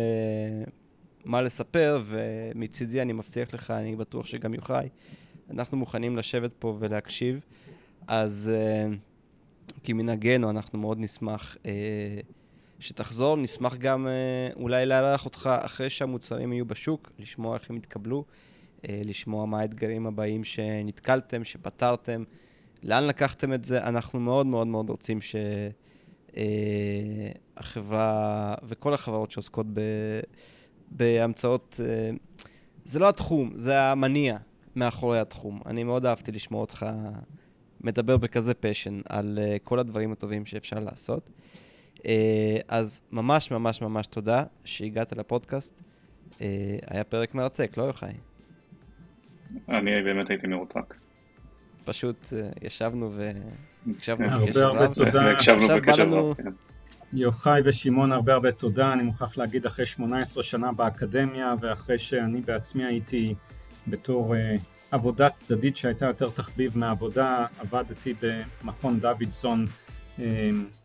מה 1.26 1.42
לספר, 1.42 2.02
ומצידי 2.06 3.02
אני 3.02 3.14
מבטיח 3.14 3.54
לך, 3.54 3.72
אני 3.72 3.96
בטוח 3.96 4.26
שגם 4.26 4.54
יוחאי, 4.54 4.90
אנחנו 5.50 5.78
מוכנים 5.78 6.18
לשבת 6.18 6.54
פה 6.54 6.78
ולהקשיב, 6.80 7.40
אז 8.08 8.52
uh, 8.54 8.54
כמנהגנו 9.84 10.50
אנחנו 10.50 10.80
מאוד 10.80 11.00
נשמח 11.00 11.56
uh, 11.56 11.68
שתחזור, 12.80 13.38
נשמח 13.38 13.76
גם 13.76 14.08
uh, 14.08 14.56
אולי 14.56 14.86
לארח 14.86 15.26
אותך 15.26 15.50
אחרי 15.60 15.90
שהמוצרים 15.90 16.54
יהיו 16.54 16.66
בשוק, 16.66 17.12
לשמוע 17.20 17.58
איך 17.58 17.70
הם 17.70 17.78
יתקבלו, 17.78 18.26
uh, 18.26 18.86
לשמוע 19.06 19.46
מה 19.46 19.60
האתגרים 19.60 20.08
הבאים 20.08 20.44
שנתקלתם, 20.44 21.44
שפתרתם, 21.44 22.24
לאן 22.84 23.04
לקחתם 23.04 23.54
את 23.54 23.66
זה, 23.66 23.84
אנחנו 23.84 24.20
מאוד 24.20 24.46
מאוד 24.46 24.68
מאוד 24.68 24.90
רוצים 24.90 25.20
שהחברה 27.58 28.56
uh, 28.58 28.64
וכל 28.68 28.94
החברות 28.94 29.32
שעוסקות 29.32 29.66
ב... 29.74 29.82
בהמצאות, 30.92 31.80
uh, 31.80 31.84
זה 32.86 33.00
לא 33.00 33.10
התחום, 33.10 33.52
זה 33.56 33.82
המניע. 33.82 34.38
מאחורי 34.76 35.20
התחום. 35.20 35.62
אני 35.66 35.84
מאוד 35.84 36.06
אהבתי 36.06 36.32
לשמוע 36.32 36.62
אותך 36.62 36.86
מדבר 37.82 38.18
בכזה 38.18 38.54
פשן 38.54 39.02
על 39.10 39.40
uh, 39.42 39.60
כל 39.64 39.80
הדברים 39.80 40.12
הטובים 40.12 40.46
שאפשר 40.46 40.80
לעשות. 40.80 41.30
Uh, 41.98 42.04
אז 42.68 43.02
ממש 43.12 43.52
ממש 43.52 43.82
ממש 43.82 44.08
תודה 44.08 44.44
שהגעת 44.66 45.18
לפודקאסט. 45.18 45.74
Uh, 46.32 46.42
היה 46.88 47.04
פרק 47.04 47.36
מרתק, 47.36 47.78
לא 47.78 47.84
יוחאי? 47.84 48.14
אני 49.70 50.02
באמת 50.04 50.30
הייתי 50.30 50.48
מרותק. 50.48 50.96
פשוט 51.86 52.26
uh, 52.26 52.66
ישבנו 52.66 53.14
והקשבנו 53.16 54.28
בקשב 54.28 54.58
רב. 54.58 54.58
הרבה 54.58 54.66
הרבה 54.66 54.94
תודה. 54.94 55.32
הקשבנו 55.32 55.68
בקשב 55.68 56.08
רב, 56.12 56.34
כן. 56.34 56.44
יוחאי 57.14 57.62
ושמעון 57.66 58.12
הרבה 58.12 58.34
הרבה 58.34 58.52
תודה, 58.52 58.94
אני 58.94 59.04
מוכרח 59.04 59.38
להגיד 59.38 59.66
אחרי 59.66 59.86
18 59.86 60.44
שנה 60.44 60.72
באקדמיה 60.72 61.54
ואחרי 61.60 61.98
שאני 61.98 62.42
בעצמי 62.42 62.86
הייתי 62.86 63.36
בתור 63.88 64.36
uh, 64.36 64.38
עבודה 64.92 65.30
צדדית 65.30 65.78
שהייתה 65.78 66.06
יותר 66.06 66.30
תחביב 66.30 66.78
מהעבודה, 66.78 67.46
עבדתי 67.60 68.14
במכון 68.22 69.00
דוידסון 69.00 69.66
uh, 70.18 70.22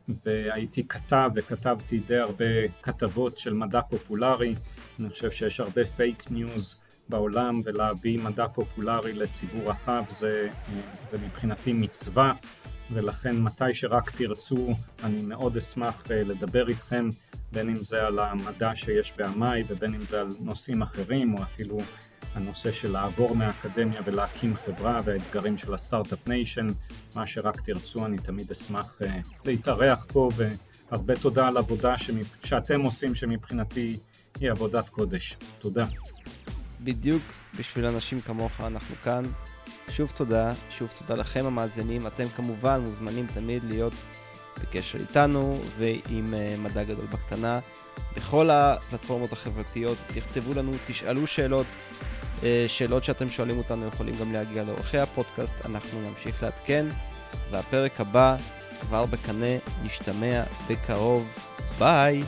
והייתי 0.09 0.89
כתב 0.89 1.31
וכתבתי 1.35 1.99
די 1.99 2.17
הרבה 2.17 2.69
כתבות 2.83 3.39
של 3.39 3.55
מדע 3.55 3.81
פופולרי, 3.81 4.55
אני 5.01 5.11
חושב 5.11 5.31
שיש 5.31 5.61
הרבה 5.61 5.85
fake 5.85 6.31
news 6.31 6.85
בעולם 7.09 7.61
ולהביא 7.65 8.19
מדע 8.19 8.49
פופולרי 8.49 9.13
לציבור 9.13 9.71
רחב 9.71 10.05
זה, 10.09 10.49
אה, 10.51 10.71
זה 11.09 11.19
מבחינתי 11.19 11.73
מצווה. 11.73 12.33
ולכן 12.93 13.37
מתי 13.37 13.75
שרק 13.75 14.11
תרצו 14.11 14.75
אני 15.05 15.21
מאוד 15.23 15.57
אשמח 15.57 16.05
לדבר 16.11 16.69
איתכם 16.69 17.09
בין 17.53 17.69
אם 17.69 17.85
זה 17.85 18.07
על 18.07 18.19
המדע 18.19 18.71
שיש 18.75 19.13
בעמאי 19.17 19.65
ובין 19.69 19.95
אם 19.95 20.07
זה 20.07 20.21
על 20.21 20.29
נושאים 20.41 20.83
אחרים 20.83 21.35
או 21.35 21.43
אפילו 21.43 21.79
הנושא 22.37 22.73
של 22.73 22.93
לעבור 22.93 23.37
מהאקדמיה 23.37 24.01
ולהקים 24.05 24.57
חברה 24.57 25.01
והאתגרים 25.05 25.59
של 25.59 25.75
ה 25.75 25.81
start-up 25.81 26.29
nation, 26.29 26.67
מה 27.15 27.27
שרק 27.27 27.61
תרצו 27.61 28.07
אני 28.07 28.19
תמיד 28.19 28.51
אשמח 28.51 29.03
אה, 29.03 29.05
להתארח 29.45 30.07
פה 30.13 30.31
והרבה 30.37 31.17
תודה 31.17 31.49
על 31.49 31.57
עבודה 31.57 31.99
שמפ... 31.99 32.27
שאתם 32.45 32.81
עושים 32.81 33.15
שמבחינתי 33.15 33.97
היא 34.41 34.51
עבודת 34.51 34.89
קודש. 34.89 35.37
תודה. 35.59 35.85
בדיוק 36.81 37.23
בשביל 37.59 37.87
אנשים 37.87 38.21
כמוך 38.21 38.61
אנחנו 38.61 38.95
כאן. 39.03 39.25
שוב 39.89 40.13
תודה, 40.17 40.53
שוב 40.71 40.89
תודה 40.99 41.21
לכם 41.21 41.47
המאזינים, 41.47 42.07
אתם 42.07 42.29
כמובן 42.29 42.81
מוזמנים 42.81 43.27
תמיד 43.35 43.65
להיות 43.65 43.93
בקשר 44.63 44.99
איתנו 44.99 45.61
ועם 45.79 46.35
uh, 46.35 46.61
מדע 46.61 46.85
גדול 46.85 47.07
בקטנה. 47.07 47.61
בכל 48.17 48.51
הפלטפורמות 48.51 49.33
החברתיות, 49.33 49.99
תכתבו 50.07 50.55
לנו, 50.55 50.73
תשאלו 50.87 51.27
שאלות, 51.27 51.67
אה, 51.67 52.16
שאלות 52.69 53.05
שאתם 53.05 53.29
שואלים 53.29 53.59
אותנו 53.59 53.87
יכולים 53.87 54.15
גם 54.21 54.33
להגיע 54.33 54.65
לאורכי 54.65 54.99
הפודקאסט, 54.99 55.67
אנחנו 55.67 56.01
נמשיך 56.01 56.43
לעדכן, 56.43 56.87
והפרק 57.51 58.01
הבא 58.01 58.37
כבר 58.81 59.07
בקנה, 59.07 59.57
נשתמע 59.85 60.43
בקרוב, 60.69 61.29
ביי! 61.79 62.23